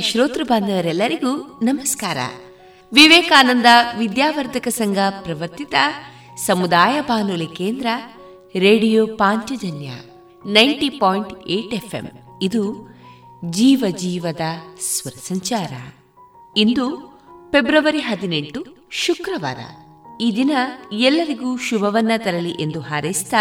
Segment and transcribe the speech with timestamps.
[0.00, 2.16] ಶ್ರೋತೃ ಬಾಂಧವರೆಲ್ಲರಿಗೂ ನಮಸ್ಕಾರ.
[2.92, 3.66] ವಿವೇಕಾನಂದ
[3.98, 5.74] ವಿದ್ಯಾವರ್ಧಕ ಸಂಘ ಪ್ರವರ್ತಿತ
[6.46, 7.86] ಸಮುದಾಯ ಬಾನುಲಿ ಕೇಂದ್ರ,
[8.56, 9.90] radio Panchajanya
[10.46, 12.10] ninety point eight FM.
[12.42, 12.94] ಇದು
[13.50, 14.40] ಜೀವ ಜೀವದ
[14.80, 15.72] ಸ್ವರ ಸಂಚಾರ.
[16.56, 16.96] ಇಂದು
[17.52, 19.58] ಫೆಬ್ರವರಿ ಹದಿನೆಂಟು, ಶುಕ್ರವಾರ.
[20.20, 20.50] ಈ ದಿನ
[20.92, 23.32] ಎಲ್ಲರಿಗೂ ಶುಭವನ್ನ ತರಲಿ ಎಂದು ಹಾರೈಸಿದ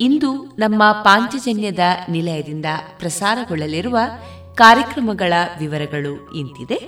[0.00, 2.66] ಇಂದು ನಮ್ಮ ಪಾಂಚಜನ್ಯದ ನಿಲಯದಿಂದ
[2.98, 3.98] ಪ್ರಸಾರಗೊಳ್ಳಲಿರುವ
[4.60, 6.78] ಕಾರ್ಯಕ್ರಮಗಳ ವಿವರಗಳು ಇಂತಿದೆ.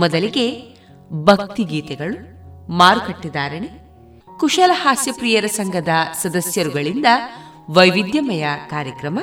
[0.00, 0.46] ಮೊದಲಿಗೆ
[1.10, 2.18] ಭಕ್ತಿಗೀತೆಗಳು
[2.72, 3.70] ಮಾರುಕಟ್ಟೆದಾರಣೆ
[4.40, 5.88] ಕುಶಲ ಹಾಸ್ಯಪ್ರಿಯರ ಸಂಘದ
[6.22, 7.08] ಸದಸ್ಯರುಗಳಿಂದ
[7.70, 9.18] ವೈವಿಧ್ಯಮಯ ಕಾರ್ಯಕ್ರಮ,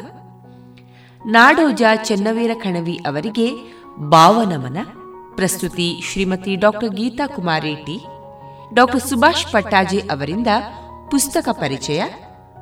[1.22, 3.48] ನಾಡೋಜ ಚೆನ್ನವೀರ ಕಣವಿ ಅವರಿಗೆ
[4.12, 4.78] ಭಾವನಮನ,
[5.36, 7.98] ಪ್ರಸ್ತುತಿ Shrimati doctor Geetha Kumari T
[8.74, 10.48] doctor Subhash Pattaje ಅವರಿಂದ
[11.12, 12.02] ಪುಸ್ತಕ ಪರಿಚಯ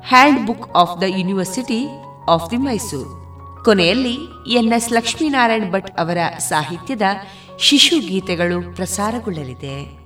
[0.46, 1.80] handbook of the university
[2.28, 3.19] of the Mysore.
[3.64, 4.16] ಕೊನೆಯಲ್ಲಿ
[4.48, 7.02] ಎನ್ಎಸ್ ಲಕ್ಷ್ಮೀನಾರಾಯಣ್ ಭಟ್ ಅವರ ಸಾಹಿತ್ಯದ
[7.58, 10.00] ಶಿಶು ಗೀತೆಗಳು ಪ್ರಸಾರಗೊಳ್ಳಲಿದೆ.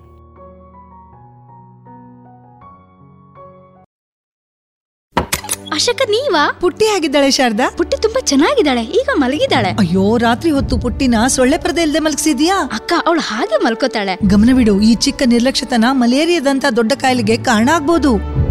[5.72, 6.58] ಅಶಕ ನೀವಾ?
[6.60, 7.70] ಪುಟ್ಟಿ ಆಗಿದ್ದಾಳೆ ಶಾರದಾ?
[7.76, 9.68] ಪುಟ್ಟಿ ತುಂಬಾ ಚೆನ್ನಾಗಿದ್ದಾಳೆ ಈಗ ಮಲಗಿದ್ದಾಳೆ.
[9.68, 12.70] ಅಯ್ಯೋ ರಾತ್ರಿ ಹೊತ್ತು ಪುಟ್ಟಿನ ಸೊಳ್ಳೆ ಪರದೆ ಇಲ್ದೆ ಮಲಗಿಸಿದ್ಯಾ?
[12.72, 14.18] ಅಕ್ಕ ಅವಳು ಹಾಗೆ ಮಲ್ಕೋತಾಳೆ.
[14.28, 18.44] ಗಮನವಿಡು ಈ ಚಿಕ್ಕ ನಿರ್ಲಕ್ಷ್ಯತನ ಮಲೇರಿಯಾದಂತ ದೊಡ್ಡ ಕಾಯಿಲೆಗೆ ಕಾರಣ ಆಗ್ಬೋದು.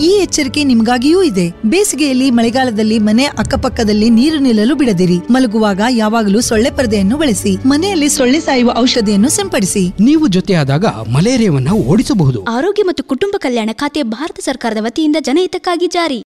[0.00, 1.52] ಈ ಎಚ್ಚರಿಕೆ ನಿಮಗಾಗಿಯೂ ಇದೆ.
[1.66, 5.18] ಬೇಸಿಗೆಯಲ್ಲಿ ಮಳೆಗಾಲದಲ್ಲಿ ಮನೆ ಅಕ್ಕಪಕ್ಕದಲ್ಲಿ ನೀರು ನಿಲ್ಲಲು ಬಿಡದಿರಿ.
[5.30, 7.56] ಮಲಗುವಾಗ ಯಾವಾಗಲೂ ಸೊಳ್ಳೆ ಪರದೆಯನ್ನು ಬಳಸಿ.
[7.66, 9.88] ಮನೆಯಲ್ಲಿ ಸೊಳ್ಳೆ ಸಾಯುವ ಔಷಧಿಯನ್ನು ಸಿಂಪಡಿಸಿ.
[10.00, 12.44] ನೀವು ಜೊತೆಯಾದಾಗ ಮಲೇರಿಯಾವನ್ನು ಓಡಿಸಬಹುದು.
[12.44, 16.22] ಆರೋಗ್ಯ ಮತ್ತು ಕುಟುಂಬ ಕಲ್ಯಾಣ ಖಾತೆ ಭಾರತ ಸರ್ಕಾರದ ವತಿಯಿಂದ ಜನಹಿತಕ್ಕಾಗಿ ಜಾರಿ.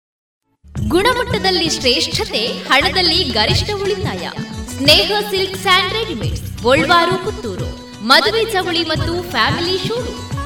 [0.88, 4.31] ಗುಣಮಟ್ಟದಲ್ಲಿ ಶ್ರೇಷ್ಠತೆ ಹಣದಲ್ಲಿ ಗರಿಷ್ಠ ಉಳಿತಾಯ.
[4.76, 6.38] Sneha silks and readymade
[7.25, 7.90] Puttur.
[8.06, 10.30] ಮದುವೆ ಚವಳಿ ಮತ್ತು ಫ್ಯಾಮಿಲಿ ಶೂರು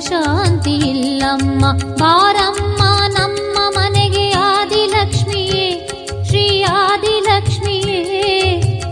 [0.00, 1.72] ಶಾಂತಿ ಇಲ್ಲಮ್ಮ.
[1.72, 2.82] ಬಾರಮ್ಮ,
[3.18, 5.88] ನಮ್ಮ ಮನೆಗೆ ಆದಿಲಕ್ಷ್ಮಿಯೇ,
[6.24, 8.00] ಶ್ರೀ ಆದಿಲಕ್ಷ್ಮಿಯೇ.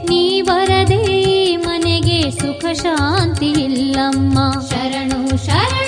[0.08, 4.38] ನೀ ಬರದೆ ಮನೆಗೆ ಸುಖ ಶಾಂತಿ ಇಲ್ಲಮ್ಮ.
[4.70, 5.87] ಶರಣು ಶರಣು.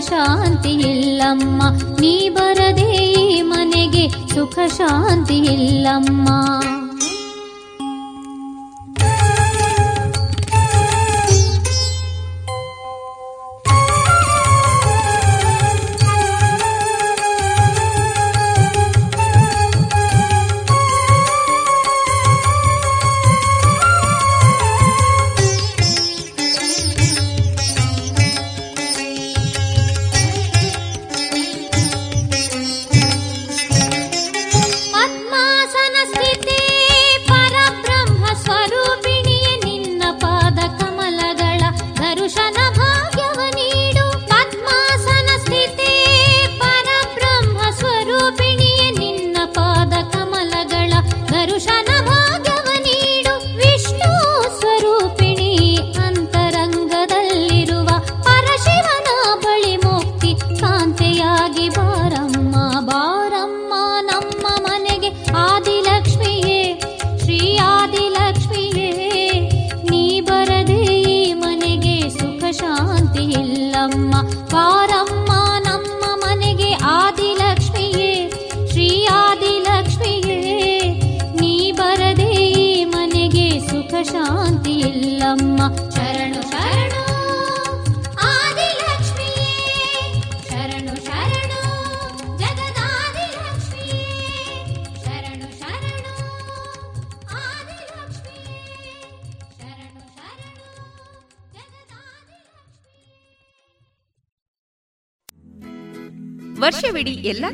[0.00, 1.62] ಶಾಂತಿ ಇಲ್ಲಮ್ಮ
[2.00, 2.90] ನೀ ಬರದೇ
[3.42, 6.28] ಮನೆಗೆ ಸುಖ ಶಾಂತಿ ಇಲ್ಲಮ್ಮ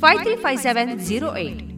[0.00, 1.75] 535708.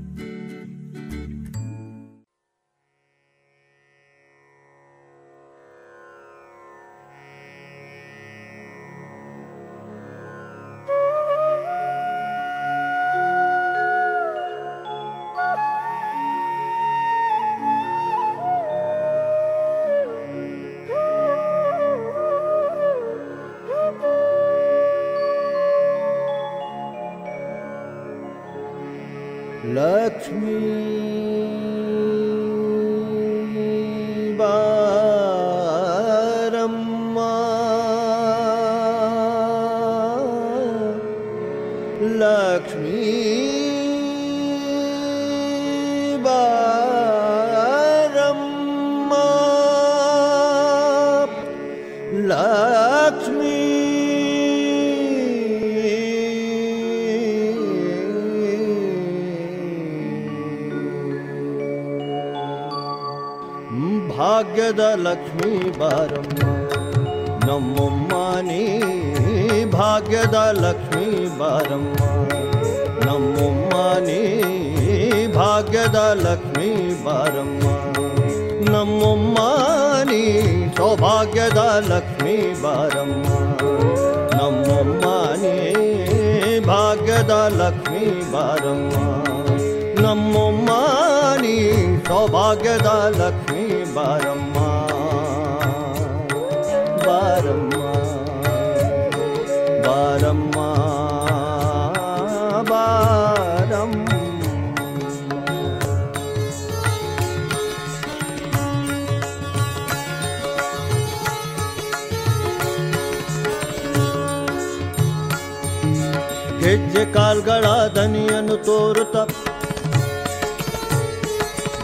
[116.67, 117.65] ಹೆಜ್ಜೆ ಕಾಲ್ಗಳ
[117.95, 119.17] ದನಿಯನ್ನು ತೋರುತ್ತ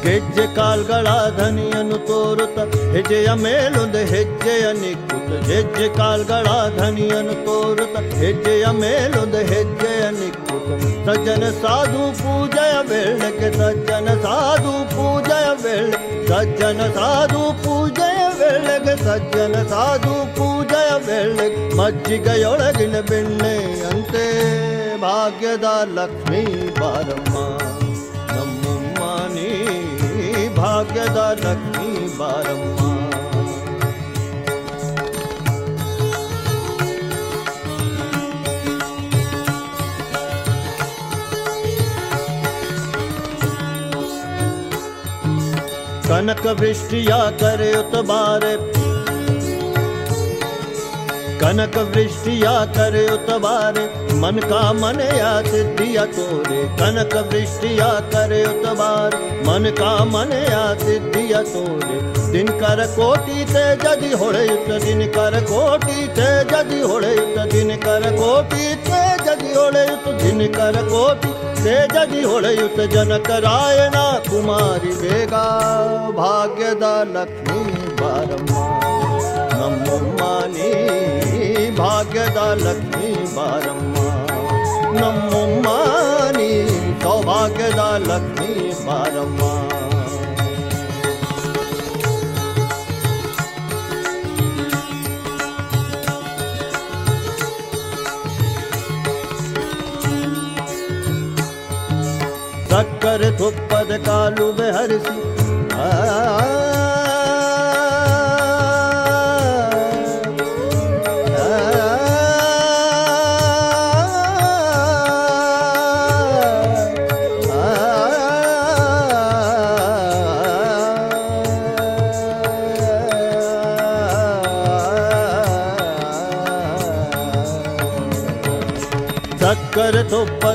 [0.04, 2.60] ಗೆಜ್ಜೆ ಕಾಲ್ಗಳ ಧನಿಯನ್ನು ತೋರುತ್ತ
[2.94, 12.76] ಹೆಜ್ಜೆಯ ಮೇಲೊಂದು ಹೆಜ್ಜೆಯ ನಿಕ್ಕುತ್ತ ಹೆಜ್ಜೆ ಕಾಲ್ಗಳ ಧನಿಯನ್ನು ತೋರುತ್ತ ಹೆಜ್ಜೆಯ ಮೇಲೊಂದು ಹೆಜ್ಜೆಯ ನಿಕ್ಕುತ್ತ ಸಜ್ಜನ ಸಾಧು ಪೂಜೆಯ
[12.90, 20.53] ವೇಳೆಗೆ ಸಜ್ಜನ ಸಾಧು ಪೂಜೆಯ ವೇಳೆ ಸಜ್ಜನ ಸಾಧು ಪೂಜೆಯ ವೇಳೆಗೆ ಸಜ್ಜನ ಸಾಧು ಪೂಜೆಯ
[21.07, 24.25] ವೇಳೆಗೆ ಮಜ್ಜಿಗೆಯೊಳಗಿನ ಬೆಣ್ಣೆಯಂತೆ
[25.01, 26.43] ಭಾಗ್ಯದ ಲಕ್ಷ್ಮೀ
[26.81, 27.37] ಬಾರಮ್ಮ,
[28.35, 29.01] ನಮ್ಮಮ್ಮ
[29.35, 29.51] ನೀ
[30.57, 32.71] ಭಾಗ್ಯದ ಲಕ್ಷ್ಮೀ ಬಾರಮ್ಮ.
[46.09, 48.53] ಕನಕ ವೃಷ್ಟಿಯ ಕರೆಯುತ್ತ ಬಾರೆ
[51.41, 53.79] कनक वृष्टिया कर उतबार
[54.21, 59.17] मन का मन या सिद्धिया तोरे। कनक वृष्टिया कर उतबार
[59.47, 61.99] मन का मन या सिद्धिया तोरे।
[62.33, 67.77] दिन कर कोटि ते जदि होड़े तो दिन कर कोटि ते जदि होड़े तो दिन
[67.77, 74.07] कर कोटि ते जदि होड़े तो दिन कर कोटि ते जदि होड़े तो जनक रायना
[74.31, 75.45] कुमारी बेगा।
[76.17, 77.63] भाग्यदा लक्ष्मी
[78.01, 78.67] बारम्मा
[79.55, 81.24] नमो मानी।
[81.79, 83.97] ಭಾಗ್ಯದ ಲಕ್ಷ್ಮೀ ಬಾರಮ್ಮ
[84.99, 85.67] ನಮ್ಮಮ್ಮ
[86.37, 86.51] ನೀ
[87.05, 88.53] ಸೌಭಾಗ್ಯದ ಲಕ್ಷ್ಮೀ
[88.87, 89.41] ಬಾರಮ್ಮ
[102.71, 105.17] ಸಕ್ಕರೆ ತುಪ್ಪದ ಕಾಲು ಬೆಹರಿಸಿ
[105.81, 105.89] ಆ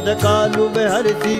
[0.09, 1.33] पदकालु विहरति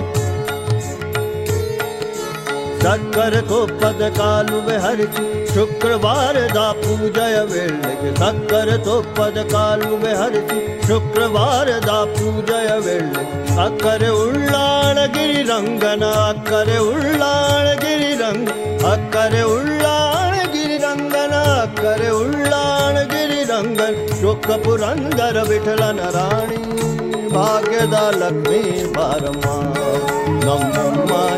[2.81, 12.69] सत्कर तो पदकालु विहरति शुक्रवार दा पूजय वेल्लग सत्कर तो पदकालु विहरति शुक्रवार दा पूजय
[12.85, 18.47] वेल्लग अकर उल्लाणगिरि रंगन अकर उल्लाणगिरि रंग
[18.93, 27.79] अकर उल्लाणगिरि रंगन अकर उल्लाणगिरि रंगन शुक्र पुरंदर विठलन राणी भाग्य
[28.19, 28.61] लक्ष्मी
[28.97, 29.23] बह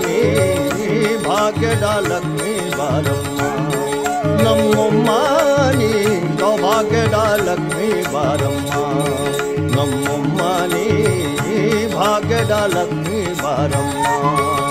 [0.06, 1.74] नी भाग्य
[2.08, 2.90] लक्ष्मी बा
[5.80, 5.92] नी
[6.42, 7.04] को भाग्य
[7.48, 8.46] लक्ष्मी बह
[10.74, 12.44] नी भाग्य
[12.76, 14.71] लक्ष्मी बह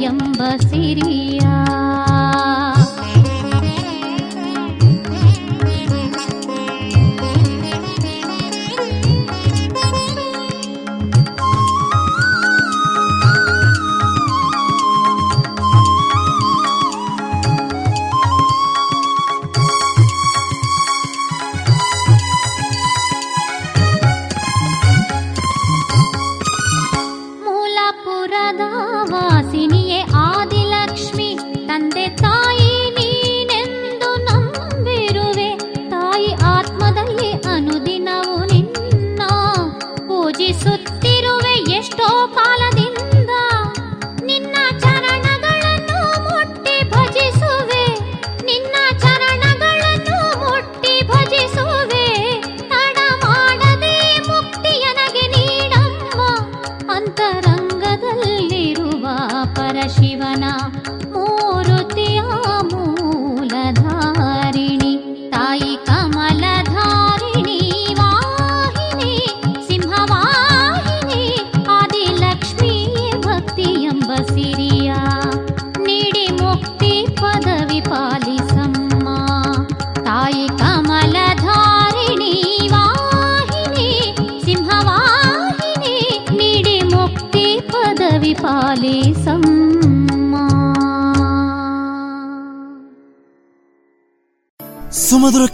[0.00, 1.41] ಎಂಬ ಸಿರಿಯ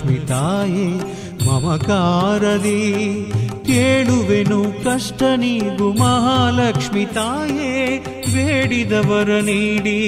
[0.00, 0.86] ಮಹಾಲಕ್ಷ್ಮಿ ತಾಯೇ
[1.46, 2.80] ಮಮಕಾರದಿ
[3.66, 7.72] ಕೇಳುವೆನು ಕಷ್ಟ ನೀಗು ಮಹಾಲಕ್ಷ್ಮಿ ತಾಯೇ,
[8.34, 9.98] ಬೇಡಿದವರ ನೀಡಿ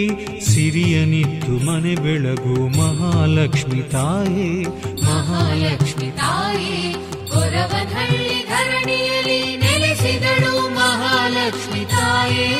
[0.44, 4.48] ಸಿರಿಯನಿತ್ತು ಮನೆ ಬೆಳಗು ಮಹಾಲಕ್ಷ್ಮಿ ತಾಯೇ.
[5.04, 6.78] ಮಹಾಲಕ್ಷ್ಮಿ ತಾಯೇ
[7.32, 12.50] ಗೊರವನಹಳ್ಳಿ ಧರಣಿಯಲ್ಲಿ ನೆಲೆಸಿದಳು ಮಹಾಲಕ್ಷ್ಮಿ ತಾಯೇ.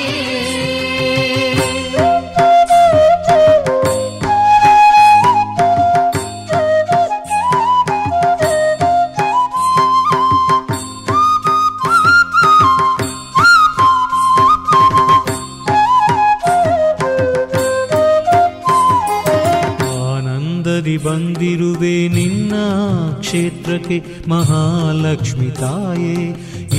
[24.02, 26.14] ಕ್ಷೇತ್ರಕ್ಕೆ ಮಹಾಲಕ್ಷ್ಮಿ ತಾಯೇ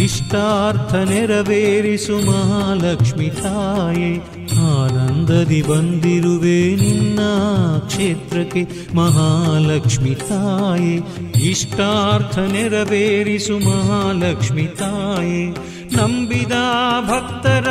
[0.04, 4.08] ಇಷ್ಟಾರ್ಥ ನೆರವೇರಿಸು ಮಹಾಲಕ್ಷ್ಮಿ ತಾಯೇ
[4.70, 7.20] ಆನಂದದಿ ಬಂದಿರುವೆ ನಿನ್ನ
[7.86, 8.62] ಕ್ಷೇತ್ರಕ್ಕೆ
[8.94, 10.94] ಮಹಾಲಕ್ಷ್ಮಿ ತಾಯೇ
[11.50, 15.42] ಇಷ್ಟಾರ್ಥ ನೆರವೇರಿಸು ಮಹಾಲಕ್ಷ್ಮಿ ತಾಯೇ
[15.96, 16.56] ನಂಬಿದ
[17.10, 17.68] ಭಕ್ತರ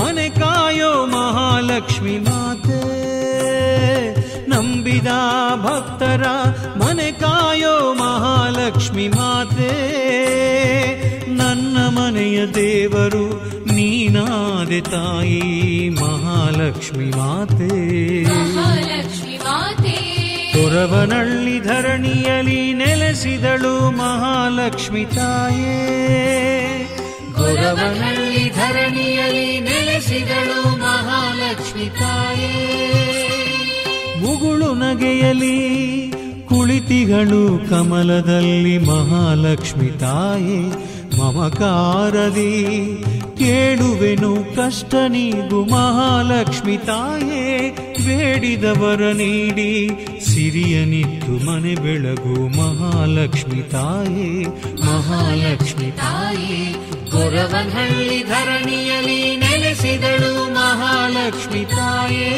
[0.00, 2.82] ಮನೆ ಕಾಯೋ ಮಹಾಲಕ್ಷ್ಮಿ ಮಾತೆ
[4.48, 5.10] ನಂಬಿದ
[5.64, 6.24] ಭಕ್ತರ
[6.80, 7.37] ಮನೆ ಕಾಯೋ
[8.69, 9.69] ಮಹಾಲಕ್ಷ್ಮಿ ಮಾತೆ
[11.27, 17.67] ನನ್ನ ಮನೆಯ ದೇವರು ನೀನಾದೆ ತಾಯಿ ಮಹಾಲಕ್ಷ್ಮಿ ಮಾತೆ.
[20.53, 25.77] ತೊರವನಳ್ಳಿ ಧರಣಿಯಲಿ ನೆಲೆಸಿದಳು ಮಹಾಲಕ್ಷ್ಮಿ ತಾಯೇ.
[27.33, 32.55] ಗುರವನಳ್ಳಿ ಧರಣಿಯಲ್ಲಿ ನೆಲೆಸಿದಳು ಮಹಾಲಕ್ಷ್ಮಿ ತಾಯೇ.
[34.19, 36.08] ಮುಗುಳು ನಗೆಯಲಿ
[36.69, 40.57] ಕುಳಿತಿಗಳು ಕಮಲದಲ್ಲಿ ಮಹಾಲಕ್ಷ್ಮಿ ತಾಯೇ,
[41.17, 42.51] ಮಮಕಾರದಿ,
[43.37, 47.69] ಕೇಳುವೆನು ಕಷ್ಟ ನೀಗು ಮಹಾಲಕ್ಷ್ಮಿ ತಾಯೇ,
[48.05, 49.89] ಬೇಡಿದವರ ನೀಡಿ
[50.25, 54.43] ಸಿರಿಯನಿತ್ತು ಮನೆ ಬೆಳಗು ಮಹಾಲಕ್ಷ್ಮಿ ತಾಯೇ
[54.85, 56.61] ಮಹಾಲಕ್ಷ್ಮಿ ತಾಯೇ.
[57.11, 62.29] ಗೊರವನಹಳ್ಳಿ ಧರಣಿಯಲ್ಲಿ ನೆಲೆಸಿದಳು ಮಹಾಲಕ್ಷ್ಮಿ ತಾಯೇ.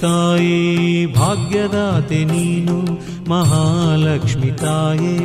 [0.00, 2.80] ತಾಯೇ, ಭಾಗ್ಯದಾತೆ ನೀನು,
[3.30, 5.18] ಮಹಾಲಕ್ಷ್ಮಿ ತಾಯೇ.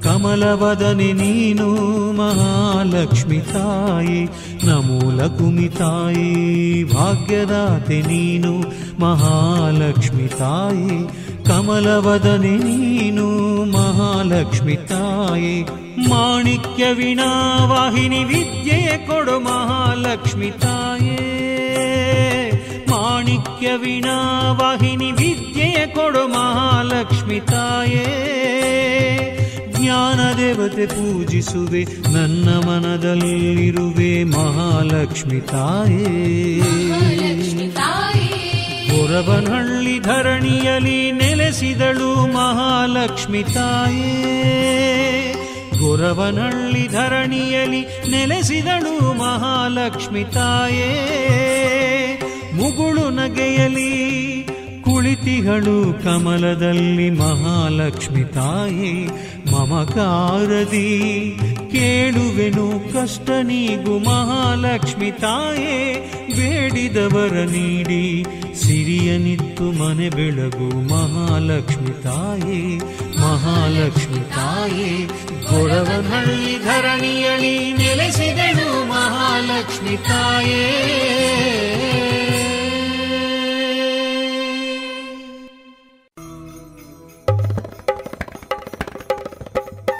[0.00, 1.74] ಕಮಲವದನೆ ನೀನು,
[2.12, 4.24] ಮಹಾಲಕ್ಷ್ಮಿ ತಾಯೇ.
[4.64, 8.60] ನಮೋ ಲಕುಮಿ ತಾಯೇ, ಭಾಗ್ಯದಾತೆ ನೀನು,
[9.00, 11.08] ಮಹಾಲಕ್ಷ್ಮಿ ತಾಯೇ.
[11.44, 13.26] ಕಮಲವದನೆ ನೀನು,
[13.64, 15.62] ಮಹಾಲಕ್ಷ್ಮಿ ತಾಯೇ.
[16.08, 21.45] ಮಾಣಿಕ್ಯ ವಿನಾವಾಹಿನಿ ವಿದ್ಯೆ ಕೊಡು ಮಹಾಲಕ್ಷ್ಮಿ ತಾಯೇ.
[23.26, 28.04] ಮಾಣಿಕ್ಯ ವಿನಾವಾಹಿನಿ ವಿದ್ಯೆಯ ಕೊಡು ಮಹಾಲಕ್ಷ್ಮಿ ತಾಯೇ.
[29.70, 36.60] ಜ್ಞಾನ ದೇವತೆ ಪೂಜಿಸುವೆ ನನ್ನ ಮನದಲ್ಲಿರುವೆ ಮಹಾಲಕ್ಷ್ಮಿ ತಾಯೇ.
[36.60, 37.68] ಮಹಾಲಕ್ಷ್ಮಿ
[39.98, 44.22] ಧರಣಿಯಲ್ಲಿ ನೆಲೆಸಿದಳು ಮಹಾಲಕ್ಷ್ಮಿ ತಾಯೇ.
[45.78, 51.02] ಗೊರವನಹಳ್ಳಿ ಧರಣಿಯಲಿ ನೆಲೆಸಿದಳು ಮಹಾಲಕ್ಷ್ಮಿ ತಾಯೇ.
[52.76, 53.92] ಮುಗುಳು ನಗೆಯಲಿ
[54.84, 58.92] ಕುಳಿತಿಗಳು ಕಮಲದಲ್ಲಿ ಮಹಾಲಕ್ಷ್ಮಿ ತಾಯಿ,
[59.52, 60.90] ಮಮಕಾರದಿ,
[61.72, 65.78] ಕೇಳುವೆನು ಕಷ್ಟ ನೀಗು ಮಹಾಲಕ್ಷ್ಮಿ ತಾಯೇ,
[66.36, 72.60] ಬೇಡಿದವರ ನೀಡಿ ಸಿರಿಯನಿತ್ತು ಮನೆ ಬೆಳಗು ಮಹಾಲಕ್ಷ್ಮಿ ತಾಯೇ
[73.20, 74.90] ಮಹಾಲಕ್ಷ್ಮಿ ತಾಯೇ.
[75.50, 80.62] ಗೊರವನಹಳ್ಳಿ ಧರಣಿಯಲಿ ನೆಲೆಸಿದಳು ಮಹಾಲಕ್ಷ್ಮಿ ತಾಯೇ.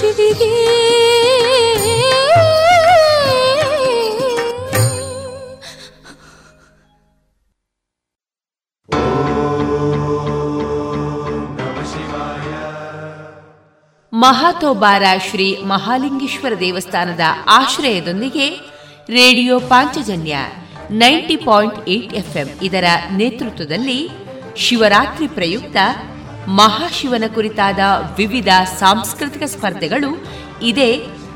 [0.00, 0.50] ಶಿವಿಗೆ
[14.12, 18.46] ಮಹಾತೋಬಾರ ಶ್ರೀ ಮಹಾಲಿಂಗೇಶ್ವರ ದೇವಸ್ಥಾನದ ಆಶ್ರಯದೊಂದಿಗೆ
[19.08, 20.34] radio Panchajanya
[20.92, 23.98] ninety point eight FM ಇದರ ನೇತೃತ್ವದಲ್ಲಿ
[24.56, 25.76] ಶಿವರಾತ್ರಿ ಪ್ರಯುಕ್ತ
[26.58, 27.78] ಮಹಾಶಿವನ ಕುರಿತಾದ
[28.18, 28.48] ವಿವಿಧ
[28.80, 30.10] ಸಾಂಸ್ಕೃತಿಕ ಸ್ಪರ್ಧೆಗಳು
[30.62, 30.90] ಇದೇ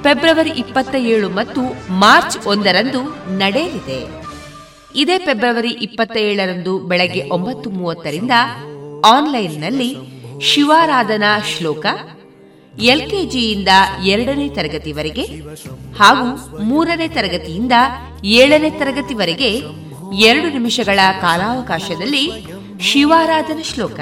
[0.05, 3.01] ಫೆಬ್ರವರಿ ಇಪ್ಪತ್ತ ಏಳು ಮತ್ತು ಮಾರ್ಚ್ ಒಂದರಂದು
[3.39, 4.01] ನಡೆಯಲಿದೆ.
[4.95, 8.33] ಇದೇ ಫೆಬ್ರವರಿ ಇಪ್ಪತ್ತ ಏಳರಂದು ಬೆಳಗ್ಗೆ ಒಂಬತ್ತು ಮೂವತ್ತರಿಂದ
[9.05, 9.97] ಆನ್ಲೈನ್ನಲ್ಲಿ
[10.51, 11.87] ಶಿವಾರಾಧನಾ ಶ್ಲೋಕ,
[12.75, 13.69] ಎಲ್ಕೆಜಿಯಿಂದ
[14.03, 15.25] ಎರಡನೇ ತರಗತಿವರೆಗೆ
[16.01, 16.29] ಹಾಗೂ
[16.65, 17.73] ಮೂರನೇ ತರಗತಿಯಿಂದ
[18.25, 19.51] ಏಳನೇ ತರಗತಿವರೆಗೆ
[20.29, 22.25] ಎರಡು ನಿಮಿಷಗಳ ಕಾಲಾವಕಾಶದಲ್ಲಿ
[22.91, 24.01] ಶಿವಾರಾಧನಾ ಶ್ಲೋಕ.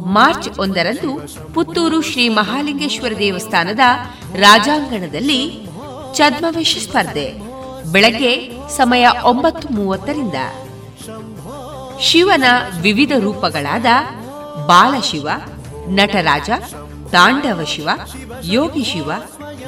[0.00, 1.20] ಮಾರ್ಚ್ ಒಂದರಂದು
[1.54, 3.80] ಪುತ್ತೂರು ಶ್ರೀ ಮಹಾಲಿಂಗೇಶ್ವರ ದೇವಸ್ಥಾನದ
[4.34, 5.68] ರಾಜಾಂಗಣದಲ್ಲಿ
[6.14, 7.32] ಛದ್ಮವೇಶ ಸ್ಪರ್ಧೆ,
[7.92, 10.34] ಬೆಳಗ್ಗೆ ಸಮಯ ಒಂಬತ್ತು ಮೂವತ್ತರಿಂದ
[12.00, 12.44] ಶಿವನ
[12.80, 13.86] ವಿವಿಧ ರೂಪಗಳಾದ
[14.66, 15.28] ಬಾಲಶಿವ,
[15.88, 16.50] ನಟರಾಜ,
[17.12, 17.88] ತಾಂಡವ ಶಿವ,
[18.42, 19.12] ಯೋಗಿ ಶಿವ,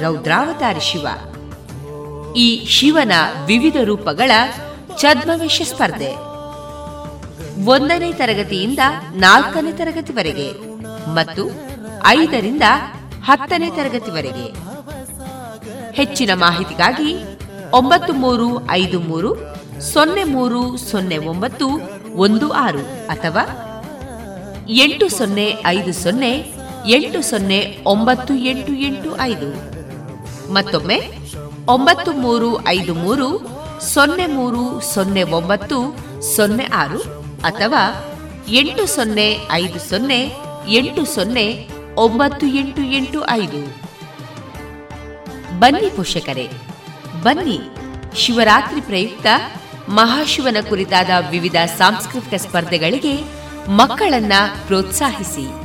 [0.01, 1.07] ರೌದ್ರಾವತಾರಿ ಶಿವ.
[2.35, 3.11] ಈ ಶಿವನ
[3.45, 4.31] ವಿವಿಧ ರೂಪಗಳ
[5.01, 6.24] ಛದ್ಮವೇಶ ಸ್ಪರ್ಧೆ.
[7.63, 8.79] ಒಂದನೇ ತರಗತಿಯಿಂದ
[9.15, 10.51] ನಾಲ್ಕನೇ ತರಗತಿವರೆಗೆ
[11.13, 11.51] ಮತ್ತು
[12.05, 12.63] ಐದರಿಂದ
[13.23, 14.75] ಹತ್ತನೇ ತರಗತಿವರೆಗೆ.
[15.91, 17.15] ಹೆಚ್ಚಿನ ಮಾಹಿತಿಗಾಗಿ
[17.73, 19.37] ಒಂಬತ್ತು ಮೂರು ಐದು ಮೂರು
[19.81, 21.67] ಸೊನ್ನೆ ಮೂರು ಸೊನ್ನೆ ಒಂಬತ್ತು
[22.15, 23.43] ಒಂದು ಆರು ಅಥವಾ
[24.67, 26.53] ಎಂಟು ಸೊನ್ನೆ ಐದು ಸೊನ್ನೆ
[26.85, 29.49] ಎಂಟು ಸೊನ್ನೆ ಒಂಬತ್ತು ಎಂಟು ಎಂಟು ಐದು.
[30.53, 31.11] ಮತ್ತೊಮ್ಮೆ
[31.67, 33.41] ಒಂಬತ್ತು ಮೂರು ಐದು ಮೂರು
[33.93, 35.95] ಸೊನ್ನೆ ಮೂರು ಸೊನ್ನೆ ಒಂಬತ್ತು
[36.35, 37.14] ಸೊನ್ನೆ ಆರು.
[37.43, 38.11] ಅಥವಾ
[38.47, 40.31] ಎಂಟು ಸೊನ್ನೆ ಐದು ಸೊನ್ನೆ
[40.67, 43.61] ಎಂಟು ಸೊನ್ನೆ ಒಂಬತ್ತು ಎಂಟು ಎಂಟು ಐದು.
[45.59, 46.49] ಬನ್ನಿ ಪೋಷಕರೇ,
[47.23, 47.59] ಬನ್ನಿ.
[48.15, 49.27] ಶಿವರಾತ್ರಿ ಪ್ರಯುಕ್ತ
[49.89, 53.23] ಮಹಾಶಿವನ ಕುರಿತಾದ ವಿವಿಧ ಸಾಂಸ್ಕೃತಿಕ ಸ್ಪರ್ಧೆಗಳಿಗೆ
[53.67, 54.33] ಮಕ್ಕಳನ್ನ
[54.65, 55.64] ಪ್ರೋತ್ಸಾಹಿಸಿ.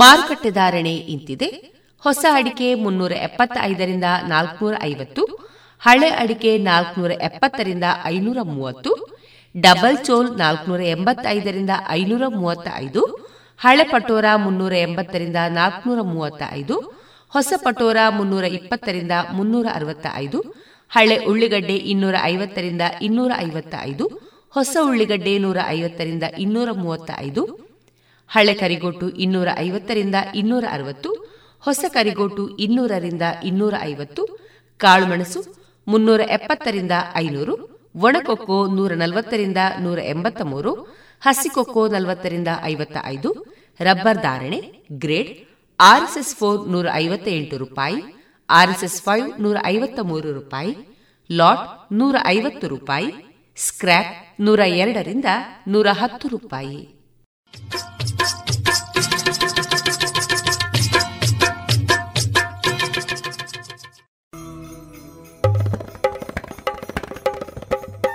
[0.00, 1.48] ಮಾರುಕಟ್ಟೆ ಧಾರಣೆ ಇಂತಿದೆ.
[2.02, 5.22] ಹೊಸ ಅಡಿಕೆ ಮುನ್ನೂರ ಎಪ್ಪತ್ತೈದರಿಂದ ನಾಲ್ಕುನೂರ ಐವತ್ತು,
[5.82, 8.92] ಹಳೆ ಅಡಿಕೆ ನಾಲ್ಕುನೂರ ಎಪ್ಪತ್ತರಿಂದ ಐನೂರ ಮೂವತ್ತು,
[9.54, 13.02] ಡಬಲ್ ಚೋಲ್ ನಾಲ್ಕುನೂರ ಎಂಬತ್ತೈದರಿಂದ ಐನೂರ ಮೂವತ್ತ ಐದು
[13.60, 16.76] ಹಳೆ ಪಟೋರ ಮುನ್ನೂರ ಎಂಬತ್ತರಿಂದ ನಾಲ್ಕುನೂರ ಮೂವತ್ತ ಐದು
[17.32, 20.38] ಹೊಸ ಪಟೋರ ಮುನ್ನೂರ ಇಪ್ಪತ್ತರಿಂದ ಮುನ್ನೂರ ಅರವತ್ತ ಐದು
[20.90, 24.06] ಹಳೆ ಉಳ್ಳಿಗಡ್ಡೆ ಇನ್ನೂರ ಐವತ್ತರಿಂದ ಇನ್ನೂರ ಐವತ್ತ ಐದು
[24.54, 27.42] ಹೊಸ ಉಳ್ಳಿಗಡ್ಡೆ ನೂರ ಐವತ್ತರಿಂದ ಇನ್ನೂರ ಮೂವತ್ತ ಐದು
[28.30, 31.10] ಹಳೆ ಕರಿಗೋಟು ಇನ್ನೂರ ಐವತ್ತರಿಂದ ಇನ್ನೂರ ಅರವತ್ತು
[31.60, 34.22] ಹೊಸ ಕರಿಗೋಟು ಇನ್ನೂರರಿಂದ ಇನ್ನೂರ ಐವತ್ತು
[34.80, 35.40] ಕಾಳುಮೆಣಸು
[35.86, 37.54] ಮುನ್ನೂರ ಎಪ್ಪತ್ತರಿಂದ ಐನೂರು,
[37.96, 40.72] ಒಣಕೊಕ್ಕೋ ನೂರ ನಲವತ್ತರಿಂದ ನೂರ ಎಂಬತ್ತ ಮೂರು
[41.20, 43.30] ಹಸಿಕೊಕ್ಕೋ ನಲವತ್ತರಿಂದ ಐವತ್ತ ಐದು
[43.80, 44.60] ರಬ್ಬರ್ ಧಾರಣೆ,
[44.92, 45.32] ಗ್ರೇಡ್
[45.80, 47.98] ಆರ್ಎಸ್ಎಸ್ ಫೋರ್ ನೂರ ಐವತ್ತ ಎಂಟು ರೂಪಾಯಿ
[48.48, 50.72] ಆರ್ಎಸ್ಎಸ್ ಫೈವ್ ನೂರ ಐವತ್ತ ಮೂರು ರೂಪಾಯಿ,
[51.30, 53.10] ಲಾಟ್ ನೂರ ಐವತ್ತು ರೂಪಾಯಿ,
[53.56, 55.24] ಸ್ಕ್ರ್ಯಾಪ್ ನೂರ ಎರಡರಿಂದ
[55.68, 56.80] ನೂರ ಹತ್ತು ರೂಪಾಯಿ.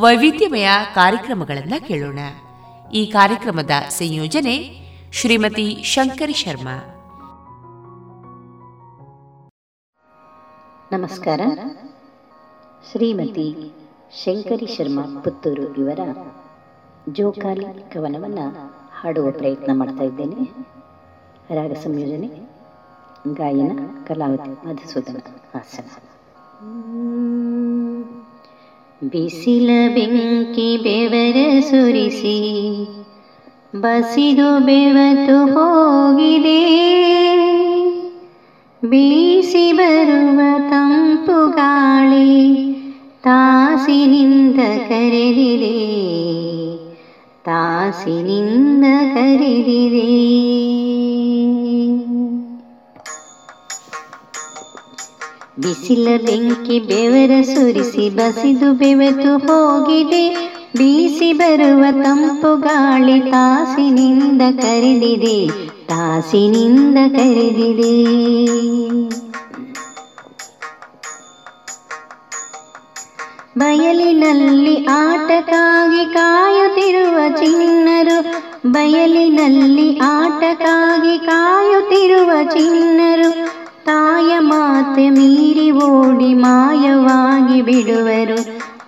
[0.00, 2.18] ವೈವಿಧ್ಯಮಯ ಕಾರ್ಯಕ್ರಮಗಳನ್ನು ಕೇಳೋಣ.
[2.92, 4.80] ಈ ಕಾರ್ಯಕ್ರಮದ ಸಂಯೋಜನೆ
[5.12, 6.76] ಶ್ರೀಮತಿ ಶಂಕರಿ ಶರ್ಮಾ.
[10.92, 11.40] ನಮಸ್ಕಾರ.
[12.90, 13.72] ಶ್ರೀಮತಿ
[14.24, 16.00] ಶಂಕರಿ ಶರ್ಮಾ ಪುತ್ತೂರು ಇವರ
[17.12, 18.50] ಜೋಕಾಲಿ ಕವನವನ್ನು
[19.00, 20.66] ಹಾಡುವ ಪ್ರಯತ್ನ ಮಾಡ್ತಾ ಇದ್ದೇನೆ.
[21.54, 22.28] ರಾಗ ಸಂಯೋಜನೆ,
[23.34, 25.16] ಗಾಯನ, ಕಲಾವತಿ, ಮಧುಸೂದನ
[25.54, 25.86] ಹಾಸನ.
[29.03, 32.37] ಬಿಸಿಲ ಬೆಂಕಿ ಬೆವರ ಸುರಿಸಿ
[33.75, 36.59] ಬಸಿದು ಬೆವತು ಹೋಗಿದೆ
[38.83, 40.39] ಬೀಸಿ ಬರುವ
[40.69, 42.29] ತಂಪು ಗಾಳಿ
[43.23, 45.75] ತಾಸಿನಿಂದ ಕರೆದಿದೆ
[47.45, 50.09] ತಾಸಿನಿಂದ ಕರೆದಿದೆ
[55.58, 60.52] ಬಿಸಿಲ ಬೆಂಕಿ ಬೆವರ ಸುರಿಸಿ ಬಸಿದು ಬೆವೆತು ಹೋಗಿದೆ.
[60.76, 65.68] ಬೀಸಿ ಬರುವ ತಂಪು ಗಾಳಿ ತಾಸಿನಿಂದ ಕರೆದಿದೆ.
[65.86, 68.04] ತಾಸಿನಿಂದ ಕರೆದಿದೆ.
[73.58, 78.22] ಬಯಲಿನಲ್ಲಿ ಆಟಕ್ಕಾಗಿ ಕಾಯುತ್ತಿರುವ ಚಿನ್ನರು,
[78.72, 88.44] ಬಯಲಿನಲ್ಲಿ ಆಟಕ್ಕಾಗಿ ಕಾಯುತ್ತಿರುವ ಚಿನ್ನರು ತಾಯ ಮಾತೆ ಮೀರಿ ಓಡಿ ಮಾಯವಾಗಿ ಬಿಡುವರು.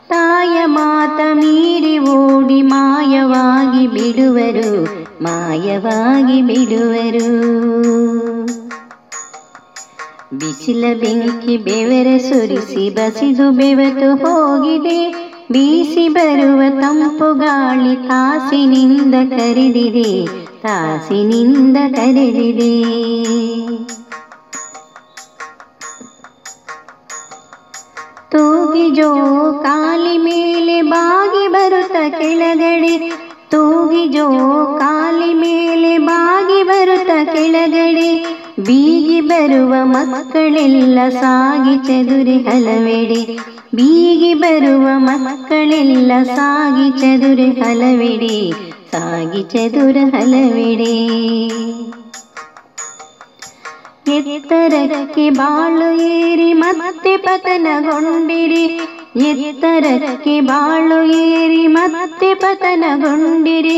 [0.08, 4.84] ತಾಯ ಮಾತ ಮೀರಿ ಓಡಿ ಮಾಯವಾಗಿ ಬಿಡುವರು.
[5.22, 7.56] ಮಾಯವಾಗಿ ಬಿಡುವರು.
[10.38, 15.26] ಬಿಸಿಲ ಬೆಂಕಿ ಬೆವರ ಸುರಿಸಿ ಬಸಿದು ಬೆವತು ಹೋಗಿದೆ.
[15.52, 20.26] ಬೀಸಿ ಬರುವ ತಂಪು ಗಾಳಿ ತಾಸಿನಿಂದ ಕರೆದಿದೆ.
[20.62, 23.06] ತಾಸಿನಿಂದ ಕರೆದಿದೆ.
[28.32, 29.10] ತೂಗಿ ಜೋ
[29.62, 33.10] ಕಾಲಿ ಮೇಲೆ ಬಾಗಿ ಬರುತ್ತ ಕೆಳಗಡೆ.
[33.50, 34.28] ತೂಗಿಜೋ
[34.78, 38.08] ಕಾಲಿ ಮೇಲೆ ಬಾಗಿ ಬರುತ್ತ ಕೆಳಗಡೆ.
[38.60, 43.20] ಬೀಗಿ ಬರುವ ಮಕ್ಕಳೆಲ್ಲ ಸಾಗಿ ಚದುರಿ ಹಲವೆಡೆ.
[43.74, 48.52] ಬೀಗಿ ಬರುವ ಮಕ್ಕಳೆಲ್ಲ ಸಾಗಿ ಚದುರಿ ಹಲವೆಡೆ.
[48.90, 50.94] ಸಾಗಿ ಚದುರ ಹಲವೆಡೆ.
[54.06, 58.64] ಎತ್ತರಕ್ಕೆ ಬಾಳು ಏರಿ ಮತ್ತೆ ಪತನಗೊಂಡಿರಿ.
[59.22, 63.76] ಎತ್ತರಕ್ಕೆ ಬಾಳು ಏರಿ ಮತ್ತೆ ಪತನಗೊಂಡಿರಿ.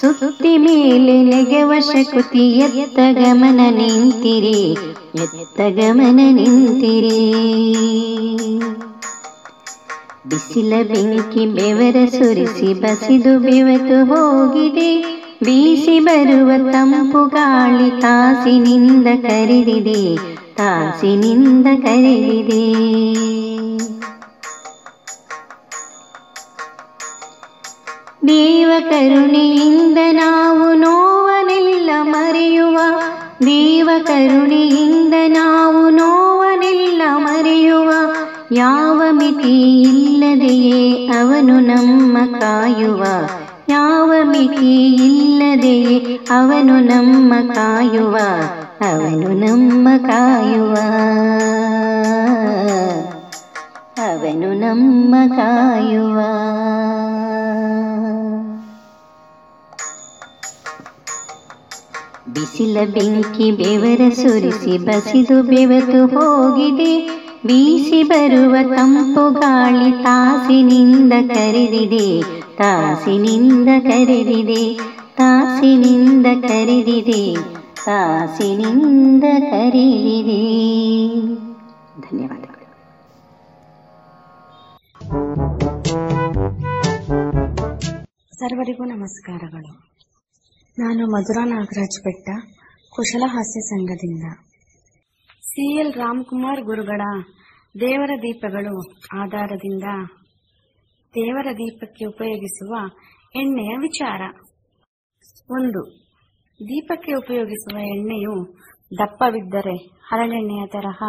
[0.00, 4.58] ಸುತ್ತಿ ಮೇಲೆ ನೆಗೆವ ಶಕುತಿ ಎತ್ತ ಗಮನ ನಿಂತಿರಿ.
[5.24, 7.16] ಎತ್ತ ಗಮನ ನಿಂತಿರಿ.
[10.24, 14.90] ಬಿಸಿಲ ಬೆಂಕಿ ಬೆವರ ಸುರಿಸಿ ಬಸಿದು ಬೆವತು ಹೋಗಿದೆ.
[15.44, 20.00] ಬೀಸಿ ಬರುವ ತಂಪು ಗಾಳಿ ತಾಸಿನಿಂದ ಕರೆದಿದೆ
[20.56, 22.62] ತಾಸಿನಿಂದ ಕರೆದಿದೆ
[28.28, 32.78] ದೇವ ಕರುಣೆಯಿಂದ ನಾವು ನೋವನೆಲ್ಲ ಮರೆಯುವ
[33.46, 37.90] ದೇವ ಕರುಣೆಯಿಂದ ನಾವು ನೋವನೆಲ್ಲ ಮರೆಯುವ
[38.52, 40.80] ಯಾವ ಮಿತಿ ಇಲ್ಲದೆಯೇ
[41.18, 43.02] ಅವನು ನಮ್ಮ ಕಾಯುವ
[43.68, 48.16] ಯಾವ ಮಿತಿ ಇಲ್ಲದೆಯೇ ಅವನು ನಮ್ಮ ಕಾಯುವ,
[48.80, 50.74] ಅವನು ನಮ್ಮ ಕಾಯುವ.
[53.98, 56.18] ಅವನು ನಮ್ಮ ಕಾಯುವ.
[62.34, 67.25] ಬಿಸಿಲ ಬೆಂಕಿ ಬೆವರ ಸುರಿಸಿ, ಬಸಿದು ಬೆವತು ಹೋಗಿದೆ.
[67.46, 74.78] ಬೀಸಿ ಬರುವ ತಂಪು ಗಾಳಿ ತಾಸಿನಿಂದ ಕರೆದಿದೆ ತಾಸಿನಿಂದ ಕರೆದಿದೆ
[75.16, 77.34] ತಾಸಿನಿಂದ ಕರೆದಿದೆ
[77.84, 80.42] ತಾಸಿನಿಂದ ಕರೆದಿದೆ.
[82.00, 82.66] ಧನ್ಯವಾದಗಳು.
[88.34, 89.72] ಸರ್ವರಿಗೂ ನಮಸ್ಕಾರಗಳು.
[90.78, 92.28] ನಾನು ಮಧುರಾ ನಾಗರಾಜ್ ಬೆಟ್ಟ,
[92.90, 94.24] ಕುಶಲ ಹಾಸ್ಯ ಸಂಘದಿಂದ.
[95.42, 97.00] ಸಿ ಸಿಎಲ್ ರಾಮ್ಕುಮಾರ್ ಗುರುಗಳ
[97.80, 99.84] ದೇವರ ದೀಪಗಳು ಆಧಾರದಿಂದ
[101.14, 102.76] ದೇವರ ದೀಪಕ್ಕೆ ಉಪಯೋಗಿಸುವ
[103.34, 104.22] ಎಣ್ಣೆಯ ವಿಚಾರ.
[105.50, 105.90] ಒಂದು,
[106.60, 108.56] ದೀಪಕ್ಕೆ ಉಪಯೋಗಿಸುವ ಎಣ್ಣೆಯು
[108.98, 111.02] ದಪ್ಪವಿದ್ದರೆ ಹರಳೆಣ್ಣೆಯ ತರಹ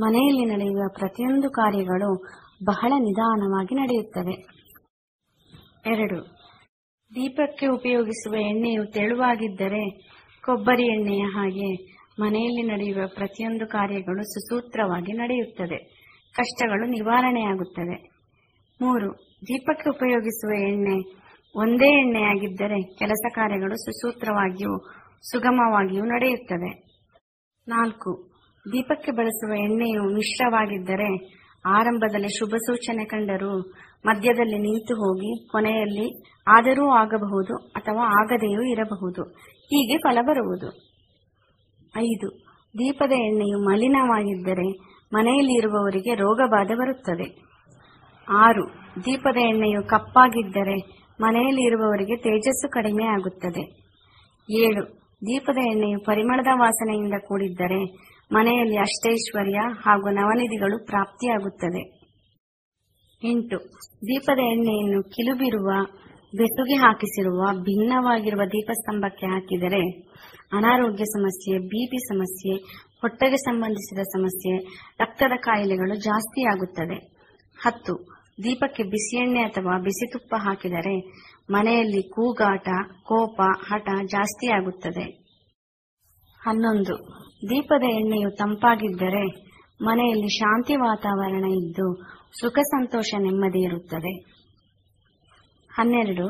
[0.00, 2.24] ಮನೆಯಲ್ಲಿ ನಡೆಯುವ ಪ್ರತಿಯೊಂದು ಕಾರ್ಯಗಳು
[2.64, 4.34] ಬಹಳ ನಿಧಾನವಾಗಿ ನಡೆಯುತ್ತವೆ.
[5.86, 6.26] ಎರಡು,
[7.14, 9.90] ದೀಪಕ್ಕೆ ಉಪಯೋಗಿಸುವ ಎಣ್ಣೆಯು ತೆಳುವಾಗಿದ್ದರೆ
[10.44, 15.91] ಕೊಬ್ಬರಿ ಎಣ್ಣೆಯ ಹಾಗೆ ಮನೆಯಲ್ಲಿ ನಡೆಯುವ ಪ್ರತಿಯೊಂದು ಕಾರ್ಯಗಳು ಸುಸೂತ್ರವಾಗಿ ನಡೆಯುತ್ತದೆ
[16.34, 18.12] ಕಷ್ಟಗಳು ನಿವಾರಣೆಯಾಗುತ್ತವೆ.
[18.80, 19.12] ಮೂರು,
[19.42, 21.22] ದೀಪಕ್ಕೆ ಉಪಯೋಗಿಸುವ ಎಣ್ಣೆ
[21.54, 24.78] ಒಂದೇ ಎಣ್ಣೆಯಾಗಿದ್ದರೆ ಕೆಲಸ ಕಾರ್ಯಗಳು ಸುಸೂತ್ರವಾಗಿಯೂ
[25.32, 26.70] ಸುಗಮವಾಗಿಯೂ ನಡೆಯುತ್ತವೆ.
[27.68, 28.30] ನಾಲ್ಕು,
[28.72, 33.60] ದೀಪಕ್ಕೆ ಬಳಸುವ ಎಣ್ಣೆಯು ಮಿಶ್ರವಾಗಿದ್ದರೆ ಆರಂಭದಲ್ಲಿ ಶುಭ ಸೂಚನೆ ಕಂಡರೂ
[34.04, 39.22] ಮಧ್ಯದಲ್ಲಿ ನಿಂತು ಹೋಗಿ ಕೊನೆಯಲ್ಲಿ ಆದರೂ ಆಗಬಹುದು ಅಥವಾ ಆಗದೆಯೂ ಇರಬಹುದು.
[39.54, 40.70] ಹೀಗೆ ಫಲ ಬರುವುದು.
[41.98, 42.28] ಐದು,
[42.74, 47.52] ದೀಪದ ಎಣ್ಣೆಯು ಮಲಿನವಾಗಿದ್ದರೆ ಮನೆಯಲ್ಲಿ ಇರುವವರಿಗೆ ರೋಗ ಬಾಧೆ ಬರುತ್ತದೆ.
[48.32, 48.66] ಆರು,
[49.04, 53.64] ದೀಪದ ಎಣ್ಣೆಯು ಕಪ್ಪಾಗಿದ್ದರೆ ಮನೆಯಲ್ಲಿ ಇರುವವರಿಗೆ ತೇಜಸ್ಸು ಕಡಿಮೆ ಆಗುತ್ತದೆ.
[54.52, 57.84] ಏಳು, ದೀಪದ ಎಣ್ಣೆಯು ಪರಿಮಳದ ವಾಸನೆಯಿಂದ ಕೂಡಿದ್ದರೆ
[58.32, 62.02] ಮನೆಯಲ್ಲಿ ಅಷ್ಟೈಶ್ವರ್ಯ ಹಾಗೂ ನವನಿಧಿಗಳು ಪ್ರಾಪ್ತಿಯಾಗುತ್ತದೆ.
[63.24, 63.56] ಎಂಟು,
[63.94, 65.84] ದೀಪದ ಎಣ್ಣೆಯನ್ನು ಕಿಲುಬಿರುವ,
[66.36, 70.00] ಬೆಸುಗೆ ಹಾಕಿಸಿರುವ, ಭಿನ್ನವಾಗಿರುವ ದೀಪಸ್ತಂಭಕ್ಕೆ ಹಾಕಿದರೆ
[70.52, 72.54] ಅನಾರೋಗ್ಯ ಸಮಸ್ಯೆ ಬಿಪಿ ಸಮಸ್ಯೆ
[73.02, 74.52] ಹೊಟ್ಟೆಗೆ ಸಂಬಂಧಿಸಿದ ಸಮಸ್ಯೆ,
[75.00, 76.98] ರಕ್ತದ ಕಾಯಿಲೆಗಳು ಜಾಸ್ತಿಯಾಗುತ್ತದೆ
[77.56, 77.94] ಹತ್ತು,
[78.44, 80.94] ದೀಪಕ್ಕೆ ಬಿಸಿ ಎಣ್ಣೆ ಅಥವಾ ಬಿಸಿ ತುಪ್ಪ ಹಾಕಿದರೆ
[81.50, 82.68] ಮನೆಯಲ್ಲಿ ಕೂಗಾಟ,
[83.02, 85.06] ಕೋಪ, ಹಠ ಜಾಸ್ತಿಯಾಗುತ್ತದೆ
[86.40, 86.94] ಹನ್ನೊಂದು,
[87.48, 89.24] ದೀಪದ ಎಣ್ಣೆಯು ತಂಪಾಗಿದ್ದರೆ
[89.82, 91.86] ಮನೆಯಲ್ಲಿ ಶಾಂತಿ ವಾತಾವರಣ ಇದ್ದು
[92.40, 94.12] ಸುಖ ಸಂತೋಷ ನೆಮ್ಮದಿ ಇರುತ್ತದೆ.
[95.70, 96.26] ಹನ್ನೆರಡು,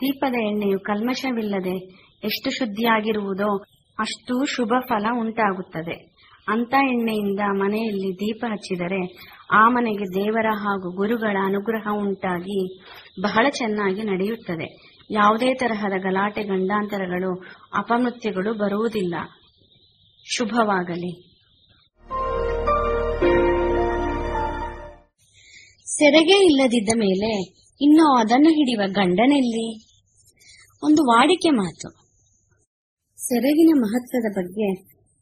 [0.00, 1.76] ದೀಪದ ಎಣ್ಣೆಯು ಕಲ್ಮಶವಿಲ್ಲದೆ
[2.24, 3.50] ಎಷ್ಟು ಶುದ್ಧಿಯಾಗಿರುವುದೋ
[3.98, 6.14] ಅಷ್ಟು ಶುಭ ಫಲ ಉಂಟಾಗುತ್ತದೆ.
[6.48, 9.18] ಅಂತ ಎಣ್ಣೆಯಿಂದ ಮನೆಯಲ್ಲಿ ದೀಪ ಹಚ್ಚಿದರೆ
[9.50, 12.80] ಆ ಮನೆಗೆ ದೇವರ ಹಾಗೂ ಗುರುಗಳ ಅನುಗ್ರಹ ಉಂಟಾಗಿ
[13.22, 14.94] ಬಹಳ ಚೆನ್ನಾಗಿ ನಡೆಯುತ್ತದೆ.
[15.10, 17.42] ಯಾವುದೇ ತರಹದ ಗಲಾಟೆ, ಗಂಡಾಂತರಗಳು,
[17.74, 19.14] ಅಪಮೃತ್ಯಗಳು ಬರುವುದಿಲ್ಲ.
[20.36, 21.34] ಶುಭವಾಗಲಿ.
[25.86, 27.42] ಸೆರೆಗೆ ಇಲ್ಲದಿದ್ದ ಮೇಲೆ
[27.80, 29.86] ಇನ್ನು ಅದನ್ನು ಹಿಡಿಯುವ ಗಂಡನೆಲ್ಲಿ?
[30.84, 32.03] ಒಂದು ವಾಡಿಕೆ ಮಾತು.
[33.24, 34.68] ಸೆರಗಿನ ಮಹತ್ವದ ಬಗ್ಗೆ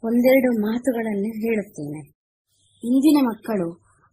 [0.04, 1.98] ಒಂದೆರಡು ಮಾತುಗಳನ್ನು ಹೇಳುತ್ತೇನೆ.
[2.84, 3.72] ಇಂದಿನ ಮಕ್ಕಳು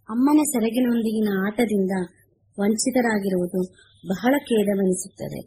[0.09, 1.91] ಅಮ್ಮನ ಸೆರಗಿನೊಂದಿಗಿನ ಆಟದಿಂದ
[2.59, 3.61] ವಂಚಿತರಾಗಿರುವುದು
[4.07, 5.39] ಬಹಳ ಖೇದವೆನಿಸುತ್ತದೆ.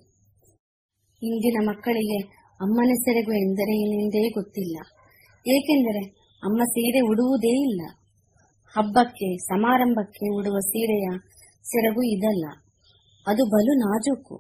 [1.23, 2.29] ಇಂದಿನ ಮಕ್ಕಳಿಗೆ
[2.61, 4.79] ಅಮ್ಮನ ಸೆರಗು ಎಂದರೆ ಏನೆಂದೇ ಗೊತ್ತಿಲ್ಲ.
[5.57, 6.05] ಏಕೆಂದರೆ
[6.45, 7.83] ಅಮ್ಮ ಸೀರೆ ಉಡುವುದೇ ಇಲ್ಲ.
[8.79, 11.19] ಹಬ್ಬಕ್ಕೆ, ಸಮಾರಂಭಕ್ಕೆ ಉಡುವ ಸೀರೆಯ
[11.63, 12.45] ಸೆರಗು ಇದಲ್ಲ.
[13.27, 14.37] ಅದು ಬಲು ನಾಜೂಕು.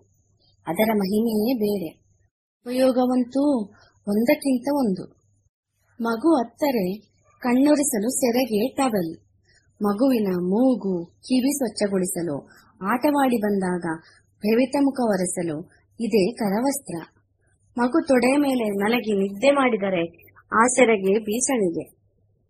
[0.66, 2.02] ಅದರ ಮಹಿಮೆಯೇ ಬೇರೆ.
[2.66, 3.72] ಉಪಯೋಗವಂತೂ
[4.08, 5.04] ಒಂದಕ್ಕಿಂತ ಒಂದು.
[6.00, 6.98] ಮಗು ಅತ್ತರೆ,
[7.38, 9.16] ಕಣ್ಣೊರೆಸಲು ಸೆರೆಗೆ ಟವಲ್.
[9.82, 12.48] ಮಗುವಿನ ಮೂಗು ಕಿವಿ ಸ್ವಚ್ಛಗೊಳಿಸಲು,
[12.92, 13.84] ಆಟವಾಡಿ ಬಂದಾಗ
[14.36, 15.60] ಬೆವಿತ ಮುಖ ಒರೆಸಲು
[16.00, 17.22] ಇದೇ ಕರವಸ್ತ್ರ.
[17.78, 20.04] ಮಗು ತೊಡೆ ಮೇಲೆ ನಲಗಿ ನಿದ್ದೆ ಮಾಡಿದರೆ
[20.52, 21.90] ಆ ಸೆರೆಗೆ ಬೀಸಣಿಗೆ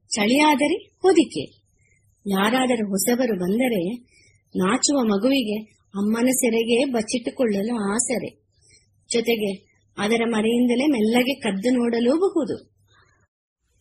[0.09, 1.63] ಚಳಿಯಾದರೆ ಹೊದಿಕೆ.
[2.27, 3.95] ಯಾರಾದರೂ ಹೊಸಬರು ಬಂದರೆ
[4.57, 5.63] ನಾಚುವ ಮಗುವಿಗೆ
[5.95, 8.31] ಅಮ್ಮನ ಸೆರೆಗೆ ಬಚ್ಚಿಟ್ಟುಕೊಳ್ಳಲು ಆಸರೆ.
[9.13, 12.57] ಜೊತೆಗೆ ಅದರ ಮರೆಯಿಂದಲೇ ಮೆಲ್ಲಗೆ ಕದ್ದು ನೋಡಲೂಬಹುದು.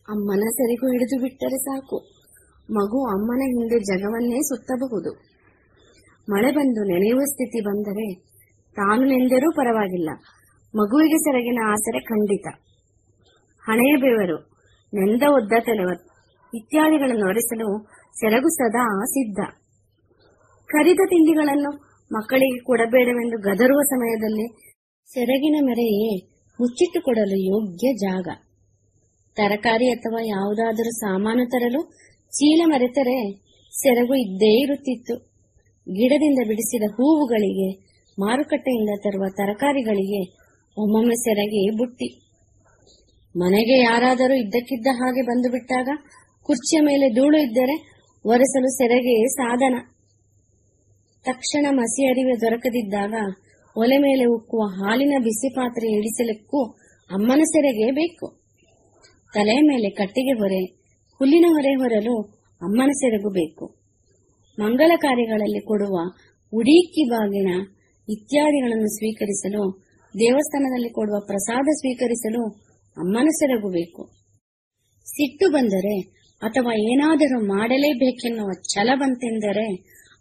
[0.08, 1.98] ಅಮ್ಮನ ಸರಿಗೂ ಹಿಡಿದು ಬಿಟ್ಟರೆ ಸಾಕು.
[2.70, 5.10] ಮಗು ಅಮ್ಮನ ಹಿಂದೆ ಜಗವನ್ನೇ ಸುತ್ತಬಹುದು.
[6.28, 8.06] ಮಳೆ ಬಂದು ನೆನೆಯುವ ಸ್ಥಿತಿ ಬಂದರೆ
[8.76, 10.10] ತಾನು ನೆಂದರೂ ಪರವಾಗಿಲ್ಲ.
[10.74, 12.46] ಮಗುವಿಗೆ ಸೆರಗಿನ ಆಸರೆ ಖಂಡಿತ.
[13.62, 14.36] ಹಣೆಯ ಬೆವರು,
[14.92, 15.84] ನೆಂದ ಒದ್ದ ತಲೆ
[16.52, 17.68] ಇತ್ಯಾದಿಗಳನ್ನು ಒರೆಸಲು
[18.20, 19.40] ಸೆರಗು ಸದಾ ಸಿದ್ಧ.
[20.68, 21.70] ಕರಿದ ತಿಂಡಿಗಳನ್ನು
[22.10, 24.46] ಮಕ್ಕಳಿಗೆ ಕೊಡಬೇಡವೆಂದು ಗದರುವ ಸಮಯದಲ್ಲಿ
[25.12, 26.12] ಸೆರಗಿನ ಮರೆಯೇ
[26.60, 28.28] ಮುಚ್ಚಿಟ್ಟುಕೊಡಲು ಯೋಗ್ಯ ಜಾಗ.
[29.36, 31.80] ತರಕಾರಿ ಅಥವಾ ಯಾವುದಾದರೂ ಸಾಮಾನು ತರಲು
[32.32, 33.16] ಚೀಲ ಮರೆತರೆ
[33.72, 35.14] ಸೆರಗು ಇದ್ದೇ ಇರುತ್ತಿತ್ತು.
[35.86, 37.68] ಗಿಡದಿಂದ ಬಿಡಿಸಿದ ಹೂವುಗಳಿಗೆ,
[38.18, 40.22] ಮಾರುಕಟ್ಟೆಯಿಂದ ತರುವ ತರಕಾರಿಗಳಿಗೆ
[40.76, 42.08] ಒಮ್ಮೊಮ್ಮೆ ಸೆರಗಿ ಬುಟ್ಟಿ.
[43.36, 45.88] ಮನೆಗೆ ಯಾರಾದರೂ ಇದ್ದಕ್ಕಿದ್ದ ಹಾಗೆ ಬಂದು ಬಿಟ್ಟಾಗ
[46.42, 47.76] ಕುರ್ಚಿಯ ಮೇಲೆ ಧೂಳು ಇದ್ದರೆ
[48.24, 49.74] ಒರೆಸಲು ಸೆರಗೆ ಸಾಧನ.
[51.24, 53.14] ತಕ್ಷಣ ಮಸಿ ಅರಿವೆ ದೊರಕದಿದ್ದಾಗ
[53.76, 56.70] ಒಲೆ ಮೇಲೆ ಉಕ್ಕುವ ಹಾಲಿನ ಬಿಸಿ ಪಾತ್ರೆ ಇಳಿಸಲಿಕ್ಕೂ
[57.10, 58.42] ಅಮ್ಮನ ಸೆರೆಗೆ ಬೇಕು.
[59.34, 60.64] ತಲೆ ಮೇಲೆ ಕಟ್ಟಿಗೆ ಹೊರೆ,
[61.18, 62.22] ಹುಲ್ಲಿನ ಹೊರೆ ಹೊರಲು
[62.60, 63.76] ಅಮ್ಮನ ಸೆರಗು ಬೇಕು.
[64.58, 65.96] ಮಂಗಳ ಕಾರ್ಯಗಳಲ್ಲಿ ಕೊಡುವ
[66.52, 67.50] ಉಡೀಕಿ ಬಾಗಿನ
[68.08, 69.70] ಇತ್ಯಾದಿಗಳನ್ನು ಸ್ವೀಕರಿಸಲು,
[70.18, 72.42] ದೇವಸ್ಥಾನದಲ್ಲಿ ಕೊಡುವ ಪ್ರಸಾದ ಸ್ವೀಕರಿಸಲು
[72.96, 74.02] ಅಮ್ಮನ ಸೆರಗು ಬೇಕು.
[75.06, 76.00] ಸಿಟ್ಟು ಬಂದರೆ
[76.42, 79.66] ಅಥವಾ ಏನಾದರೂ ಮಾಡಲೇಬೇಕೆನ್ನುವ ಛಲ ಬಂತೆಂದರೆ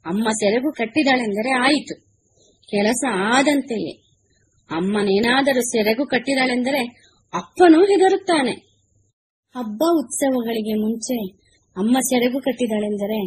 [0.05, 2.10] ಅಮ್ಮ ಸೆರಗು ಕಟ್ಟಿದಾಳೆಂದರೆ ಆಯಿತು.
[2.69, 3.91] ಕೆಲಸ ಆದಂತೆಯೇ.
[4.71, 6.85] ಅಮ್ಮನೇನಾದರೂ ಸೆರಗು ಕಟ್ಟಿದಾಳೆಂದರೆ
[7.33, 8.51] ಅಪ್ಪನೂ ಹೆದರುತ್ತಾನೆ.
[9.55, 11.25] ಹಬ್ಬ ಉತ್ಸವಗಳಿಗೆ ಮುಂಚೆ
[11.77, 13.25] ಅಮ್ಮ ಸೆರಗು ಕಟ್ಟಿದಾಳೆಂದರೆ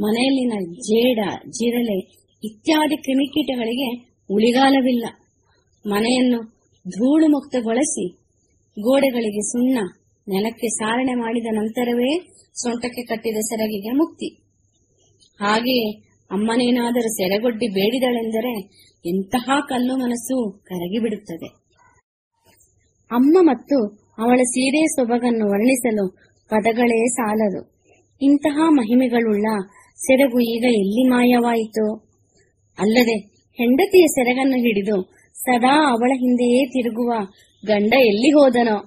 [0.00, 1.18] ಮನೆಯಲ್ಲಿನ ಜೇಡ,
[1.50, 1.98] ಜಿರಳೆ
[2.44, 5.06] ಇತ್ಯಾದಿ ಕ್ರಿಮಿಕೀಟಗಳಿಗೆ ಉಳಿಗಾಲವಿಲ್ಲ.
[5.86, 6.42] ಮನೆಯನ್ನು
[6.88, 8.08] ಧೂಳು ಮುಕ್ತಗೊಳಿಸಿ
[8.80, 9.78] ಗೋಡೆಗಳಿಗೆ ಸುಣ್ಣ,
[10.28, 14.28] ನೆಲಕ್ಕೆ ಸಾರಣೆ ಮಾಡಿದ ನಂತರವೇ ಸೊಂಟಕ್ಕೆ ಕಟ್ಟಿದ ಸೆರಗಿಗೆ ಮುಕ್ತಿ.
[15.40, 18.54] ಹಾಗೆಯೇ ಅಮ್ಮನೇನಾದರೂ ಸೆರೆಗೊಡ್ಡಿ ಬೇಡಿದಳೆಂದರೆ
[19.08, 21.48] ಎಂತಹ ಕಲ್ಲು ಮನಸ್ಸು ಕರಗಿಬಿಡುತ್ತದೆ.
[23.10, 23.76] ಅಮ್ಮ ಮತ್ತು
[24.18, 26.16] ಅವಳ ಸೀರೆ ಸೊಬಗನ್ನು ವರ್ಣಿಸಲು
[26.50, 27.60] ಪದಗಳೇ ಸಾಲದು.
[28.22, 29.46] ಇಂತಹ ಮಹಿಮೆಗಳುಳ್ಳ
[29.96, 31.94] ಸೆರಗು ಈಗ ಎಲ್ಲಿ ಮಾಯವಾಯಿತು?
[32.78, 33.16] ಅಲ್ಲದೆ
[33.58, 37.12] ಹೆಂಡತಿಯ ಸೆರಗನ್ನು ಹಿಡಿದು ಸದಾ ಅವಳ ಹಿಂದೆಯೇ ತಿರುಗುವ
[37.66, 38.78] ಗಂಡ ಎಲ್ಲಿ ಹೋದನೋ?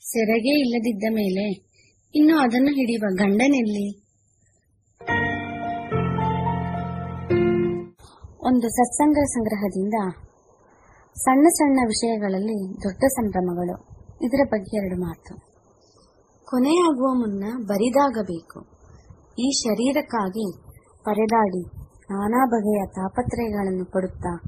[0.00, 1.44] ಸೆರಗೇ ಇಲ್ಲದಿದ್ದ ಮೇಲೆ
[2.14, 4.03] ಇನ್ನು ಅದನ್ನು ಹಿಡಿಯುವ ಗಂಡನೆಲ್ಲಿ?
[8.44, 9.94] ಒಂದು ಸತ್ಸಂಗ ಸಂಗ್ರಹದಿಂದ
[11.14, 13.88] ಸಣ್ಣ ಸಣ್ಣ ವಿಷಯಗಳಲ್ಲಿ ದೊಡ್ಡ ಸಂಭ್ರಮಗಳು.
[14.22, 15.36] ಇದರ ಬಗ್ಗೆ ಎರಡು ಮಾತು.
[16.44, 18.60] ಕೊನೆಯಾಗುವ ಮುನ್ನ ಬರಿದಾಗಬೇಕು.
[19.38, 20.62] ಈ ಶರೀರಕ್ಕಾಗಿ
[21.04, 21.66] ಪರೆದಾಡಿ
[22.02, 24.40] ನಾನಾ ಬಗೆಯ ತಾಪತ್ರಯಗಳನ್ನು ಪಡುತ್ತಾ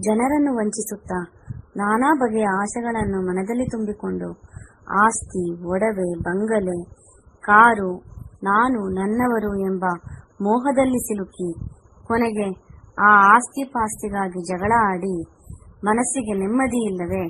[0.00, 1.32] ಜನರನ್ನು ವಂಚಿಸುತ್ತಾ,
[1.76, 4.32] ನಾನಾ ಬಗೆಯ ಆಸೆಗಳನ್ನು ಮನದಲ್ಲಿ ತುಂಬಿಕೊಂಡು,
[5.04, 6.84] ಆಸ್ತಿ, ಒಡವೆ, ಬಂಗಲೆ,
[7.40, 7.96] ಕಾರು,
[8.42, 9.84] ನಾನು ನನ್ನವರು ಎಂಬ
[10.40, 11.54] ಮೋಹದಲ್ಲಿ ಸಿಲುಕಿ,
[12.06, 12.65] ಕೊನೆಗೆ
[12.98, 15.22] ಆ ಆಸ್ತಿ ಪಾಸ್ತಿಗಾಗಿ ಜಗಳ ಆಡಿ
[15.84, 17.28] ಮನಸ್ಸಿಗೆ ನೆಮ್ಮದಿ ಇಲ್ಲದೆ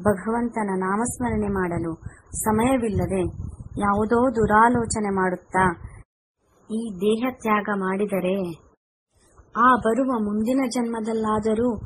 [0.00, 1.94] ಭಗವಂತನ ನಾಮಸ್ಮರಣೆ ಮಾಡಲು
[2.32, 3.22] ಸಮಯವಿಲ್ಲದೆ
[3.80, 5.72] ಯಾವುದೋ ದುರಾಲೋಚನೆ ಮಾಡುತ್ತಾ
[6.70, 8.68] ಈ ದೇಹ ತ್ಯಾಗ ಮಾಡಿದರೆ
[9.56, 11.76] ಆ ಬರುವ ಮುಂದಿನ ಜನ್ಮದಲ್ಲಾದರೂ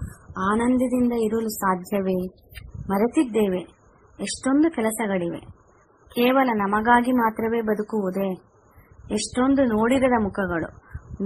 [0.51, 2.27] ಆನಂದದಿಂದ ಇರಲು ಸಾಧ್ಯವೇ?
[2.91, 3.61] ಮರೆತಿದ್ದೇವೆ.
[4.21, 5.41] ಎಷ್ಟೊಂದು ಕೆಲಸಗಳಿವೆ.
[6.09, 8.33] ಕೇವಲ ನಮಗಾಗಿ ಮಾತ್ರವೇ ಬದುಕುವುದೇ?
[9.15, 10.77] ಎಷ್ಟೊಂದು ನೋಡಿರದ ಮುಖಗಳು.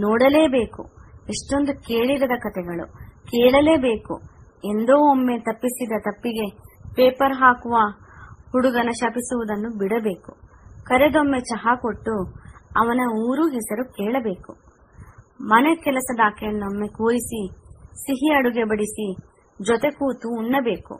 [0.00, 0.95] ನೋಡಲೇಬೇಕು.
[1.28, 4.20] ಎಷ್ಟೊಂದು ಕೇಳಿರದ ಕಥೆಗಳು ಕೇಳಲೇಬೇಕು.
[4.64, 6.50] ಎಂದೋ ಒಮ್ಮೆ ತಪ್ಪಿಸಿದ ತಪ್ಪಿಗೆ
[6.94, 7.76] ಪೇಪರ್ ಹಾಕುವ
[8.52, 10.32] ಹುಡುಗನ ಶಪಿಸುವುದನ್ನು ಬಿಡಬೇಕು.
[10.84, 12.24] ಕರೆದೊಮ್ಮೆ ಚಹಾ ಕೊಟ್ಟು
[12.76, 14.52] ಅವನ ಊರು ಹೆಸರು ಕೇಳಬೇಕು.
[15.40, 17.52] ಮನೆ ಕೆಲಸದಾಕೆಯನ್ನೊಮ್ಮೆ ಕೂರಿಸಿ,
[17.92, 19.14] ಸಿಹಿ ಅಡುಗೆ ಬಡಿಸಿ,
[19.62, 20.98] ಜೊತೆ ಕೂತು ಉಣ್ಣಬೇಕು.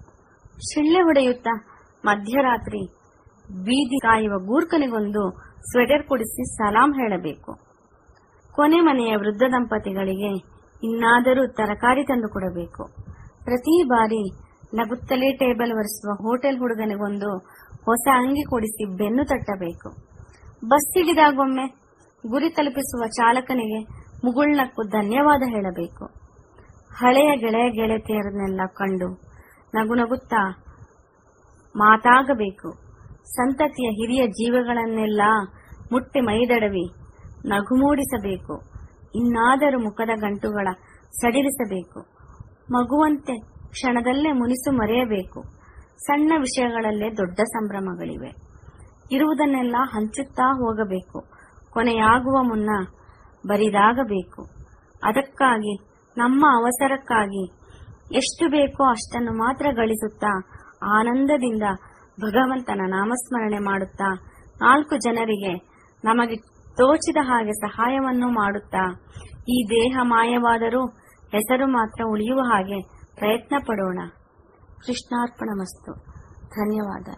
[0.57, 1.65] ಶಿಳ್ಳೆ ಹೊಡೆಯುತ್ತಾ
[2.05, 2.87] ಮಧ್ಯರಾತ್ರಿ
[3.51, 5.31] ಬೀದಿ ಕಾಯುವ ಗೂರ್ಖನಿಗೊಂದು
[5.73, 7.66] ಸ್ವೆಟರ್ ಕೊಡಿಸಿ ಸಲಾಂ ಹೇಳಬೇಕು.
[8.57, 10.31] ಕೊನೆ ಮನೆಯ ವೃದ್ಧ ದಂಪತಿಗಳಿಗೆ
[10.83, 12.83] ಇನ್ನಾದರೂ ತರಕಾರಿ ತಂದು ಕೊಡಬೇಕು.
[13.45, 14.23] ಪ್ರತಿ ಬಾರಿ
[14.75, 17.31] ನಗುತ್ತಲೇ ಟೇಬಲ್ ಒರೆಸುವ ಹೋಟೆಲ್ ಹುಡುಗನಿಗೊಂದು
[17.85, 19.89] ಹೊಸ ಅಂಗಿ ಕೊಡಿಸಿ ಬೆನ್ನು ತಟ್ಟಬೇಕು.
[20.69, 21.67] ಬಸ್ ಹಿಡಿದಾಗೊಮ್ಮೆ
[22.25, 23.81] ಗುರಿ ತಲುಪಿಸುವ ಚಾಲಕನಿಗೆ
[24.25, 26.05] ಮುಗುಳ್ನಕ್ಕೂ ಧನ್ಯವಾದ ಹೇಳಬೇಕು.
[26.99, 29.09] ಹಳೆಯ ಗೆಳೆಯ ಗೆಳತಿಯರನ್ನೆಲ್ಲ ಕಂಡು
[29.75, 30.43] ನಗು ನಗುತ್ತಾ
[31.75, 32.69] ಮಾತಾಗಬೇಕು.
[33.27, 35.23] ಸಂತತಿಯ ಹಿರಿಯ ಜೀವಗಳನ್ನೆಲ್ಲ
[35.93, 36.87] ಮುಟ್ಟಿ ಮೈದಡವಿ
[37.45, 38.61] ನಗು ಮೂಡಿಸಬೇಕು
[39.15, 40.69] ಇನ್ನಾದರೂ ಮುಖದ ಗಂಟುಗಳ
[41.21, 42.01] ಸಡಿಲಿಸಬೇಕು.
[42.71, 43.33] ಮಗುವಂತೆ
[43.71, 45.43] ಕ್ಷಣದಲ್ಲೇ ಮುನಿಸು ಮರೆಯಬೇಕು.
[45.99, 48.33] ಸಣ್ಣ ವಿಷಯಗಳಲ್ಲೇ ದೊಡ್ಡ ಸಂಭ್ರಮಗಳಿವೆ.
[49.13, 51.25] ಇರುವುದನ್ನೆಲ್ಲ ಹಂಚುತ್ತಾ ಹೋಗಬೇಕು.
[51.71, 52.71] ಕೊನೆಯಾಗುವ ಮುನ್ನ
[53.47, 54.43] ಬರಿದಾಗಬೇಕು.
[55.05, 55.77] ಅದಕ್ಕಾಗಿ,
[56.17, 57.67] ನಮ್ಮ ಅವಸರಕ್ಕಾಗಿ
[58.13, 60.41] ಎಷ್ಟು ಬೇಕೋ ಅಷ್ಟನ್ನು ಮಾತ್ರ ಗಳಿಸುತ್ತಾ
[60.99, 61.63] ಆನಂದದಿಂದ
[62.21, 64.13] ಭಗವಂತನ ನಾಮಸ್ಮರಣೆ ಮಾಡುತ್ತಾ
[64.61, 65.55] ನಾಲ್ಕು ಜನರಿಗೆ
[66.05, 68.85] ನಮಗೆ ತೋಚಿದ ಹಾಗೆ ಸಹಾಯವನ್ನು ಮಾಡುತ್ತಾ?
[69.49, 70.87] ಈ ದೇಹ ಮಾಯವಾದರೂ
[71.33, 72.79] ಹೆಸರು ಮಾತ್ರ ಉಳಿಯುವ ಹಾಗೆ
[73.15, 73.99] ಪ್ರಯತ್ನ ಪಡೋಣ
[74.87, 75.93] ಕೃಷ್ಣಾರ್ಪಣ ಮಸ್ತು
[76.49, 77.09] ಧನ್ಯವಾದ.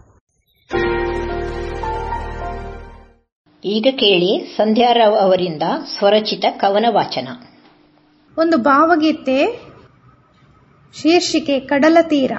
[3.65, 5.63] ಈಗ ಕೇಳಿ ಸಂಧ್ಯಾರಾವ್ ಅವರಿಂದ
[5.99, 7.29] ಸ್ವರಚಿತ ಕವನ ವಾಚನ
[8.39, 9.39] ಒಂದು ಭಾವಗೀತೆ
[10.95, 12.33] ಶೀರ್ಷಿಕೆ ಕಡಲ ತೀರ.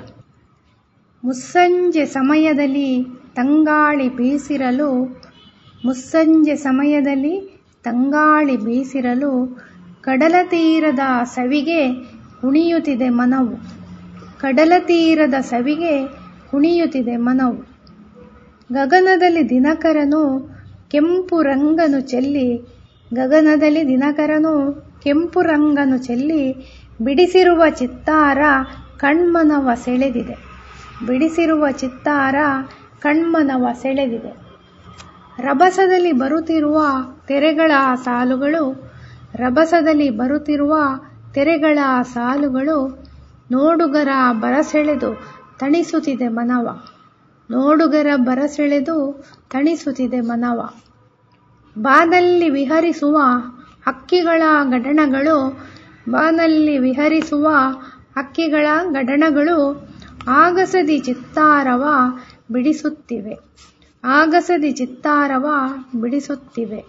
[1.24, 3.04] ಮುಸ್ಸಂಜೆ ಸಮಯದಲ್ಲಿ
[3.36, 4.90] ತಂಗಾಳಿ ಬೀಸಿರಲು
[5.86, 9.60] ಮುಸ್ಸಂಜೆ ಸಮಯದಲ್ಲಿ ತಂಗಾಳಿ ಬೀಸಿರಲು
[10.02, 11.94] ಕಡಲ ತೀರದ ಸವಿಗೆ
[12.42, 13.56] ಕುಣಿಯುತ್ತಿದೆ ಮನವು.
[14.40, 16.08] ಕಡಲ ತೀರದ ಸವಿಗೆ
[16.52, 17.70] ಕುಣಿಯುತ್ತಿದೆ ಮನವು.
[18.74, 20.40] ಗಗನದಲ್ಲಿ ದಿನಕರನು
[20.92, 22.58] ಕೆಂಪು ರಂಗನು ಚೆಲ್ಲಿ,
[23.14, 24.74] ಗಗನದಲ್ಲಿ ದಿನಕರನು
[25.04, 26.54] ಕೆಂಪು ರಂಗನು ಚೆಲ್ಲಿ,
[27.02, 28.38] ಬಿಡಿಸಿರುವ ಚಿತ್ತಾರ
[28.98, 30.36] ಕಣ್ಮನವ ಸೆಳೆದಿದೆ.
[31.08, 32.36] ಬಿಡಿಸಿರುವ ಚಿತ್ತಾರ
[33.00, 34.39] ಕಣ್ಮನವ ಸೆಳೆದಿದೆ.
[35.40, 36.82] ರಭಸದಲ್ಲಿ ಬರುತ್ತಿರುವ
[37.28, 38.92] ತೆರೆಗಳ ಸಾಲುಗಳು,
[39.36, 40.78] ರಭಸದಲ್ಲಿ ಬರುತ್ತಿರುವ
[41.34, 42.78] ತೆರೆಗಳ ಸಾಲುಗಳು
[43.52, 45.10] ನೋಡುಗರ ಬರಸೆಳೆದು
[45.60, 46.68] ತಣಿಸುತ್ತಿದೆ ಮನವ.
[47.50, 50.70] ನೋಡುಗರ ಬರಸೆಳೆದು ತಣಿಸುತ್ತಿದೆ ಮನವ.
[51.78, 53.18] ಬಾನಲ್ಲಿ ವಿಹರಿಸುವ
[53.88, 55.62] ಹಕ್ಕಿಗಳ ಗಡಣಗಳು
[56.10, 57.48] ಬಾನಲ್ಲಿ ವಿಹರಿಸುವ
[58.18, 59.88] ಹಕ್ಕಿಗಳ ಗಡಣಗಳು
[60.28, 61.84] ಆಗಸದಿ ಚಿತ್ತಾರವ
[62.52, 63.36] ಬಿಡಿಸುತ್ತಿವೆ.
[64.04, 65.47] ಆಗಸದಿ ಚಿತ್ತಾರವ
[65.95, 66.86] ಬಿಡಿಸುತ್ತಿವೆ.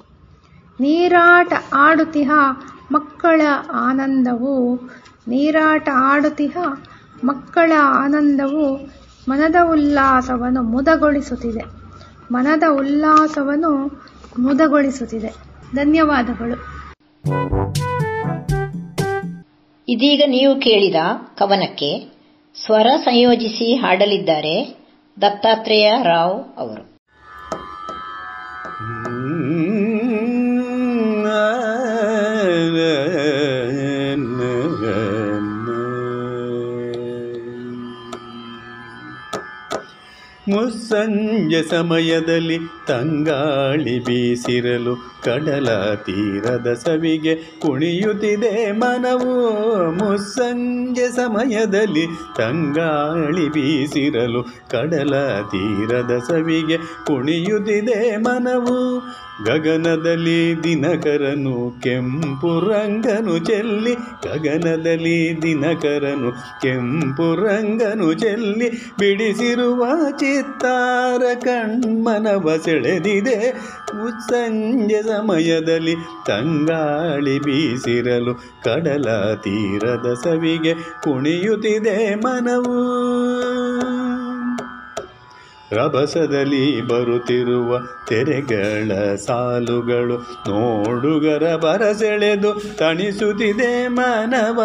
[0.81, 2.31] ನೀರಾಟ ಆಡುತಿಹ
[2.93, 3.41] ಮಕ್ಕಳ
[3.73, 4.77] ಆನಂದವು.
[5.29, 6.57] ನೀರಾಟ ಆಡುತಿಹ
[7.25, 8.77] ಮಕ್ಕಳ ಆನಂದವು.
[9.29, 11.65] ಮನದ ಉಲ್ಲಾಸವನ್ನು ಮುದಗೊಳಿಸುತ್ತಿದೆ.
[12.33, 14.01] ಮನದ ಉಲ್ಲಾಸವನ್ನು
[14.39, 15.35] ಮುದಗೊಳಿಸುತ್ತಿದೆ.
[15.75, 16.57] ಧನ್ಯವಾದಗಳು.
[19.89, 20.95] ಇದೀಗ ನೀವು ಕೇಳಿದ
[21.39, 22.13] ಕವನಕ್ಕೆ
[22.67, 24.79] ಸ್ವರ ಸಂಯೋಜಿಸಿ ಹಾಡಲಿದ್ದಾರೆ
[25.21, 26.90] ದತ್ತಾತ್ರೇಯ ರಾವ್ ಅವರು.
[40.51, 42.57] ಮುಸ್ಸಂಜೆ ಸಮಯದಲ್ಲಿ
[42.89, 49.51] ತಂಗಾಳಿ ಬೀಸಿರಲು ಕಡಲ ತೀರದ ಸವಿಗೆ ಕುಣಿಯುತ್ತಿದೆ ಮನವು.
[49.93, 52.07] ಮುಸ್ಸಂಜೆ ಸಮಯದಲ್ಲಿ
[52.39, 59.01] ತಂಗಾಳಿ ಬೀಸಿರಲು ಕಡಲ ತೀರದ ಸವಿಗೆ ಕುಣಿಯುತ್ತಿದೆ ಮನವು.
[59.45, 63.95] ಗಗನದಲ್ಲಿ ದಿನಕರನು ಕೆಂಪು ರಂಗನು ಚೆಲ್ಲಿ.
[64.25, 68.71] ಗಗನದಲ್ಲಿ ದಿನಕರನು ಕೆಂಪು ರಂಗನು ಚೆಲ್ಲಿ.
[68.99, 73.55] ಬಿಡಿಸಿರುವ ಚಿತ್ತಾರ ಕಣ್ಮನವ ಸೆಳೆದಿದೆ.
[73.95, 75.95] ಮುಸ್ಸಂಜೆ ಸಮಯದಲ್ಲಿ
[76.27, 83.10] ತಂಗಾಳಿ ಬೀಸಿರಲು ಕಡಲ ತೀರದ ಸವಿಗೆ ಕುಣಿಯುತ್ತಿದೆ ಮನವು.
[85.73, 90.19] ರಭಸದಲ್ಲಿ ಬರುತ್ತಿರುವ ತೆರೆಗಳ ಸಾಲುಗಳು
[90.49, 94.63] ನೋಡುಗರ ಬರಸೆಳೆದು ತಣಿಸುತ್ತಿದೆ ಮನವ.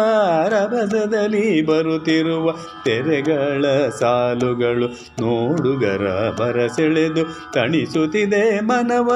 [0.48, 2.52] ರಭಸದಲ್ಲಿ ಬರುತ್ತಿರುವ
[2.84, 4.86] ತೆರೆಗಳ ಸಾಲುಗಳು
[5.20, 9.12] ನೋಡುಗರ ಬರಸೆಳೆದು ತಣಿಸುತ್ತಿದೆ ಮನವ.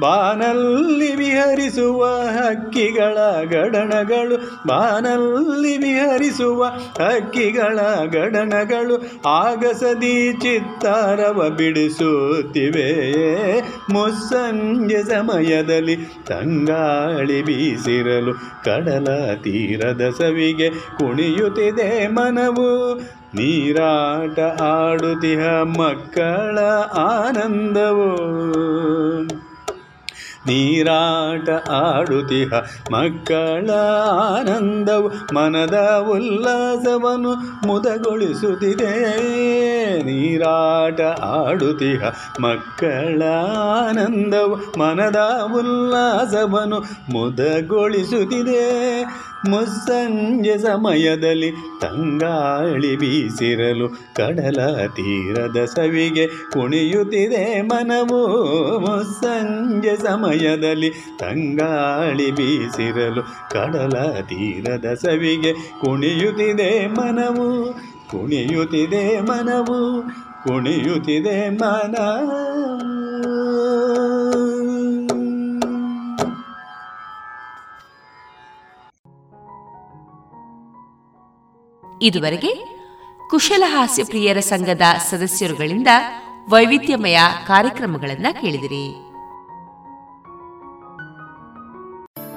[0.00, 4.36] ಬಾನಲ್ಲಿ ವಿಹರಿಸುವ ಹಕ್ಕಿಗಳ ಗಡಣಗಳು
[4.66, 6.64] ಬಾನಲ್ಲಿ ವಿಹರಿಸುವ
[7.00, 12.92] ಹಕ್ಕಿಗಳ ಗಡಣಗಳು ಆಗಸದಿ ಚಿತ್ತಾರವ ಬಿಡಿಸುತ್ತಿವೆ.
[13.92, 18.34] ಮುಸ್ಸಂಜೆ ಸಮಯದಲ್ಲಿ ತಂಗಾಳಿ ಬೀಸಿರಲು
[18.64, 22.94] ಕಡಲ ತೀರದ ಸವಿಗೆ ಕುಣಿಯುತ್ತಿದೆ ಮನವು.
[23.34, 26.58] ನೀರಾಟ ಆಡುತ್ತಿಹ ಮಕ್ಕಳ
[26.98, 28.32] ಆನಂದವು.
[30.46, 32.48] ನೀರಾಟ ಆಡುತ್ತಿಹ
[32.92, 33.70] ಮಕ್ಕಳ
[34.10, 37.32] ಆನಂದವು ಮನದ ಉಲ್ಲಾಸವನ್ನು
[37.66, 38.92] ಮುದಗೊಳಿಸುತ್ತಿದೆ.
[40.02, 42.02] ನೀರಾಟ ಆಡುತ್ತಿಹ
[42.40, 43.22] ಮಕ್ಕಳ
[43.78, 45.16] ಆನಂದವು ಮನದ
[45.54, 46.78] ಉಲ್ಲಾಸವನ್ನು
[47.10, 49.04] ಮುದಗೊಳಿಸುತ್ತಿದೆ.
[49.50, 51.50] ಮುಸ್ಸಂಜೆ ಸಮಯದಲ್ಲಿ
[51.80, 58.28] ತಂಗಾಳಿ ಬೀಸಿರಲು ಕಡಲ ತೀರದ ಸವಿಗೆ ಕುಣಿಯುತ್ತಿದೆ ಮನವು.
[58.78, 67.72] ಮುಸ್ಸಂಜೆ ಸಮಯದಲ್ಲಿ ತಂಗಾಳಿ ಬೀಸಿರಲು ಕಡಲ ತೀರದ ಸವಿಗೆ ಕುಣಿಯುತ್ತಿದೆ ಮನವು.
[68.10, 70.02] ಕುಣಿಯುತ್ತಿದೆ ಮನವು.
[70.44, 71.94] ಕುಣಿಯುತ್ತಿದೆ ಮನ.
[82.02, 82.52] ಇದುವರೆಗೆ
[83.30, 84.80] ಕುಶಲ ಹಾಸ್ಯ ಪ್ರಿಯರ ಸಂಘದ
[85.10, 85.90] ಸದಸ್ಯರುಗಳಿಂದ
[86.50, 89.11] ವೈವಿಧ್ಯಮಯ ಕಾರ್ಯಕ್ರಮಗಳನ್ನು ಕೇಳಿದಿರಿ.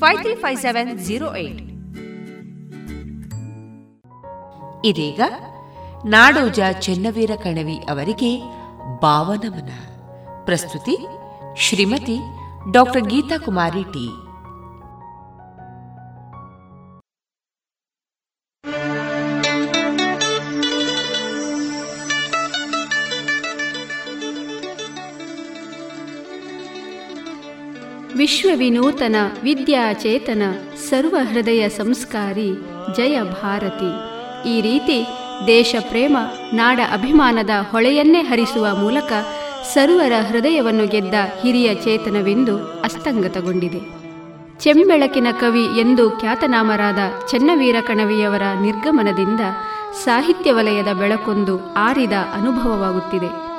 [0.00, 1.60] five three five seven zero eight
[4.90, 5.20] ಇದೀಗ
[6.04, 8.30] ನಾಡೋಜ ಚೆನ್ನವೀರ ಕಣವಿ ಅವರಿಗೆ
[9.02, 9.70] ಭಾವನಮನ.
[10.44, 10.96] ಪ್ರಸ್ತುತಿ
[11.56, 12.16] ಶ್ರೀಮತಿ
[12.72, 14.06] ಡಾಕ್ಟರ್ ಗೀತಾ ಕುಮಾರಿ ಟಿ.
[28.16, 30.42] ವಿಶ್ವವಿನೂತನ ವಿದ್ಯಾಚೇತನ
[30.90, 32.50] ಸರ್ವಹೃದಯ ಸಂಸ್ಕಾರಿ
[32.96, 33.90] ಜಯ ಭಾರತಿ.
[34.48, 35.06] ಈ ರೀತಿ
[35.46, 36.16] ದೇಶ ಪ್ರೇಮ
[36.52, 39.12] ನಾಡ ಅಭಿಮಾನದ ಹೊಳೆಯನ್ನೇ ಹರಿಸುವ ಮೂಲಕ
[39.74, 43.80] ಸರ್ವರ ಹೃದಯವನ್ನು ಗೆದ್ದ ಹಿರಿಯ ಚೇತನವೆಂದು ಅಸ್ತಂಗತಗೊಂಡಿದೆ.
[44.58, 49.40] ಚೆಂಬೆಳಕಿನ ಕವಿ ಎಂದು ಖ್ಯಾತನಾಮರಾದ ಚೆನ್ನವೀರ ಕಣವಿಯವರ ನಿರ್ಗಮನದಿಂದ
[50.04, 53.53] ಸಾಹಿತ್ಯ ವಲಯದ ಬೆಳಕೊಂದು ಆರಿದ ಅನುಭವವಾಗುತ್ತಿದೆ.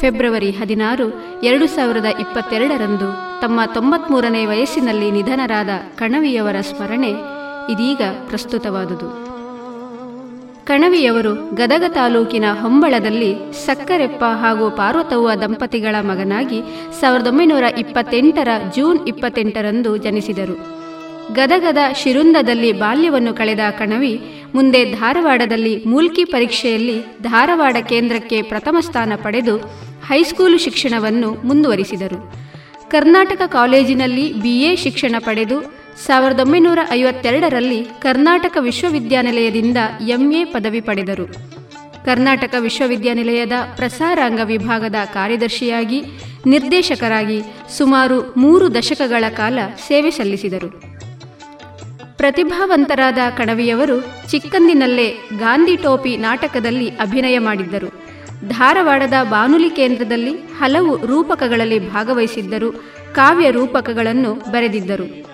[0.00, 1.06] ಫೆಬ್ರವರಿ ಹದಿನಾರು,
[1.42, 3.08] ಎರಡು ಸಾವಿರದ ಇಪ್ಪತ್ತೆರಡರಂದು
[3.40, 5.68] ತಮ್ಮ ತೊಂಬತ್ಮೂರನೇ ವಯಸ್ಸಿನಲ್ಲಿ ನಿಧನರಾದ
[5.98, 7.12] ಕಣವಿಯವರ ಸ್ಮರಣೆ
[7.72, 9.08] ಇದೀಗ ಪ್ರಸ್ತುತವಾದುದು.
[10.64, 13.30] ಕಣವಿಯವರು ಗದಗ ತಾಲೂಕಿನ ಹೊಂಬಳದಲ್ಲಿ
[13.66, 16.60] ಸಕ್ಕರೆಪ್ಪ ಹಾಗೂ ಪಾರ್ವತವ್ವ ದಂಪತಿಗಳ ಮಗನಾಗಿ
[17.00, 20.56] ಸಾವಿರದ ಒಂಬೈನೂರ ಇಪ್ಪತ್ತೆಂಟರ ಜೂನ್ ಇಪ್ಪತ್ತೆಂಟರಂದು ಜನಿಸಿದರು.
[21.34, 24.14] ಗದಗದ ಶಿರುಂದದಲ್ಲಿ ಬಾಲ್ಯವನ್ನು ಕಳೆದ ಕಣವಿ
[24.54, 29.54] ಮುಂದೆ ಧಾರವಾಡದಲ್ಲಿ ಮೂಲ್ಕಿ ಪರೀಕ್ಷೆಯಲ್ಲಿ ಧಾರವಾಡ ಕೇಂದ್ರಕ್ಕೆ ಪ್ರಥಮ ಸ್ಥಾನ ಪಡೆದು
[30.10, 32.32] ಹೈಸ್ಕೂಲು ಶಿಕ್ಷಣವನ್ನು ಮುಂದುವರಿಸಿದರು.
[32.90, 35.74] ಕರ್ನಾಟಕ ಕಾಲೇಜಿನಲ್ಲಿ ಬಿಎ ಶಿಕ್ಷಣ ಪಡೆದು
[36.06, 39.76] ಸಾವಿರದ ಒಂಬೈನೂರ ಐವತ್ತೆರಡರಲ್ಲಿ ಕರ್ನಾಟಕ ವಿಶ್ವವಿದ್ಯಾನಿಲಯದಿಂದ
[40.08, 41.26] ಎಂಎ ಪದವಿ ಪಡೆದರು.
[42.04, 46.02] ಕರ್ನಾಟಕ ವಿಶ್ವವಿದ್ಯಾನಿಲಯದ ಪ್ರಸಾರಾಂಗ ವಿಭಾಗದ ಕಾರ್ಯದರ್ಶಿಯಾಗಿ
[46.46, 47.42] ನಿರ್ದೇಶಕರಾಗಿ
[47.76, 50.82] ಸುಮಾರು ಮೂರು ದಶಕಗಳ ಕಾಲ ಸೇವೆ ಸಲ್ಲಿಸಿದರು.
[52.16, 54.00] ಪ್ರತಿಭಾವಂತರಾದ ಕಣವಿಯವರು
[54.30, 55.08] ಚಿಕ್ಕಂದಿನಲ್ಲೇ
[55.38, 58.09] ಗಾಂಧಿ ಟೋಪಿ ನಾಟಕದಲ್ಲಿ ಅಭಿನಯ ಮಾಡಿದ್ದರು.
[58.48, 62.72] ಧಾರವಾಡದ ಬಾನುಲಿ ಕೇಂದ್ರದಲ್ಲಿ ಹಲವು ರೂಪಕಗಳಲ್ಲಿ ಭಾಗವಹಿಸಿದ್ದರು,
[63.14, 65.30] ಕಾವ್ಯ ರೂಪಕಗಳನ್ನು ಬರೆದಿದ್ದರು.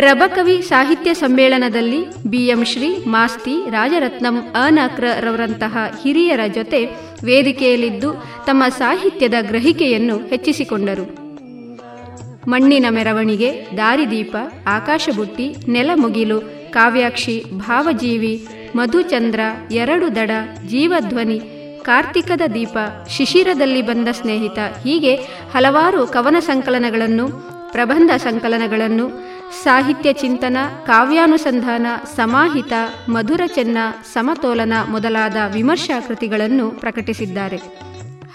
[0.00, 6.84] ರಬಕವಿ ಸಾಹಿತ್ಯ ಸಮ್ಮೇಳನದಲ್ಲಿ ಬಿಎಂ ಶ್ರೀ ಮಾಸ್ತಿ ರಾಜರತ್ನಂ ಅನಕ್ರ ರವರಂತಹ ಹಿರಿಯರ ಜೊತೆ
[7.24, 8.12] ವೇದಿಕೆಯಲ್ಲಿದ್ದು
[8.46, 11.26] ತಮ್ಮ ಸಾಹಿತ್ಯದ ಗ್ರಹಿಕೆಯನ್ನು ಹೆಚ್ಚಿಸಿಕೊಂಡರು.
[12.48, 14.36] ಮಣ್ಣಿನ ಮೆರವಣಿಗೆ, ದಾರಿದೀಪ,
[14.66, 16.40] ಆಕಾಶಬುಟ್ಟಿ, ನೆಲಮುಗಿಲು,
[16.70, 18.46] ಕಾವ್ಯಾಕ್ಷಿ, ಭಾವಜೀವಿ,
[18.76, 19.40] ಮಧುಚಂದ್ರ,
[19.70, 20.30] ಎರಡು ದಡ,
[20.66, 21.55] ಜೀವಧ್ವನಿ
[21.86, 25.14] ಕಾರ್ತಿಕದ ದೀಪ, ಶಿಶಿರದಲ್ಲಿ ಬಂದ ಸ್ನೇಹಿತ, ಹೀಗೆ
[25.54, 27.28] ಹಲವಾರು ಕವನ ಸಂಕಲನಗಳನ್ನು,
[27.72, 29.08] ಪ್ರಬಂಧ ಸಂಕಲನಗಳನ್ನು,
[29.62, 30.56] ಸಾಹಿತ್ಯ ಚಿಂತನ,
[30.86, 31.86] ಕಾವ್ಯಾನುಸಂಧಾನ,
[32.16, 32.72] ಸಮಾಹಿತ,
[33.08, 33.78] ಮಧುರ ಚೆನ್ನ,
[34.12, 37.56] ಸಮತೋಲನ ಮೊದಲಾದ ವಿಮರ್ಶಾ ಕೃತಿಗಳನ್ನು ಪ್ರಕಟಿಸಿದ್ದಾರೆ.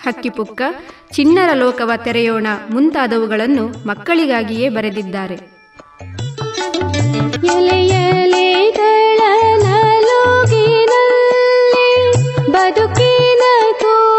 [0.03, 0.61] ಹಕ್ಕಿಪುಕ್ಕ
[1.11, 5.61] ಚಿನ್ನರ ಲೋಕವ ತೆರೆಯೋಣ ಮುಂತಾದವುಗಳನ್ನು ಮಕ್ಕಳಿಗಾಗಿಯೇ ಬರೆದಿದ್ದಾರೆ.
[12.51, 13.30] ಬದುಕಿನ
[13.83, 14.10] को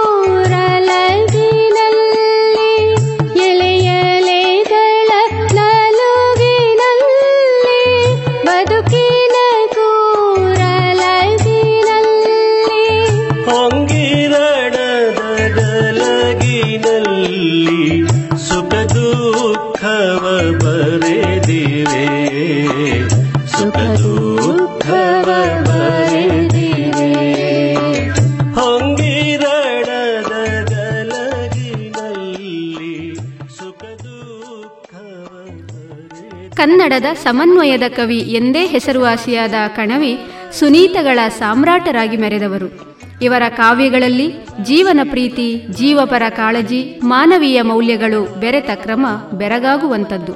[36.62, 40.18] ಕನ್ನಡದ ಸಮನ್ವಯದ ಕವಿ ಎಂದೇ ಹೆಸರುವಾಸಿಯಾದ ಕಣವಿ
[40.52, 42.96] ಸುನೀತಗಳ ಸಾಮ್ರಾಟರಾಗಿ ಮೆರೆದವರು.
[43.22, 50.34] ಇವರ ಕಾವ್ಯಗಳಲ್ಲಿ ಜೀವನ ಪ್ರೀತಿ, ಜೀವಪರ ಕಾಳಜಿ, ಮಾನವೀಯ ಮೌಲ್ಯಗಳು ಬೆರೆತ ಕ್ರಮ ಬೆರಗಾಗುವಂಥದ್ದು.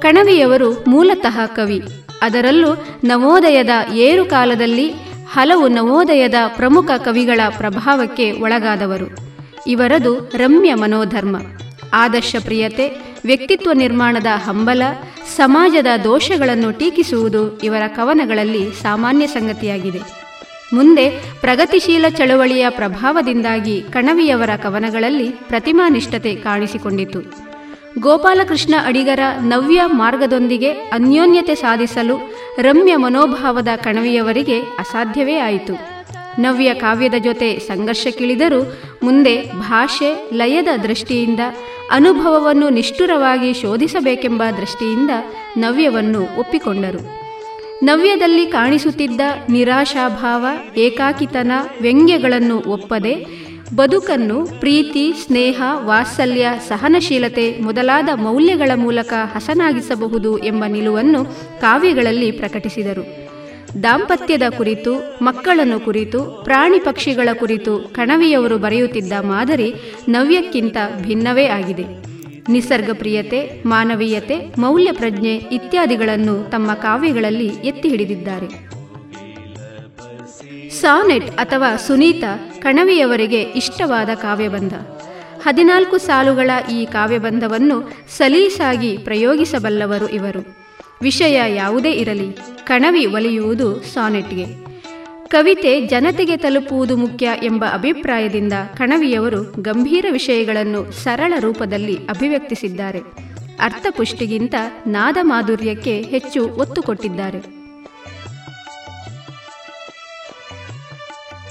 [0.00, 1.82] ಕಣವಿಯವರು ಮೂಲತಃ ಕವಿ.
[2.22, 4.88] ಅದರಲ್ಲೂ ನವೋದಯದ ಏರುಕಾಲದಲ್ಲಿ
[5.32, 9.16] ಹಲವು ನವೋದಯದ ಪ್ರಮುಖ ಕವಿಗಳ ಪ್ರಭಾವಕ್ಕೆ ಒಳಗಾದವರು.
[9.66, 11.36] ಇವರದು ರಮ್ಯ ಮನೋಧರ್ಮ.
[11.92, 14.82] ಆದರ್ಶ ಪ್ರಿಯತೆ, ವ್ಯಕ್ತಿತ್ವ ನಿರ್ಮಾಣದ ಹಂಬಲ
[15.28, 20.22] ಸಮಾಜದ ದೋಷಗಳನ್ನು ಟೀಕಿಸುವುದು ಇವರ ಕವನಗಳಲ್ಲಿ ಸಾಮಾನ್ಯ ಸಂಗತಿಯಾಗಿದೆ.
[20.74, 27.52] ಮುಂದೆ ಪ್ರಗತಿಶೀಲ ಚಳುವಳಿಯ ಪ್ರಭಾವದಿಂದಾಗಿ ಕಣವಿಯವರ ಕವನಗಳಲ್ಲಿ ಪ್ರತಿಮಾನಿಷ್ಠತೆ ಕಾಣಿಸಿಕೊಂಡಿತು
[27.98, 32.16] ಗೋಪಾಲಕೃಷ್ಣ ಅಡಿಗರ ನವ್ಯ ಮಾರ್ಗದೊಂದಿಗೆ ಅನ್ಯೋನ್ಯತೆ ಸಾಧಿಸಲು
[32.58, 35.91] ರಮ್ಯ ಮನೋಭಾವದ ಕಣವಿಯವರಿಗೆ ಅಸಾಧ್ಯವೇ ಆಯಿತು.
[36.38, 41.40] ನವ್ಯ ಕಾವ್ಯದ ಜೊತೆ ಸಂಘರ್ಷಕ್ಕಿಳಿದರೂ ಮುಂದೆ ಭಾಷೆ ಲಯದ ದೃಷ್ಟಿಯಿಂದ,
[41.90, 45.10] ಅನುಭವವನ್ನು ನಿಷ್ಠುರವಾಗಿ ಶೋಧಿಸಬೇಕೆಂಬ ದೃಷ್ಟಿಯಿಂದ
[45.56, 47.22] ನವ್ಯವನ್ನು ಒಪ್ಪಿಕೊಂಡರು.
[47.82, 50.46] ನವ್ಯದಲ್ಲಿ ಕಾಣಿಸುತ್ತಿದ್ದ ನಿರಾಶಾಭಾವ,
[50.76, 53.42] ಏಕಾಕಿತನ ವ್ಯಂಗ್ಯಗಳನ್ನು ಒಪ್ಪದೆ,
[53.76, 61.24] ಬದುಕನ್ನು ಪ್ರೀತಿ, ಸ್ನೇಹ, ವಾತ್ಸಲ್ಯ, ಸಹನಶೀಲತೆ ಮೊದಲಾದ ಮೌಲ್ಯಗಳ ಮೂಲಕ ಹಸನಾಗಿಸಬಹುದು ಎಂಬ ನಿಲುವನ್ನು
[61.60, 63.21] ಕಾವ್ಯಗಳಲ್ಲಿ ಪ್ರಕಟಿಸಿದರು.
[63.82, 69.74] ದಾಂಪತ್ಯದ ಕುರಿತು, ಮಕ್ಕಳನ್ನು ಕುರಿತು, ಪ್ರಾಣಿ ಪಕ್ಷಿಗಳ ಕುರಿತು ಕಣವಿಯವರು ಬರೆಯುತ್ತಿದ್ದ ಮಾದರಿ
[70.08, 71.84] ನವ್ಯಕ್ಕಿಂತ ಭಿನ್ನವೇ ಆಗಿದೆ.
[72.48, 78.48] ನಿಸರ್ಗ ಪ್ರಿಯತೆ ಮಾನವೀಯತೆ ಮೌಲ್ಯ ಪ್ರಜ್ಞೆ ಇತ್ಯಾದಿಗಳನ್ನು ತಮ್ಮ ಕಾವ್ಯಗಳಲ್ಲಿ ಎತ್ತಿ ಹಿಡಿದಿದ್ದಾರೆ.
[80.68, 82.24] ಸಾನೆಟ್ ಅಥವಾ ಸುನೀತ
[82.58, 84.74] ಕಣವಿಯವರಿಗೆ ಇಷ್ಟವಾದ ಕಾವ್ಯಬಂಧ.
[85.42, 90.61] ಹದಿನಾಲ್ಕು ಸಾಲುಗಳ ಈ ಕಾವ್ಯಬಂಧವನ್ನು ಸಲೀಸಾಗಿ ಪ್ರಯೋಗಿಸಬಲ್ಲವರು ಇವರು.
[91.02, 94.46] ವಿಷಯ ಯಾವುದೇ ಇರಲಿ, ಕಣವಿ ಒಲಿಯುವುದು ಸಾನೆಟ್ಗೆ.
[95.28, 103.00] ಕವಿತೆ ಜನತೆಗೆ ತಲುಪುವುದು ಮುಖ್ಯ ಎಂಬ ಅಭಿಪ್ರಾಯದಿಂದ ಕಣವಿಯವರು ಗಂಭೀರ ವಿಷಯಗಳನ್ನು ಸರಳ ರೂಪದಲ್ಲಿ ಅಭಿವ್ಯಕ್ತಿಸಿದ್ದಾರೆ.
[103.60, 104.54] ಅರ್ಥಪುಷ್ಟಿಗಿಂತ
[104.86, 107.62] ನಾದ ಮಾಧುರ್ಯಕ್ಕೆ ಹೆಚ್ಚು ಒತ್ತು ಕೊಟ್ಟಿದ್ದಾರೆ.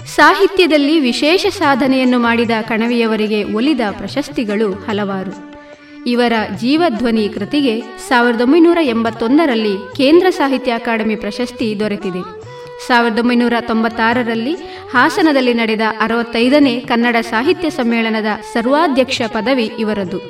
[0.07, 5.60] ಸಾಹಿತ್ಯದಲ್ಲಿ ವಿಶೇಷ ಸಾಧನೆಯನ್ನು ಮಾಡಿದ ಕಣವಿಯವರಿಗೆ ಒಲಿದ ಪ್ರಶಸ್ತಿಗಳು ಹಲವಾರು.
[6.07, 12.41] ಇವರ ಜೀವಧ್ವನಿ ಕೃತಿಗೆ ಸಾವಿರದ ಒಂಬೈನೂರ ಎಂಬತ್ತೊಂದರಲ್ಲಿ ಕೇಂದ್ರ ಸಾಹಿತ್ಯ ಅಕಾಡೆಮಿ ಪ್ರಶಸ್ತಿ ದೊರೆತಿದೆ.
[12.87, 14.55] ಸಾವಿರದ ಒಂಬೈನೂರ ತೊಂಬತ್ತಾರರಲ್ಲಿ
[14.91, 20.21] ಹಾಸನದಲ್ಲಿ ನಡೆದ ಅರವತ್ತೈದನೇ ಕನ್ನಡ ಸಾಹಿತ್ಯ ಸಮ್ಮೇಳನದ ಸರ್ವಾಧ್ಯಕ್ಷ ಪದವಿ ಇವರದು.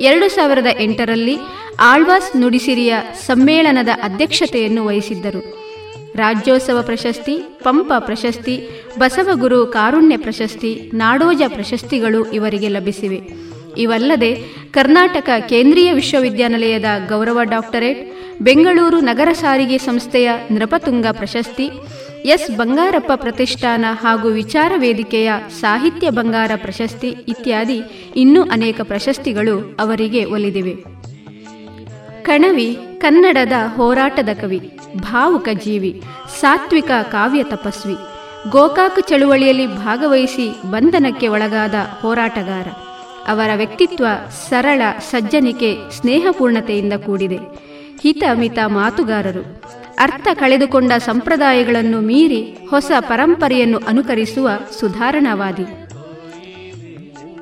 [0.00, 1.38] ಎರಡು ಸಾವಿರದ ಎಂಟರಲ್ಲಿ
[1.80, 2.94] ಆಳ್ವಾಸ್ ನುಡಿಸಿರಿಯ
[3.26, 5.58] ಸಮ್ಮೇಳನದ ಅಧ್ಯಕ್ಷತೆಯನ್ನು ವಹಿಸಿದ್ದರು.
[6.14, 8.68] ರಾಜ್ಯೋತ್ಸವ ಪ್ರಶಸ್ತಿ, ಪಂಪ ಪ್ರಶಸ್ತಿ
[8.98, 13.47] ಬಸವಗುರು ಕಾರುಣ್ಯ ಪ್ರಶಸ್ತಿ, ನಾಡೋಜ ಪ್ರಶಸ್ತಿಗಳು ಇವರಿಗೆ ಲಭಿಸಿವೆ.
[13.78, 14.30] ಇವಲ್ಲದೆ
[14.70, 18.00] ಕರ್ನಾಟಕ ಕೇಂದ್ರೀಯ ವಿಶ್ವವಿದ್ಯಾನಿಲಯದ ಗೌರವ ಡಾಕ್ಟರೇಟ್,
[18.42, 21.70] ಬೆಂಗಳೂರು ನಗರ ಸಾರಿಗೆ ಸಂಸ್ಥೆಯ ನೃಪತುಂಗ ಪ್ರಶಸ್ತಿ,
[22.24, 27.78] ಎಸ್ ಬಂಗಾರಪ್ಪ ಪ್ರತಿಷ್ಠಾನ ಹಾಗೂ ವಿಚಾರ ವೇದಿಕೆಯ ಸಾಹಿತ್ಯ ಬಂಗಾರ ಪ್ರಶಸ್ತಿ ಇತ್ಯಾದಿ
[28.16, 30.74] ಇನ್ನೂ ಅನೇಕ ಪ್ರಶಸ್ತಿಗಳು ಅವರಿಗೆ ಒಲಿದಿವೆ.
[32.22, 34.60] ಕಣವಿ, ಕನ್ನಡದ ಹೋರಾಟದ ಕವಿ,
[34.96, 36.02] ಭಾವುಕ ಜೀವಿ,
[36.40, 37.96] ಸಾತ್ವಿಕ ಕಾವ್ಯ ತಪಸ್ವಿ,
[38.50, 42.87] ಗೋಕಾಕ್ ಚಳುವಳಿಯಲ್ಲಿ ಭಾಗವಹಿಸಿ ಬಂಧನಕ್ಕೆ ಒಳಗಾದ ಹೋರಾಟಗಾರ.
[43.28, 44.06] ಅವರ ವ್ಯಕ್ತಿತ್ವ
[44.48, 47.38] ಸರಳ, ಸಜ್ಜನಿಕೆ, ಸ್ನೇಹಪೂರ್ಣತೆಯಿಂದ ಕೂಡಿದೆ.
[48.02, 49.62] ಹಿತ ಮಿತ ಮಾತುಗಾರರು.
[49.98, 54.50] ಅರ್ಥ ಕಳೆದುಕೊಂಡ ಸಂಪ್ರದಾಯಗಳನ್ನು ಮೀರಿ ಹೊಸ ಪರಂಪರೆಯನ್ನು ಅನುಕರಿಸುವ
[54.80, 55.64] ಸುಧಾರಣಾವಾದಿ.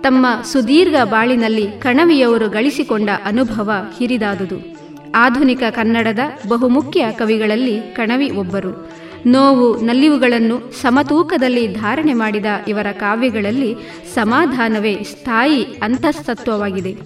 [0.02, 4.76] ತಮ್ಮ ಸುದೀರ್ಘ ಬಾಳಿನಲ್ಲಿ ಕಣವಿಯವರು ಗಳಿಸಿಕೊಂಡ ಅನುಭವ ಹಿರಿದಾದುದು.
[5.14, 6.18] ಆಧುನಿಕ ಕನ್ನಡದ
[6.48, 8.95] ಬಹುಮುಖ್ಯ ಕವಿಗಳಲ್ಲಿ ಕಣವಿ ಒಬ್ಬರು.
[9.26, 13.76] ನೋವು ನಲಿವುಗಳನ್ನು ಸಮತೂಕದಲ್ಲಿ ಧಾರಣೆ ಮಾಡಿದ ಇವರ ಕಾವ್ಯಗಳಲ್ಲಿ
[14.14, 16.96] ಸಮಾಧಾನವೇ ಸ್ಥಾಯಿ ಅಂತಸ್ತತ್ವವಾಗಿದೆ.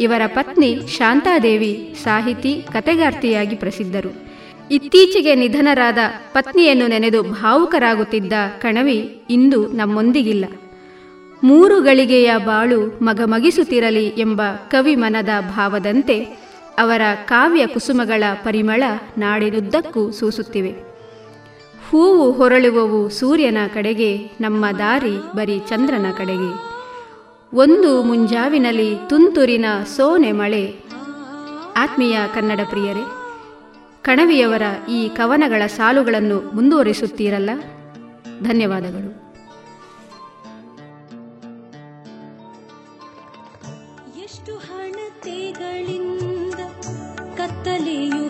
[0.00, 4.32] ಇವರ ಪತ್ನಿ ಶಾಂತಾದೇವಿ ಸಾಹಿತಿ ಕತೆಗಾರ್ತಿಯಾಗಿ ಪ್ರಸಿದ್ಧರು.
[4.70, 5.98] ಇತ್ತೀಚೆಗೆ ನಿಧನರಾದ
[6.32, 10.44] ಪತ್ನಿಯನ್ನು ನೆನೆದು ಭಾವುಕರಾಗುತ್ತಿದ್ದ ಕಣವಿ ಇಂದು ನಮ್ಮೊಂದಿಗಿಲ್ಲ.
[11.44, 16.24] ಮೂರು ಗಳಿಗೆಯ ಬಾಳು ಮಗಮಗಿಸುತ್ತಿರಲಿ ಎಂಬ ಕವಿ ಮನದ ಭಾವದಂತೆ
[16.78, 18.82] ಅವರ ಕಾವ್ಯ ಕುಸುಮಗಳ ಪರಿಮಳ
[19.18, 20.91] ನಾಡಿನುದ್ದಕ್ಕೂ ಸೂಸುತ್ತಿವೆ.
[21.92, 26.72] ಹೂವು ಹೊರಳುವವು ಸೂರ್ಯನ ಕಡೆಗೆ, ನಮ್ಮ ದಾರಿ ಬರೀ ಚಂದ್ರನ ಕಡೆಗೆ.
[27.56, 29.64] ಒಂದು ಮುಂಜಾವಿನಲ್ಲಿ ತುಂತುರಿನ
[29.96, 30.74] ಸೋನೆ ಮಳೆ.
[31.76, 33.04] ಆತ್ಮೀಯ ಕನ್ನಡ ಪ್ರಿಯರೇ,
[34.02, 37.50] ಕಣವಿಯವರ ಈ ಕವನಗಳ ಸಾಲುಗಳನ್ನು ಮುಂದುವರಿಸುತ್ತೀರಲ್ಲ?
[38.40, 39.22] ಧನ್ಯವಾದಗಳು.
[44.22, 46.54] ಎಷ್ಟು ಹಣತೆಗಳಿಂದ
[47.36, 48.21] ಕತ್ತಲೆಯು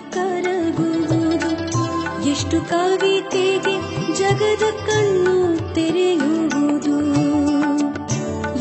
[2.53, 3.75] ಎಷ್ಟು ಕವಿತೆಗೆ
[4.15, 5.35] ಜಗದ ಕಣ್ಣು
[5.75, 6.97] ತೆರೆಯುವುದು.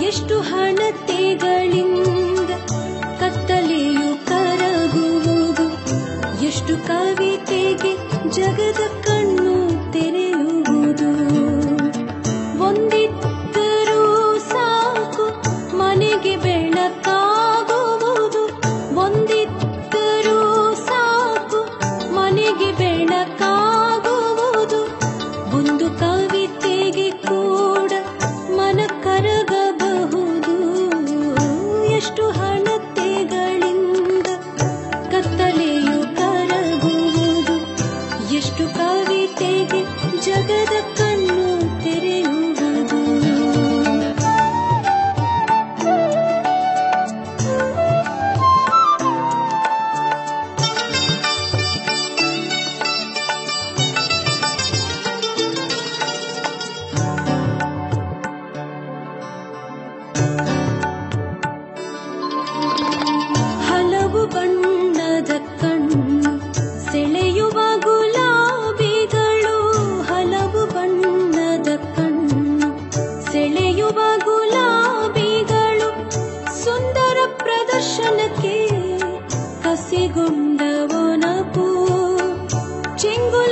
[0.04, 2.50] ಎಷ್ಟು ಹಣತೆಗಳಿಂದ
[3.20, 5.66] ಕತ್ತಲೆಯು ಕರಗುವುದು.
[6.44, 7.98] ಎಷ್ಟು ಕವಿತೆಗೆ
[8.32, 9.56] ಜಗದ ಕಣ್ಣು
[9.94, 11.12] ತೆರೆಯುವುದು.
[12.64, 13.01] ಒಂದೇ
[73.92, 75.90] ಸೆಳೆಯುವ ಗುಲಾಬಿಗಳು
[76.64, 78.56] ಸುಂದರ ಪ್ರದರ್ಶನಕ್ಕೆ
[79.64, 81.66] ಕಸಿಗೊಂಡವನಪು.
[82.98, 83.51] ಚೆಂಗುಲಾಬಿಯ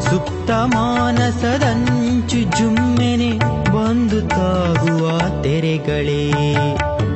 [0.00, 3.38] ಸುಪ್ತ ಮಾನಸದಂಚು ಜುಮ್ಮೆನೆ
[3.72, 6.32] ಬಂದು ತಾಗುವ ತೆರೆಗಳೇ.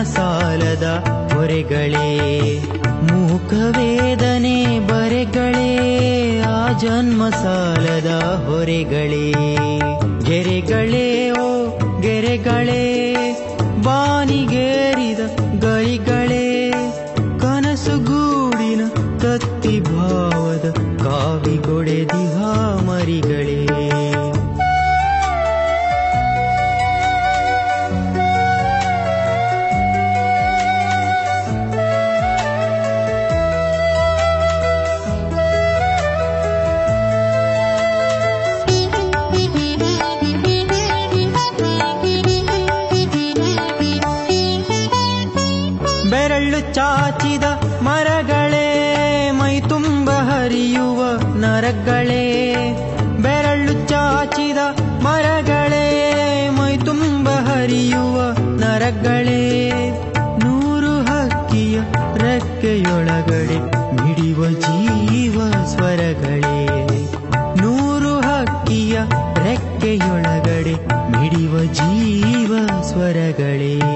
[0.02, 0.82] ಸಾಲದ
[1.34, 2.60] ಹೊರೆಗಳೇ
[3.02, 8.10] ಮೂಕ ವೇದನೆ ಬರೆಗಳೇ ಆ ಜನ್ಮ ಸಾಲದ
[8.46, 9.32] ಹೊರೆಗಳೇ.
[10.24, 12.82] ಗೆರೆಗಳೇ ಓ ಗೆರೆಗಳೇ
[73.02, 73.91] ಸ್ವರಗಳೇ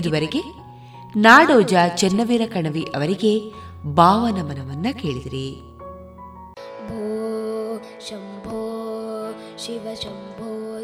[0.00, 0.40] ಇದುವರೆಗೆ
[1.16, 3.32] ನಾಡೋಜ ಚೆನ್ನವೀರ ಕಣವಿ ಅವರಿಗೆ
[3.94, 5.48] ಭಾವನಮನವನ್ನ ಕೇಳಿದಿರಿ.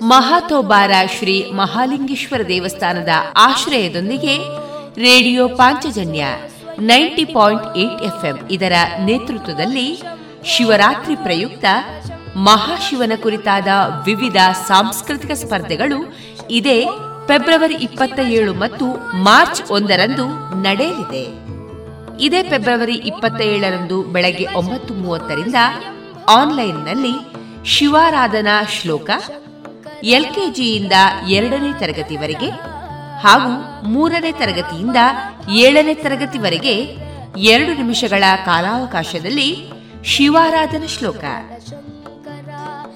[0.03, 4.35] ಮಹಾತೋಬಾರ ಶ್ರೀ ಮಹಾಲಿಂಗೇಶ್ವರ ದೇವಸ್ಥಾನದ ಆಶ್ರಯದೊಂದಿಗೆ
[5.01, 6.25] radio Panchajanya
[6.79, 8.73] ninety point eight FM ಇದರ
[9.05, 10.03] ನೇತೃತ್ವದಲ್ಲಿ
[10.45, 11.65] ಶಿವರಾತ್ರಿ ಪ್ರಯುಕ್ತ
[12.37, 13.69] ಮಹಾಶಿವನ ಕುರಿತಾದ
[14.05, 14.37] ವಿವಿಧ
[14.67, 15.99] ಸಾಂಸ್ಕೃತಿಕ ಸ್ಪರ್ಧೆಗಳು
[16.51, 16.79] ಇದೇ
[17.29, 18.87] ಫೆಬ್ರವರಿ ಇಪ್ಪತ್ತ ಏಳು ಮತ್ತು
[19.27, 20.27] ಮಾರ್ಚ್ ಒಂದರಂದು
[20.63, 21.25] ನಡೆಯಲಿದೆ.
[22.21, 25.59] ಇದೇ ಫೆಬ್ರವರಿ ಇಪ್ಪತ್ತ ಏಳರಂದು ಬೆಳಗ್ಗೆ ಒಂಬತ್ತು ಮೂವತ್ತರಿಂದ
[26.29, 27.15] ಆನ್ಲೈನ್ನಲ್ಲಿ
[27.65, 29.11] ಶಿವಾರಾಧನಾ ಶ್ಲೋಕ
[30.17, 30.93] ಎಲ್ಕೆಜಿಯಿಂದ
[31.29, 32.49] ಎರಡನೇ ತರಗತಿವರೆಗೆ
[33.25, 33.53] ಹಾಗೂ
[33.89, 35.01] ಮೂರನೇ ತರಗತಿಯಿಂದ
[35.63, 36.75] ಏಳನೇ ತರಗತಿವರೆಗೆ
[37.53, 39.49] ಎರಡು ನಿಮಿಷಗಳ ಕಾಲಾವಕಾಶದಲ್ಲಿ
[40.05, 41.25] ಶಿವಾರಾಧನಾ ಶ್ಲೋಕ.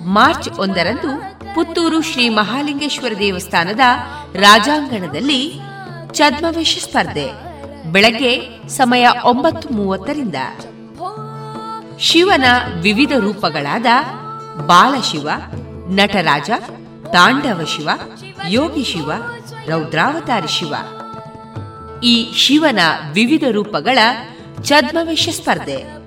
[0.01, 1.21] ಮಾರ್ಚ್ ಒಂದರಂದು
[1.55, 3.81] ಪುತ್ತೂರು ಶ್ರೀ ಮಹಾಲಿಂಗೇಶ್ವರ ದೇವಸ್ಥಾನದ
[4.33, 5.61] ರಾಜಾಂಗಣದಲ್ಲಿ
[6.13, 7.31] ಛದ್ಮವೇಶ ಸ್ಪರ್ಧೆ.
[7.85, 10.35] ಬೆಳಗ್ಗೆ ಸಮಯ ಒಂಬತ್ತು ಮೂವತ್ತರಿಂದ
[11.99, 12.45] ಶಿವನ
[12.81, 13.87] ವಿವಿಧ ರೂಪಗಳಾದ
[14.67, 15.31] ಬಾಲಶಿವ,
[15.89, 16.51] ನಟರಾಜ,
[17.13, 17.89] ತಾಂಡವ ಶಿವ,
[18.49, 19.13] ಯೋಗಿ ಶಿವ,
[19.67, 20.75] ರೌದ್ರಾವತಾರಿ ಶಿವ.
[22.03, 22.79] ಈ ಶಿವನ
[23.13, 23.99] ವಿವಿಧ ರೂಪಗಳ
[24.63, 26.00] ಛದ್ಮವೇಶ ಸ್ಪರ್ಧೆ.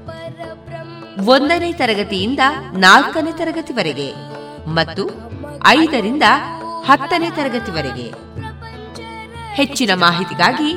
[1.18, 2.40] ಒಂದನೇ ತರಗತಿಯಿಂದ
[2.74, 4.14] ನಾಲ್ಕನೇ ತರಗತಿವರೆಗೆ
[4.68, 5.10] ಮತ್ತು
[5.68, 6.24] ಐದರಿಂದ
[6.86, 8.14] ಹತ್ತನೇ ತರಗತಿವರೆಗೆ.
[9.54, 10.76] ಹೆಚ್ಚಿನ ಮಾಹಿತಿಗಾಗಿ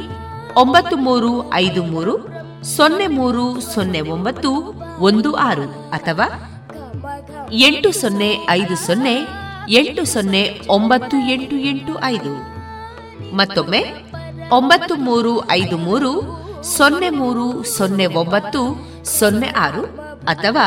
[0.56, 2.28] ಒಂಬತ್ತು ಮೂರು ಐದು ಮೂರು
[2.62, 4.50] ಸೊನ್ನೆ ಮೂರು ಸೊನ್ನೆ ಒಂಬತ್ತು
[5.00, 6.26] ಒಂದು ಆರು ಅಥವಾ
[7.52, 9.14] ಎಂಟು ಸೊನ್ನೆ ಐದು ಸೊನ್ನೆ
[9.68, 12.32] ಎಂಟು ಸೊನ್ನೆ ಒಂಬತ್ತು ಎಂಟು ಎಂಟು ಐದು.
[13.36, 14.06] ಮತ್ತೊಮ್ಮೆ
[14.52, 16.22] ಒಂಬತ್ತು ಮೂರು ಐದು ಮೂರು
[16.62, 20.66] ಸೊನ್ನೆ ಮೂರು ಸೊನ್ನೆ ಒಂಬತ್ತು ಸೊನ್ನೆ ಆರು ಅಥವಾ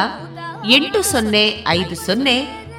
[0.70, 2.36] ಎಂಟು ಸೊನ್ನೆ ಐದು ಸೊನ್ನೆ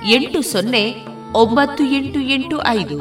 [0.07, 0.95] ಎಂಟು ಸೊನ್ನೆ
[1.33, 2.99] ಒಂಬತ್ತು ಎಂಟು ಎಂಟು ಐದು.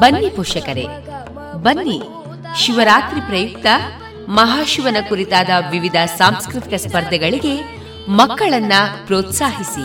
[0.00, 0.86] ಬನ್ನಿ ಪೋಷಕರೇ,
[1.54, 2.02] ಬನ್ನಿ.
[2.56, 3.66] ಶಿವರಾತ್ರಿ ಪ್ರಯುಕ್ತ
[4.28, 7.54] ಮಹಾಶಿವನ ಕುರಿತಾದ ವಿವಿಧ ಸಾಂಸ್ಕೃತಿಕ ಸ್ಪರ್ಧೆಗಳಿಗೆ
[8.08, 8.72] ಮಕ್ಕಳನ್ನ
[9.06, 9.84] ಪ್ರೋತ್ಸಾಹಿಸಿ.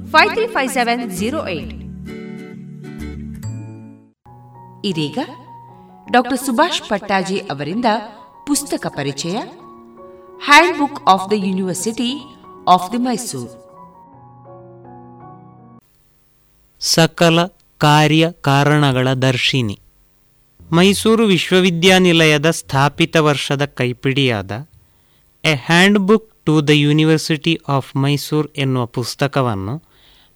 [0.13, 1.73] five three five seven zero eight
[4.85, 5.19] ಇದೀಗ
[6.11, 7.85] ಡಾಕ್ಟರ್ ಸುಭಾಷ್ ಪಟ್ಟಾಜಿ ಅವರಿಂದ
[8.47, 9.35] ಪುಸ್ತಕ ಪರಿಚಯ
[10.77, 12.09] handbook of the university
[12.67, 13.51] of the Mysuru.
[16.81, 17.39] ಸಕಲ
[17.77, 19.79] ಕಾರ್ಯ ಕಾರಣಗಳ ದರ್ಶಿನಿ.
[20.71, 24.51] ಮೈಸೂರು ವಿಶ್ವವಿದ್ಯಾನಿಲಯದ ಸ್ಥಾಪಿತ ವರ್ಷದ ಕೈಪಿಡಿಯಾದ
[25.43, 25.55] a
[25.99, 29.75] handbook to the university of Mysuru ಎನ್ನುವ ಪುಸ್ತಕವನ್ನು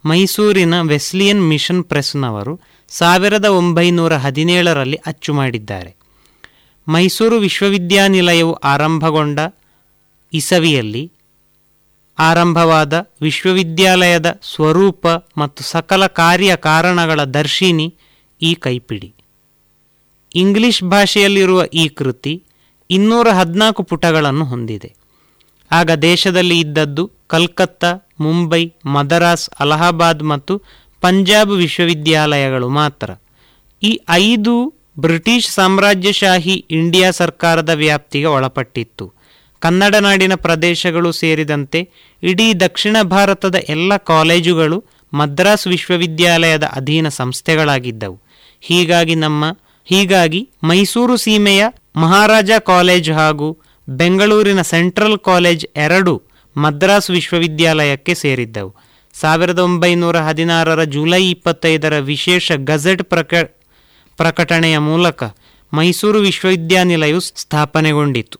[0.06, 2.60] ಮೈಸೂರಿನ ವೆಸ್ಲಿಯನ್ ಮಿಷನ್ ಪ್ರೆಸ್ನವರು
[2.90, 5.96] ಸಾವಿರದ ಒಂಬೈನೂರ ಹದಿನೇಳರಲ್ಲಿ ಅಚ್ಚು ಮಾಡಿದ್ದಾರೆ.
[6.88, 9.40] ಮೈಸೂರು ವಿಶ್ವವಿದ್ಯಾನಿಲಯವು ಆರಂಭಗೊಂಡ
[10.34, 11.12] ಇಸವಿಯಲ್ಲಿ
[12.20, 15.08] ಆರಂಭವಾದ ವಿಶ್ವವಿದ್ಯಾಲಯದ ಸ್ವರೂಪ
[15.38, 17.96] ಮತ್ತು ಸಕಲ ಕಾರ್ಯ ಕಾರಣಗಳ ದರ್ಶಿನಿ
[18.42, 19.14] ಈ ಕೈಪಿಡಿ.
[20.36, 22.44] ಇಂಗ್ಲಿಷ್ ಭಾಷೆಯಲ್ಲಿರುವ ಈ ಕೃತಿ
[22.90, 25.05] ಇನ್ನೂರ ಹದಿನಾಲ್ಕು ಪುಟಗಳನ್ನು ಹೊಂದಿದೆ.
[25.72, 30.62] ಆಗ ದೇಶದಲ್ಲಿ ಇದ್ದದ್ದು ಕಲ್ಕತ್ತಾ, ಮುಂಬೈ, ಮದರಾಸ್, ಅಲಹಾಬಾದ್ ಮತ್ತು
[31.02, 33.10] ಪಂಜಾಬ್ ವಿಶ್ವವಿದ್ಯಾಲಯಗಳು ಮಾತ್ರ.
[33.84, 39.14] ಈ ಐದು ಬ್ರಿಟಿಷ್ ಸಾಮ್ರಾಜ್ಯಶಾಹಿ ಇಂಡಿಯಾ ಸರ್ಕಾರದ ವ್ಯಾಪ್ತಿಗೆ ಒಳಪಟ್ಟಿತ್ತು.
[39.60, 41.90] ಕನ್ನಡ ನಾಡಿನ ಪ್ರದೇಶಗಳು ಸೇರಿದಂತೆ
[42.24, 48.22] ಇಡೀ ದಕ್ಷಿಣ ಭಾರತದ ಎಲ್ಲ ಕಾಲೇಜುಗಳು ಮದ್ರಾಸ್ ವಿಶ್ವವಿದ್ಯಾಲಯದ ಅಧೀನ ಸಂಸ್ಥೆಗಳಾಗಿದ್ದವು.
[48.62, 49.46] ಹೀಗಾಗಿ ನಮ್ಮ
[49.86, 51.66] ಹೀಗಾಗಿ ಮೈಸೂರು ಸೀಮೆಯ
[51.96, 53.58] ಮಹಾರಾಜ ಕಾಲೇಜ್ ಹಾಗೂ
[53.90, 56.24] ಬೆಂಗಳೂರಿನ ಸೆಂಟ್ರಲ್ ಕಾಲೇಜ್ ಎರಡು
[56.58, 58.76] ಮದ್ರಾಸ್ ವಿಶ್ವವಿದ್ಯಾಲಯಕ್ಕೆ ಸೇರಿದ್ದವು.
[59.14, 63.34] ಸಾವಿರದ ಒಂಬೈನೂರ ಹದಿನಾರರ ಜುಲೈ ಇಪ್ಪತ್ತೈದರ ವಿಶೇಷ ಗಜೆಟ್ ಪ್ರಕ,
[64.18, 65.24] ಪ್ರಕಟಣೆಯ ಮೂಲಕ
[65.74, 68.40] ಮೈಸೂರು ವಿಶ್ವವಿದ್ಯಾನಿಲಯವು ಸ್ಥಾಪನೆಗೊಂಡಿತು.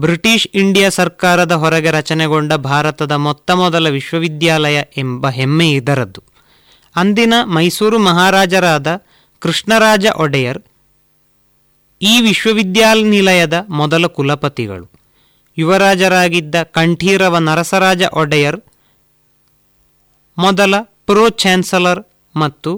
[0.00, 6.22] ಬ್ರಿಟಿಷ್ ಇಂಡಿಯಾ ಸರ್ಕಾರದ ಹೊರಗೆ ರಚನೆಗೊಂಡ ಭಾರತದ ಮೊತ್ತ ಮೊದಲ ವಿಶ್ವವಿದ್ಯಾಲಯ ಎಂಬ ಹೆಮ್ಮೆ ಇದರದ್ದು.
[6.96, 8.86] ಅಂದಿನ ಮೈಸೂರು ಮಹಾರಾಜರಾದ
[9.38, 10.58] ಕೃಷ್ಣರಾಜ ಒಡೆಯರ್
[12.00, 14.86] ಈ ವಿಶ್ವವಿದ್ಯಾನಿಲಯದ ಮೊದಲ ಕುಲಪತಿಗಳು.
[15.56, 18.58] ಯುವರಾಜರಾಗಿದ್ದ ಕಂಠೀರವ ನರಸರಾಜ ಒಡೆಯರ್,
[20.38, 20.74] ಮೊದಲ
[21.08, 22.02] ಪ್ರೋ ಚಾನ್ಸಲರ್
[22.34, 22.72] ಮತ್ತು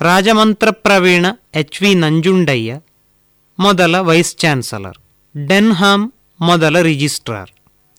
[0.00, 2.78] ರಾಜಮಂತ್ರಪ್ರವೀಣ ಎಚ್ ವಿ ನಂಜುಂಡಯ್ಯ,
[3.58, 4.98] ಮೊದಲ ವೈಸ್ ಚಾನ್ಸಲರ್.
[5.34, 6.06] ಡೆನ್ಹಾಮ್
[6.40, 7.50] ಮೊದಲ ರಿಜಿಸ್ಟ್ರಾರ್.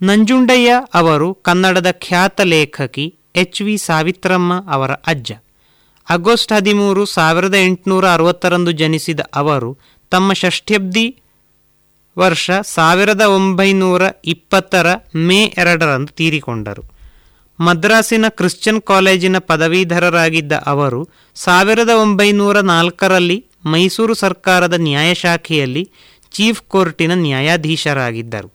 [0.01, 3.05] ನಂಜುಂಡಯ್ಯ ಅವರು ಕನ್ನಡದ ಖ್ಯಾತ ಲೇಖಕಿ
[3.35, 5.31] ಎಚ್ ವಿ ಸಾವಿತ್ರಮ್ಮ ಅವರ ಅಜ್ಜ.
[6.11, 9.77] ಆಗಸ್ಟ್ ಹದಿಮೂರು ಸಾವಿರದ ಎಂಟುನೂರ ಅರವತ್ತರಂದು ಜನಿಸಿದ ಅವರು
[10.11, 11.05] ತಮ್ಮ ಷಷ್ಠ್ಯಬ್ದಿ
[12.17, 16.83] ವರ್ಷ ಸಾವಿರದ ಒಂಬೈನೂರ ಇಪ್ಪತ್ತರ ಮೇ ಎರಡರಂದು ತೀರಿಕೊಂಡರು.
[17.59, 21.01] ಮದ್ರಾಸಿನ ಕ್ರಿಶ್ಚಿಯನ್ ಕಾಲೇಜಿನ ಪದವೀಧರರಾಗಿದ್ದ ಅವರು
[21.35, 25.83] ಸಾವಿರದ ಒಂಬೈನೂರ ನಾಲ್ಕರಲ್ಲಿ ಮೈಸೂರು ಸರ್ಕಾರದ ನ್ಯಾಯಶಾಖೆಯಲ್ಲಿ
[26.31, 28.49] ಚೀಫ್ ಕೋರ್ಟಿನ ನ್ಯಾಯಾಧೀಶರಾಗಿದ್ದರು.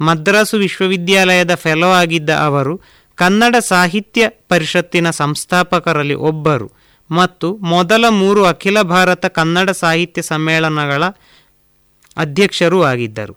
[0.00, 2.80] ಮದ್ರಾಸು ವಿಶ್ವವಿದ್ಯಾಲಯದ ಫೆಲೋ ಆಗಿದ್ದ ಅವರು
[3.18, 6.77] ಕನ್ನಡ ಸಾಹಿತ್ಯ ಪರಿಷತ್ತಿನ ಸಂಸ್ಥಾಪಕರಲ್ಲಿ ಒಬ್ಬರು.
[7.10, 11.04] ಮತ್ತು ಮೊದಲ ಮೂರು ಅಖಿಲ ಭಾರತ ಕನ್ನಡ ಸಾಹಿತ್ಯ ಸಮ್ಮೇಳನಗಳ
[12.16, 13.34] ಅಧ್ಯಕ್ಷರೂ ಆಗಿದ್ದರು.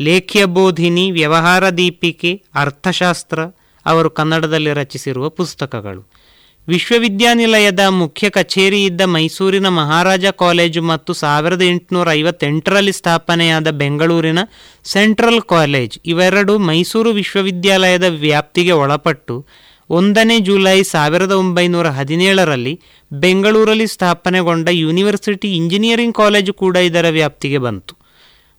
[0.00, 3.38] ಲೇಖ್ಯ ಬೋಧಿನಿ ವ್ಯವಹಾರ ದೀಪಿಕೆ, ಅರ್ಥಶಾಸ್ತ್ರ,
[3.86, 6.24] ಅವರು ಕನ್ನಡದಲ್ಲಿ ರಚಿಸಿರುವ ಪುಸ್ತಕಗಳು.
[6.68, 14.38] ವಿಶ್ವವಿದ್ಯಾನಿಲಯದ ಮುಖ್ಯ ಕಚೇರಿ ಇದ್ದ ಮೈಸೂರಿನ ಮಹಾರಾಜ ಕಾಲೇಜು ಮತ್ತು ಸಾವಿರದ ಎಂಟುನೂರ ಐವತ್ತೆಂಟರಲ್ಲಿ ಸ್ಥಾಪನೆಯಾದ ಬೆಂಗಳೂರಿನ
[14.84, 19.46] ಸೆಂಟ್ರಲ್ ಕಾಲೇಜ್, ಇವೆರಡು ಮೈಸೂರು ವಿಶ್ವವಿದ್ಯಾಲಯದ ವ್ಯಾಪ್ತಿಗೆ ಒಳಪಟ್ಟು
[19.90, 22.80] ಒಂದನೇ ಜುಲೈ ಸಾವಿರದ ಒಂಬೈನೂರ ಹದಿನೇಳರಲ್ಲಿ
[23.12, 27.96] ಬೆಂಗಳೂರಲ್ಲಿ ಸ್ಥಾಪನೆಗೊಂಡ ಯೂನಿವರ್ಸಿಟಿ ಇಂಜಿನಿಯರಿಂಗ್ ಕಾಲೇಜು ಕೂಡ ಇದರ ವ್ಯಾಪ್ತಿಗೆ ಬಂತು.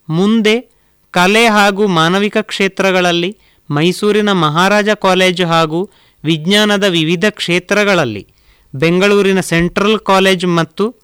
[0.10, 0.76] ಮುಂದೆ
[1.12, 3.38] ಕಲೆ ಹಾಗೂ ಮಾನವಿಕ ಕ್ಷೇತ್ರಗಳಲ್ಲಿ,
[3.72, 5.90] ಮೈಸೂರಿನ ಮಹಾರಾಜ ಕಾಲೇಜು ಹಾಗೂ
[6.24, 8.28] ವಿಜ್ಞಾನದ ವಿವಿಧ ಕ್ಷೇತ್ರಗಳಲ್ಲಿ,
[8.76, 10.96] ಬೆಂಗಳೂರಿನ ಸೆಂಟ್ರಲ್ ಕಾಲೇಜ್ ಮತ್ತು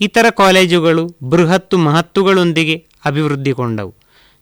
[0.00, 3.94] ಇತರ ಕಾಲೇಜುಗಳು ಬೃಹತ್ತು ಮಹತ್ತುಗಳೊಂದಿಗೆ ಅಭಿವೃದ್ಧಿಗೊಂಡವು.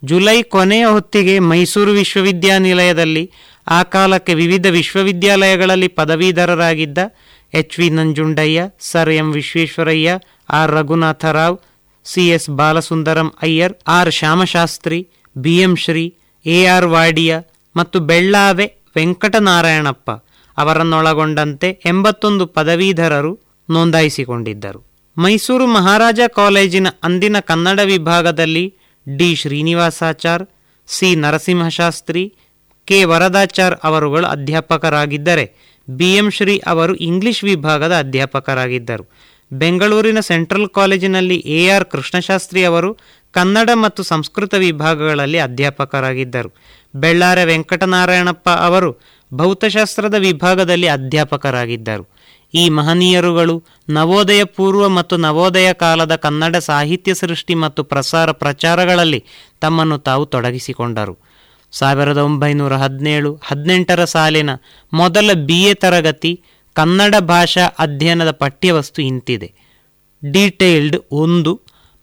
[0.04, 3.30] ಜುಲೈ ಕೊನೆಯ ಹೊತ್ತಿಗೆ ಮೈಸೂರು ವಿಶ್ವವಿದ್ಯಾನಿಲಯದಲ್ಲಿ
[3.66, 6.98] ಆ ಕಾಲಕ್ಕೆ ವಿವಿಧ ವಿಶ್ವವಿದ್ಯಾಲಯಗಳಲ್ಲಿ ಪದವೀಧರರಾಗಿದ್ದ
[7.54, 10.10] H V Nanjundaiah, sir M Visvesvaraya,
[10.50, 11.56] R Raghunatharao
[12.06, 15.00] C S Balasundaram Iyer, R Shyamashastri,
[15.36, 16.04] B M Shri,
[16.46, 17.32] A R Wadia
[17.74, 18.66] ಮತ್ತು ಬೆಳ್ಳಾವೆ
[18.96, 20.10] ವೆಂಕಟನಾರಾಯಣಪ್ಪ
[20.58, 23.32] ಅವರನ್ನೊಳಗೊಂಡಂತೆ ಎಂಬತ್ತೊಂದು ಪದವೀಧರರು
[23.68, 24.80] ನೋಂದಾಯಿಸಿಕೊಂಡಿದ್ದರು.
[25.16, 28.64] ಮೈಸೂರು ಮಹಾರಾಜ ಕಾಲೇಜಿನ ಅಂದಿನ ಕನ್ನಡ ವಿಭಾಗದಲ್ಲಿ
[29.06, 30.44] D Srinivasachar,
[30.88, 32.22] C Narasimhashastri
[32.86, 33.04] K.
[33.04, 35.44] Varadachar ಅವರುಗಳು ಅಧ್ಯಾಪಕರಾಗಿದ್ದರೆ
[35.90, 39.10] ಬಿ ಎಂ ಶ್ರೀ ಅವರು ಇಂಗ್ಲಿಷ್ ವಿಭಾಗದ ಅಧ್ಯಾಪಕರಾಗಿದ್ದರು.
[39.52, 41.68] ಬೆಂಗಳೂರಿನ ಸೆಂಟ್ರಲ್ ಕಾಲೇಜಿನಲ್ಲಿ ಎ.
[41.68, 41.84] ಆರ್.
[41.84, 42.96] ಕೃಷ್ಣಶಾಸ್ತ್ರಿ ಅವರು
[43.32, 46.50] ಕನ್ನಡ ಮತ್ತು ಸಂಸ್ಕೃತ ವಿಭಾಗಗಳಲ್ಲಿ ಅಧ್ಯಾಪಕರಾಗಿದ್ದರು.
[46.94, 49.00] ಬೆಳ್ಳಾರೆ ವೆಂಕಟನಾರಾಯಣಪ್ಪ ಅವರು
[49.34, 52.16] ಭೌತಶಾಸ್ತ್ರದ ವಿಭಾಗದಲ್ಲಿ ಅಧ್ಯಾಪಕರಾಗಿದ್ದರು.
[52.54, 59.24] ಈ ಮಹನೀಯರುಗಳು ನವೋದಯ ಪೂರ್ವ ಮತ್ತು ನವೋದಯ ಕಾಲದ ಕನ್ನಡ ಸಾಹಿತ್ಯ ಸೃಷ್ಟಿ ಮತ್ತು ಪ್ರಸಾರ ಪ್ರಚಾರಗಳಲ್ಲಿ
[59.60, 61.25] ತಮ್ಮನ್ನು ತಾವು ತೊಡಗಿಸಿಕೊಂಡರು.
[61.78, 64.50] ಸಾವಿರದ ಒಂಬೈನೂರ ಹದಿನೇಳು, ಹದಿನೆಂಟರ ಸಾಲಿನ
[64.92, 66.32] ಮೊದಲ ಬಿ ಎ ತರಗತಿ
[66.74, 69.54] ಕನ್ನಡ ಭಾಷಾ ಅಧ್ಯಯನದ ಪಠ್ಯವಸ್ತು ಇಂತಿದೆ.
[70.24, 71.60] ಡೀಟೇಲ್ಡ್ ಒಂದು,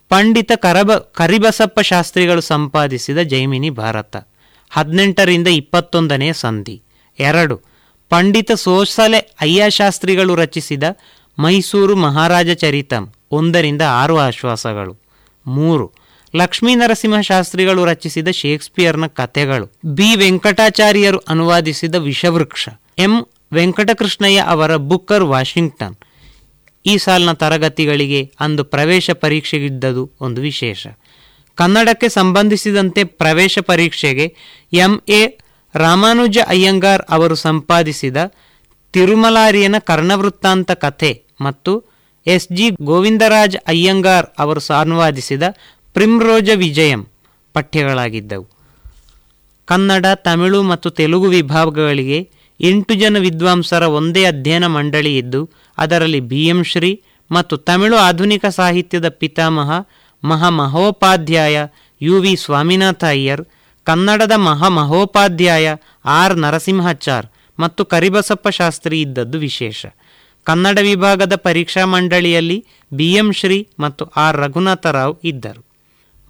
[0.09, 4.15] ಪಂಡಿತ ಕರಬ, ಕರಿಬಸಪ್ಪ ಶಾಸ್ತ್ರಿಗಳು ಸಂಪಾದಿಸಿದ ಜೈಮಿನಿ ಭಾರತ.
[4.69, 6.83] ಹದಿನೆಂಟರಿಂದ ಇಪ್ಪತ್ತೊಂದನೆಯ ಸಂಧಿ.
[7.19, 7.55] ಎರಡು,
[8.09, 10.83] ಪಂಡಿತ ಸೋಸಲೆ ಅಯ್ಯಶಾಸ್ತ್ರಿಗಳು ರಚಿಸಿದ
[11.39, 14.93] ಮೈಸೂರು ಮಹಾರಾಜ ಚರಿತಂ, ಒಂದರಿಂದ ಆರು ಆಶ್ವಾಸಗಳು.
[15.47, 16.02] ಮೂರು
[16.35, 19.65] ಲಕ್ಷ್ಮೀ ನರಸಿಂಹ ಶಾಸ್ತ್ರಿಗಳು ರಚಿಸಿದ ಶೇಕ್ಸ್ಪಿಯರ್ನ ಕಥೆಗಳು.
[19.85, 20.15] ಬಿ.
[20.15, 22.69] ವೆಂಕಟಾಚಾರ್ಯರು ಅನುವಾದಿಸಿದ ವಿಷವೃಕ್ಷ.
[22.97, 23.25] ಎಂ.
[23.53, 25.95] ವೆಂಕಟಕೃಷ್ಣಯ್ಯ ಅವರ ಬುಕ್ಕರ್ ವಾಷಿಂಗ್ಟನ್.
[26.85, 30.87] ಈ ಸಾಲಿನ ತರಗತಿಗಳಿಗೆ ಅಂದು ಪ್ರವೇಶ ಪರೀಕ್ಷೆಗಿದ್ದದು ಒಂದು ವಿಶೇಷ.
[31.55, 34.35] ಕನ್ನಡಕ್ಕೆ ಸಂಬಂಧಿಸಿದಂತೆ ಪ್ರವೇಶ ಪರೀಕ್ಷೆಗೆ
[34.73, 35.01] ಎಂ.
[35.09, 35.27] ಎ.
[35.75, 38.17] ರಾಮಾನುಜ ಅಯ್ಯಂಗಾರ್ ಅವರು ಸಂಪಾದಿಸಿದ
[38.91, 41.83] ತಿರುಮಲಾರಿಯನ ಕರ್ಣವೃತ್ತಾಂತ ಕಥೆ ಮತ್ತು
[42.27, 42.47] ಎಸ್.
[42.53, 42.69] ಜಿ.
[42.81, 45.43] ಗೋವಿಂದರಾಜ್ ಅಯ್ಯಂಗಾರ್ ಅವರು ಅನುವಾದಿಸಿದ
[45.93, 47.07] ಪ್ರಿಮ್ರೋಜ ವಿಜಯಂ
[47.53, 48.45] ಪಠ್ಯಗಳಾಗಿದ್ದವು.
[49.65, 52.29] ಕನ್ನಡ, ತಮಿಳು ಮತ್ತು ತೆಲುಗು ವಿಭಾಗಗಳಿಗೆ
[52.59, 57.01] ಎಂಟು ಜನ ವಿದ್ವಾಂಸರ ಒಂದೇ ಅಧ್ಯಯನ ಮಂಡಳಿ ಇದ್ದು, ಅದರಲ್ಲಿ ಬಿ ಎಂ ಶ್ರೀ
[57.31, 59.71] ಮತ್ತು ತಮಿಳು ಆಧುನಿಕ ಸಾಹಿತ್ಯದ ಪಿತಾಮಹ
[60.23, 61.65] ಮಹಾಮಹೋಪಾಧ್ಯಾಯ
[62.01, 63.43] ಯು ವಿ ಸ್ವಾಮಿನಾಥ ಅಯ್ಯರ್
[63.83, 65.75] ಕನ್ನಡದ ಮಹಾಮಹೋಪಾಧ್ಯಾಯ
[66.05, 67.27] ಆರ್ ನರಸಿಂಹಾಚಾರ್
[67.59, 69.85] ಮತ್ತು ಕರಿಬಸಪ್ಪ ಶಾಸ್ತ್ರಿ ಇದ್ದದ್ದು ವಿಶೇಷ.
[70.43, 75.72] ಕನ್ನಡ ವಿಭಾಗದ ಪರೀಕ್ಷಾ ಮಂಡಳಿಯಲ್ಲಿ ಬಿ ಎಂ ಶ್ರೀ ಮತ್ತು ಆರ್ ರಘುನಾಥರಾವ್ ಇದ್ದರು.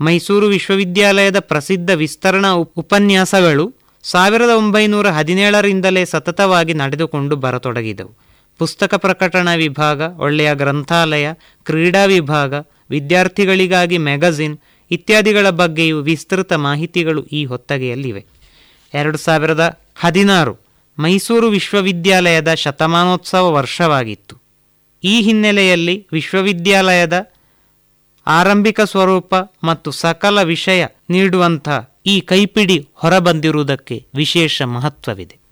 [0.02, 8.18] ಮೈಸೂರು ವಿಶ್ವವಿದ್ಯಾಲಯದ ಪ್ರಸಿದ್ಧ ವಿಸ್ತರಣಾ ಉಪ್- ಉಪನ್ಯಾಸಗಳು ಸಾವಿರದ ಒಂಬೈನೂರ ಹದಿನೇಳರಿಂದಲೇ ಸತತವಾಗಿ ನಡೆದುಕೊಂಡು ಬರತೊಡಗಿದವು.
[8.58, 11.34] ಪುಸ್ತಕ ಪ್ರಕಟಣಾ ವಿಭಾಗ, ಒಳ್ಳೆಯ ಗ್ರಂಥಾಲಯ,
[11.64, 12.54] ಕ್ರೀಡಾ ವಿಭಾಗ,
[12.90, 14.58] ವಿದ್ಯಾರ್ಥಿಗಳಿಗಾಗಿ ಮ್ಯಾಗಝಿನ್
[14.92, 18.26] ಇತ್ಯಾದಿಗಳ ಬಗ್ಗೆಯೂ ವಿಸ್ತೃತ ಮಾಹಿತಿಗಳು ಈ ಹೊತ್ತಗೆಯಲ್ಲಿವೆ.
[18.94, 20.58] ಎರಡು ಸಾವಿರದ ಹದಿನಾರು
[21.00, 24.36] ಮೈಸೂರು ವಿಶ್ವವಿದ್ಯಾಲಯದ ಶತಮಾನೋತ್ಸವ ವರ್ಷವಾಗಿತ್ತು.
[25.04, 27.33] ಈ ಹಿನ್ನೆಲೆಯಲ್ಲಿ ವಿಶ್ವವಿದ್ಯಾಲಯದ
[28.28, 31.70] ಆರಂಭಿಕ ಸ್ವರೂಪ ಮತ್ತು ಸಕಲ ವಿಷಯ ನೀಡುವಂಥ
[32.06, 35.44] ಈ ಕೈಪಿಡಿ ಹೊರಬಂದಿರುವುದಕ್ಕೆ ವಿಶೇಷ ಮಹತ್ವವಿದೆ.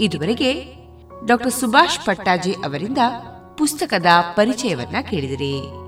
[0.00, 0.64] ಇದುವರೆಗೆ
[1.26, 2.98] ಡಾಕ್ಟರ್ ಸುಭಾಷ್ ಪಟ್ಟಾಜಿ ಅವರಿಂದ
[3.58, 5.87] ಪುಸ್ತಕದ ಪರಿಚಯವನ್ನ ಕೇಳಿದಿರಿ.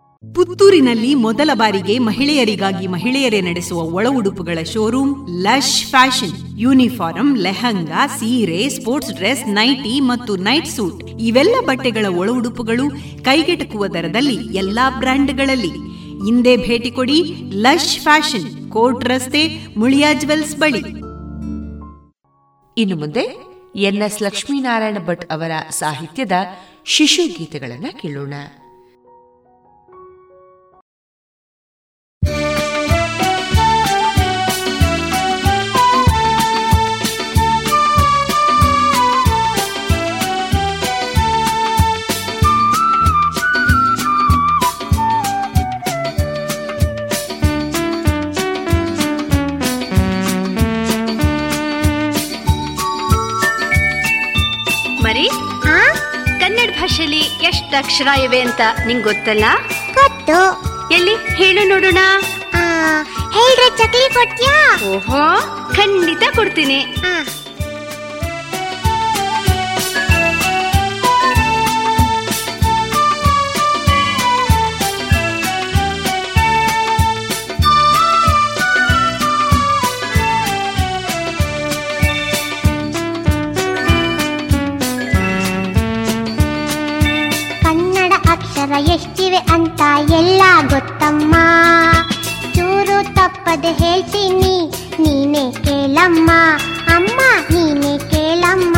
[0.35, 6.59] ಪುತ್ತೂರಿನಲ್ಲಿ ಮೊದಲ ಬಾರಿಗೆ ಮಹಿಳೆಯರಿಗಾಗಿ ಮಹಿಳೆಯರೇ ನಡೆಸುವ ಒಳ ಉಡುಪುಗಳ showroom lush fashion.
[6.59, 11.03] Uniform lehenga, ಸೀರೆ, ಸ್ಪೋರ್ಟ್ಸ್ ಡ್ರೆಸ್, ನೈಟಿ ಮತ್ತು ನೈಟ್ ಸೂಟ್.
[11.19, 12.89] ಇವೆಲ್ಲ ಬಟ್ಟೆಗಳ ಒಳ ಉಡುಪುಗಳು
[13.23, 15.71] ಕೈಗೆಟಕುವ ದರದಲ್ಲಿ ಎಲ್ಲಾ ಬ್ರ್ಯಾಂಡ್ಗಳಲ್ಲಿ.
[16.25, 17.19] ಹಿಂದೆ ಭೇಟಿ ಕೊಡಿ
[17.51, 19.43] ಲಶ್ ಫ್ಯಾಷನ್, ಕೋರ್ಟ್ ರಸ್ತೆ,
[19.77, 20.83] ಮುಳಿಯಾ ಜುವೆಲ್ಸ್ ಬಳಿ.
[22.77, 23.25] ಇನ್ನು ಮುಂದೆ
[23.75, 26.31] ಎನ್ ಎಸ್ ಲಕ್ಷ್ಮೀನಾರಾಯಣ ಭಟ್ ಅವರ ಸಾಹಿತ್ಯದ
[26.85, 28.33] ಶಿಶು ಗೀತೆಗಳನ್ನು ಕೇಳೋಣ.
[57.75, 59.45] ಅಕ್ಷರ ಇವೆ ಅಂತ ನಿಂಗ್ ಗೊತ್ತಲ್ಲ?
[59.93, 60.37] ಗೊತ್ತು.
[60.93, 61.15] ಎಲ್ಲಿ?
[61.15, 61.97] ಹೇಳು ನೋಡೋಣ.
[63.33, 64.85] ಹೇಳ್ರೆ ಚಕ್ಲಿ ಕೊಡ್ತೀಯಾ?
[64.85, 65.23] ಓಹೋ
[65.75, 66.85] ಖಂಡಿತ ಕೊಡ್ತೀನಿ.
[88.71, 89.81] ಅಕ್ಷರ ಎಷ್ಟಿವೆ ಅಂತ
[90.17, 91.33] ಎಲ್ಲ ಗೊತ್ತಮ್ಮ.
[92.55, 94.53] ಚೂರು ತಪ್ಪದೆ ಹೇಳ್ತೀನಿ,
[95.03, 96.29] ನೀನೇ ಕೇಳಮ್ಮ.
[96.95, 97.19] ಅಮ್ಮ,
[97.53, 98.77] ನೀನೇ ಕೇಳಮ್ಮ.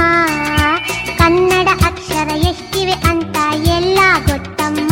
[1.19, 3.35] ಕನ್ನಡ ಅಕ್ಷರ ಎಷ್ಟಿವೆ ಅಂತ
[3.77, 3.99] ಎಲ್ಲ
[4.29, 4.91] ಗೊತ್ತಮ್ಮ.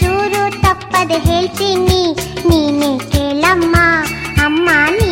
[0.00, 2.02] ಚೂರು ತಪ್ಪದೆ ಹೇಳ್ತೀನಿ,
[2.50, 3.76] ನೀನೇ ಕೇಳಮ್ಮ.
[4.46, 4.68] ಅಮ್ಮ
[4.98, 5.11] ನೀನೇ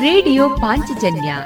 [0.00, 1.36] ರೇಡಿಯೋ ಪಾಂಚಜನ್ಯ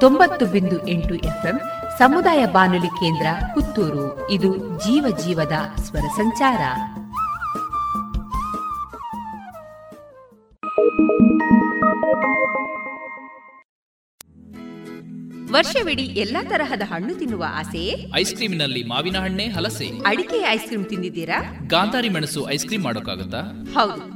[0.00, 1.60] ತೊಂಬತ್ತು ಬಿಂದು ಎಂಟು ಎಫ್ಎಂ
[1.98, 4.30] ಸಮುದಾಯ ಬಾನುಲಿ ಕೇಂದ್ರ ಪುತ್ತೂರು.
[4.30, 5.52] ಇದು ಜೀವ ಜೀವದ
[5.82, 6.58] ಸ್ವರ ಸಂಚಾರ.
[15.52, 19.88] ವರ್ಷವಿಡೀ ಎಲ್ಲಾ ತರಹದ ಹಣ್ಣು ತಿನ್ನುವ ಆಸೆಯೇ ಐಸ್ ಕ್ರೀಮಿನಲ್ಲಿ ಮಾವಿನ ಹಣ್ಣೆ ಹಲಸೆ.
[20.06, 21.58] ಅಡಿಕೆ ಐಸ್ ಕ್ರೀಮ್ ತಿಂದಿದ್ದೀರಾ?
[21.66, 23.64] ಗಾಂಧಾರಿ ಮೆಣಸು ಐಸ್ ಕ್ರೀಮ್ ಮಾಡೋಕ್ಕಾಗತ್ತಾ?
[23.74, 24.15] ಹೌದು.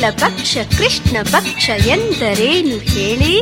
[0.00, 3.40] ಪಕ್ಷ ಕೃಷ್ಣ ಪಕ್ಷ ಎಂದರೇನು ಹೇಳಿ?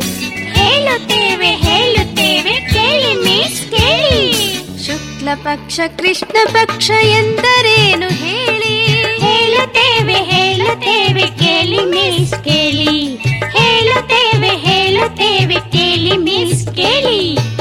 [0.52, 4.54] ಹೇಳುತ್ತೇವೆ ಹೇಳುತ್ತೇವೆ ಕೇಳಿ ಮಿಸ್ ಕೇಳಿ.
[4.86, 8.86] ಶುಕ್ಲ ಪಕ್ಷ ಕೃಷ್ಣ ಪಕ್ಷ ಎಂದರೇನು ಹೇಳಿ?
[9.20, 13.16] ಹೇಳುತ್ತೇವೆ ಹೇಳುತ್ತೇವೆ ಕೇಳಿ ಮಿಸ್ ಕೇಳಿ.
[13.58, 17.53] ಹೇಳುತ್ತೇವೆ ಹೇಳುತ್ತೇವೆ ಕೇಳಿ ಮಿಸ್ ಕೇಳಿ.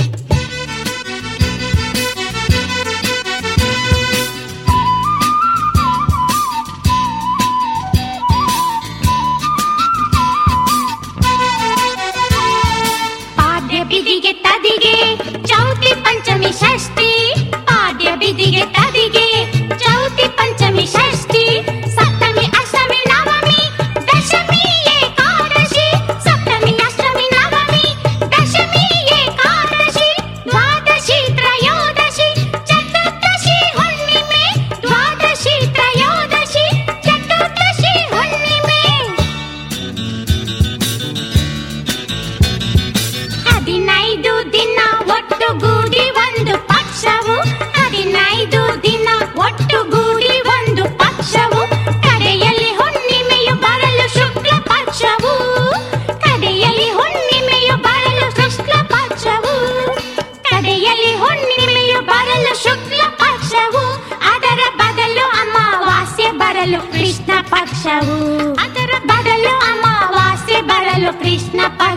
[15.96, 17.13] पंचमी षष्ठी।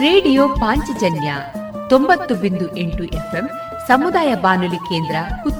[0.00, 1.34] ರೇಡಿಯೋ ಪಾಂಚಜನ್ಯ
[1.88, 3.46] ತೊಂಬತ್ತು ಬಿಂದು ಎಂಟು ಎಫ್ಎಂ
[3.88, 5.16] ಸಮುದಾಯ ಬಾನುಲಿ ಕೇಂದ್ರ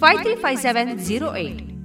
[0.00, 1.79] 535708.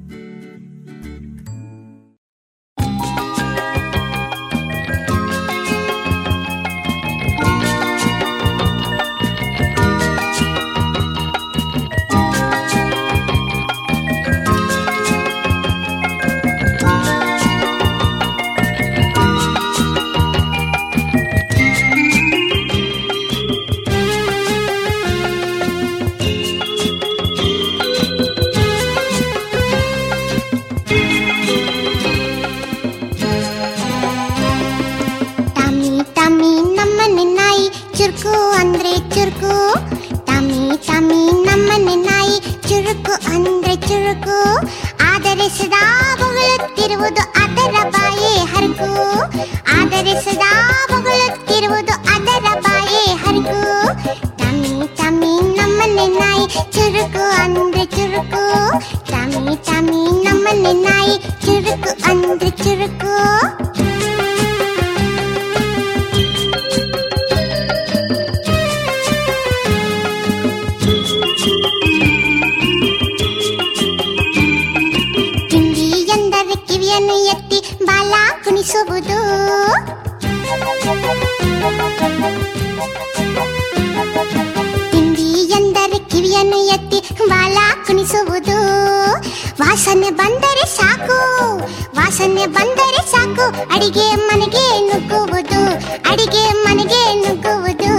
[86.94, 87.58] ಎತ್ತಿ ಬಾಲ
[87.88, 88.58] ಕುಣಿಸುವುದು.
[89.62, 91.18] ವಾಸನೆ ಬಂದರೆ ಸಾಕು,
[91.96, 93.46] ವಾಸನೆ ಬಂದರೆ ಸಾಕು.
[93.74, 95.62] ಅಡಿಗೆ ಮನೆಗೆ ನುಗ್ಗುವುದು,
[96.12, 97.94] ಅಡಿಗೆ ಮನೆಗೆ ನುಗ್ಗುವುದು.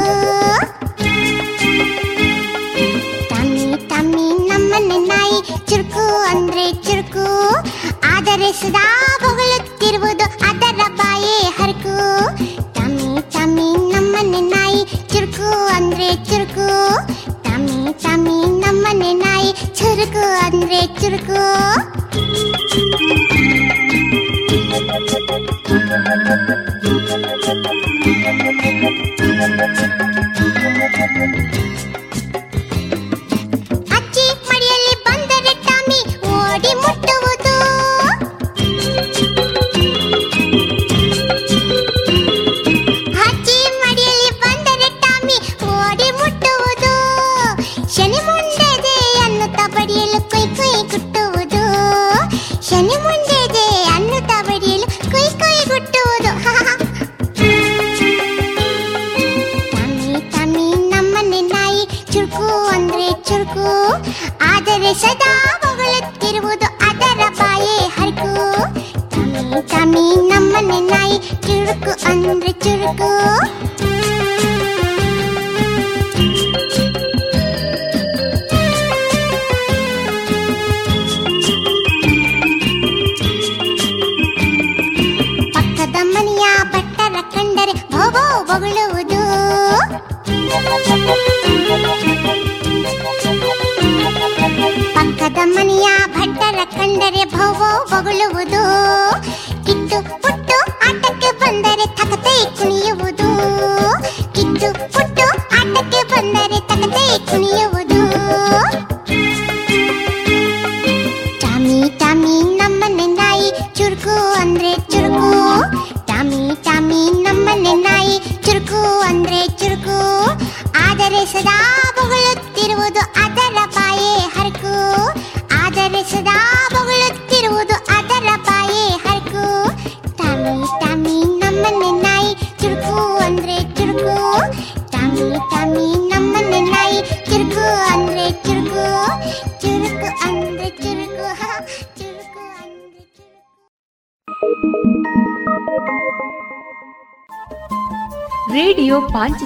[3.28, 5.40] ತಮ್ಮಿ ತಮ್ಮಿ ನಮ್ಮನೆ ನಾಯಿ
[5.70, 7.54] ಚುರುಕು ಅಂದ್ರೆ ಚುರುಕು.
[8.16, 11.96] ಆದರೆ ಸದಾ ಬೊಗಳುತ್ತಿರುವುದು ಅದರ ಬಾಯೇ ಹರಕು.
[12.74, 16.66] ತಮ್ಮಿ ತಮ್ಮಿ ನಮ್ಮನೆ ನಾಯಿ ಚುರುಕು ಅಂದ್ರೆ ಚುರುಕು.
[17.56, 21.40] ಟಮ್ಮಿ ಟಮ್ಮಿ ನಮ್ಮನೆ ನಾಯಿ ಚುರುಕು ಅಂದ್ರೆ ಚುರುಕು
[22.12, 22.82] ಅಚ್ಚಿ
[26.14, 26.85] ಮಡಿಯಲ್ಲಿ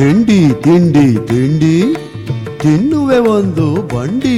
[0.00, 1.74] ತಿಂಡಿ ತಿಂಡಿ ತಿಂಡಿ
[2.58, 4.36] ತಿನ್ನುವೆ ಒಂದು ಬಂಡಿ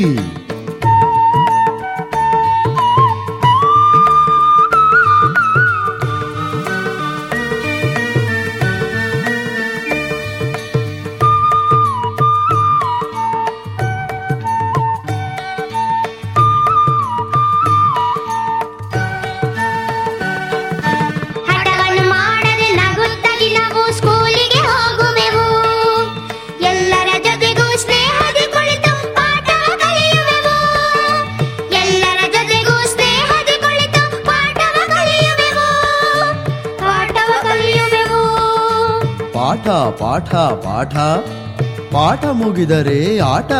[42.52, 42.96] ಮುಗಿದರೆ
[43.26, 43.52] ಆಟ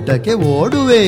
[0.00, 1.04] ಊಟಕ್ಕೆ ಓಡುವೆ.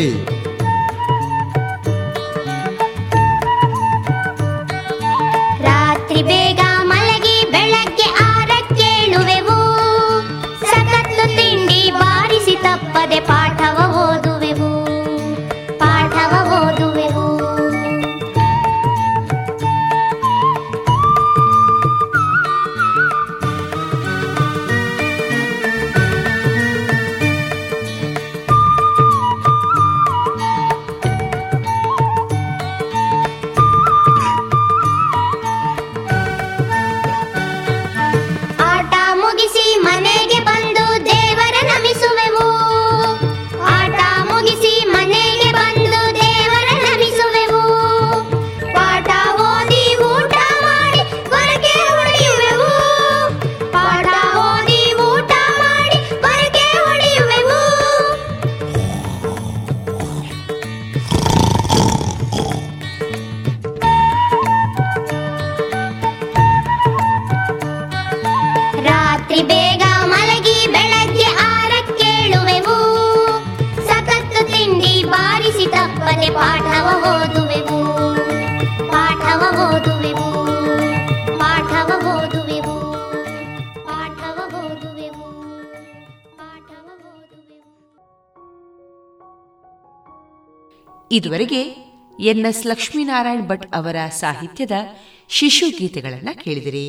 [92.33, 94.75] ಎನ್ಎಸ್ ಲಕ್ಷ್ಮೀನಾರಾಯಣ್ ಭಟ್ ಅವರ ಸಾಹಿತ್ಯದ
[95.29, 96.87] ಶಿಶು ಗೀತೆಗಳನ್ನ ಕೇಳಿದಿರಿ.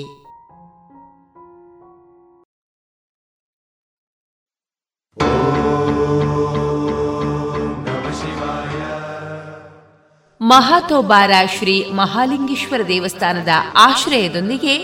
[10.41, 13.47] ಮಹಾತೋಬಾರ ಶ್ರೀ ಮಹಾಲಿಂಗೇಶ್ವರ ದೇವಸ್ಥಾನದ
[13.77, 14.75] ಆಶ್ರಯದೊಂದಿಗೆ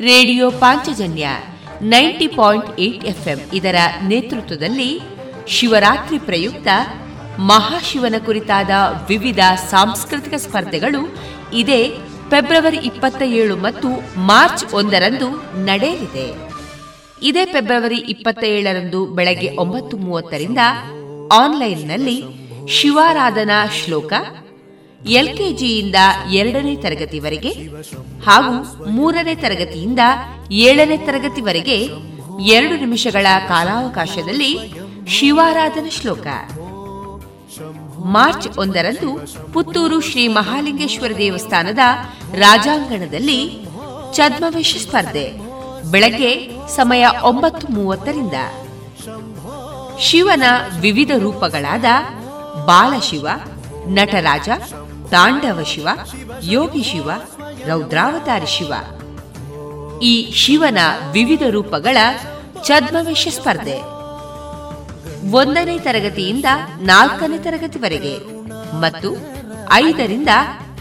[0.00, 1.26] radio Panchajanya
[1.82, 3.74] ninety point eight FM ಇದರ
[4.08, 4.90] ನೇತೃತ್ವದಲ್ಲಿ
[5.46, 6.68] ಶಿವರಾತ್ರಿ ಪ್ರಯುಕ್ತ
[7.38, 8.70] ಮಹಾಶಿವನ ಕುರಿತಾದ
[9.08, 9.38] ವಿವಿಧ
[9.70, 11.00] ಸಾಂಸ್ಕೃತಿಕ ಸ್ಪರ್ಧೆಗಳು
[11.52, 11.80] ಇದೇ
[12.30, 16.34] ಫೆಬ್ರವರಿ ಇಪ್ಪತ್ತ ಏಳು ಮತ್ತು ಮಾರ್ಚ್ ಒಂದರಂದು ನಡೆಯಲಿದೆ.
[17.22, 20.58] ಇದೇ ಫೆಬ್ರವರಿ ಇಪ್ಪತ್ತ ಏಳರಂದು ಬೆಳಗ್ಗೆ ಒಂಬತ್ತು ಮೂವತ್ತರಿಂದ
[21.32, 22.24] ಆನ್ಲೈನ್ನಲ್ಲಿ
[22.68, 24.12] ಶಿವಾರಾಧನಾ ಶ್ಲೋಕ
[25.00, 25.94] ಎಲ್ಕೆಜಿಯಿಂದ
[26.30, 27.52] ಎರಡನೇ ತರಗತಿವರೆಗೆ
[28.26, 30.00] ಹಾಗೂ ಮೂರನೇ ತರಗತಿಯಿಂದ
[30.50, 31.78] ಏಳನೇ ತರಗತಿವರೆಗೆ
[32.38, 34.52] ಎರಡು ನಿಮಿಷಗಳ ಕಾಲಾವಕಾಶದಲ್ಲಿ
[35.08, 36.26] ಶಿವಾರಾಧನಾ ಶ್ಲೋಕ.
[38.04, 39.20] ಮಾರ್ಚ್ ಒಂದರಂದು
[39.52, 41.78] ಪುತ್ತೂರು ಶ್ರೀ ಮಹಾಲಿಂಗೇಶ್ವರ ದೇವಸ್ಥಾನದ
[42.34, 43.66] ರಾಜಾಂಗಣದಲ್ಲಿ
[44.12, 45.32] ಛದ್ಮವೇಶ ಸ್ಪರ್ಧೆ.
[45.90, 48.32] ಬೆಳಗ್ಗೆ ಸಮಯ ಒಂಬತ್ತು ಮೂವತ್ತರಿಂದ.
[49.98, 50.42] ಶಿವನ
[50.80, 51.84] ವಿವಿಧ ರೂಪಗಳಾದ
[52.66, 53.28] ಬಾಲಶಿವ,
[53.86, 54.48] ನಟರಾಜ,
[55.10, 55.88] ತಾಂಡವ ಶಿವ,
[56.42, 57.10] ಯೋಗಿ ಶಿವ,
[57.66, 58.72] ರೌದ್ರಾವತಾರಿ ಶಿವ.
[60.02, 60.78] ಈ ಶಿವನ
[61.12, 61.96] ವಿವಿಧ ರೂಪಗಳ
[62.66, 63.95] ಛದ್ಮವೇಶ ಸ್ಪರ್ಧೆ.
[65.32, 66.44] ಒಂದನೇ ತರಗತಿಯಿಂದ
[66.80, 68.18] ನಾಲ್ಕನೇ ತರಗತಿವರೆಗೆ
[68.80, 69.16] ಮತ್ತು
[69.72, 70.28] ಐದರಿಂದ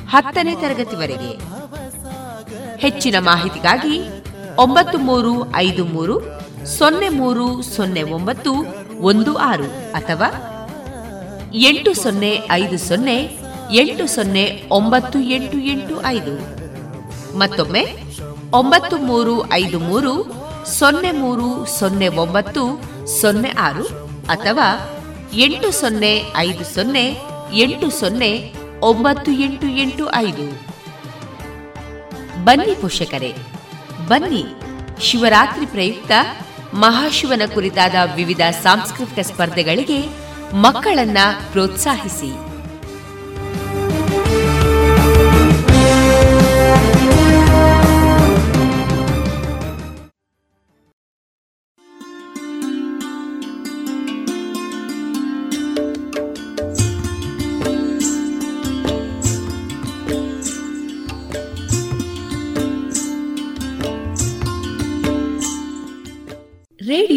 [0.09, 1.31] ಹತ್ತನೇ ತರಗತಿವರೆಗೆ.
[2.77, 4.01] ಹೆಚ್ಚಿನ ಮಾಹಿತಿಗಾಗಿ
[4.57, 6.21] ಒಂಬತ್ತು ಮೂರು ಐದು ಮೂರು
[6.65, 8.51] ಸೊನ್ನೆ ಮೂರು ಸೊನ್ನೆ ಒಂಬತ್ತು
[8.99, 9.63] ಒಂದು ಆರು
[9.93, 10.29] ಅಥವಾ
[11.53, 13.17] ಎಂಟು ಸೊನ್ನೆ ಐದು ಸೊನ್ನೆ
[13.71, 16.33] ಎಂಟು ಸೊನ್ನೆ ಒಂಬತ್ತು ಎಂಟು ಎಂಟು ಐದು.
[17.37, 17.83] ಮತ್ತೊಮ್ಮೆ
[18.53, 20.13] ಒಂಬತ್ತು ಮೂರು ಐದು ಮೂರು
[20.65, 22.63] ಸೊನ್ನೆ ಮೂರು ಸೊನ್ನೆ ಒಂಬತ್ತು
[23.21, 24.91] ಸೊನ್ನೆ ಆರು ಅಥವಾ
[25.33, 27.17] ಎಂಟು ಸೊನ್ನೆ ಐದು ಸೊನ್ನೆ
[27.53, 30.45] ಎಂಟು ಸೊನ್ನೆ ಒಂಬತ್ತು ಎಂಟು ಎಂಟು ಐದು.
[32.43, 33.35] ಬನ್ನಿ ಪೋಷಕರೇ,
[34.07, 34.45] ಬನ್ನಿ.
[35.01, 36.11] ಶಿವರಾತ್ರಿ ಪ್ರಯುಕ್ತ
[36.73, 39.99] ಮಹಾಶಿವನ ಕುರಿತಾದ ವಿವಿಧ ಸಾಂಸ್ಕೃತಿಕ ಸ್ಪರ್ಧೆಗಳಿಗೆ
[40.53, 41.17] ಮಕ್ಕಳನ್ನ
[41.51, 42.44] ಪ್ರೋತ್ಸಾಹಿಸಿ.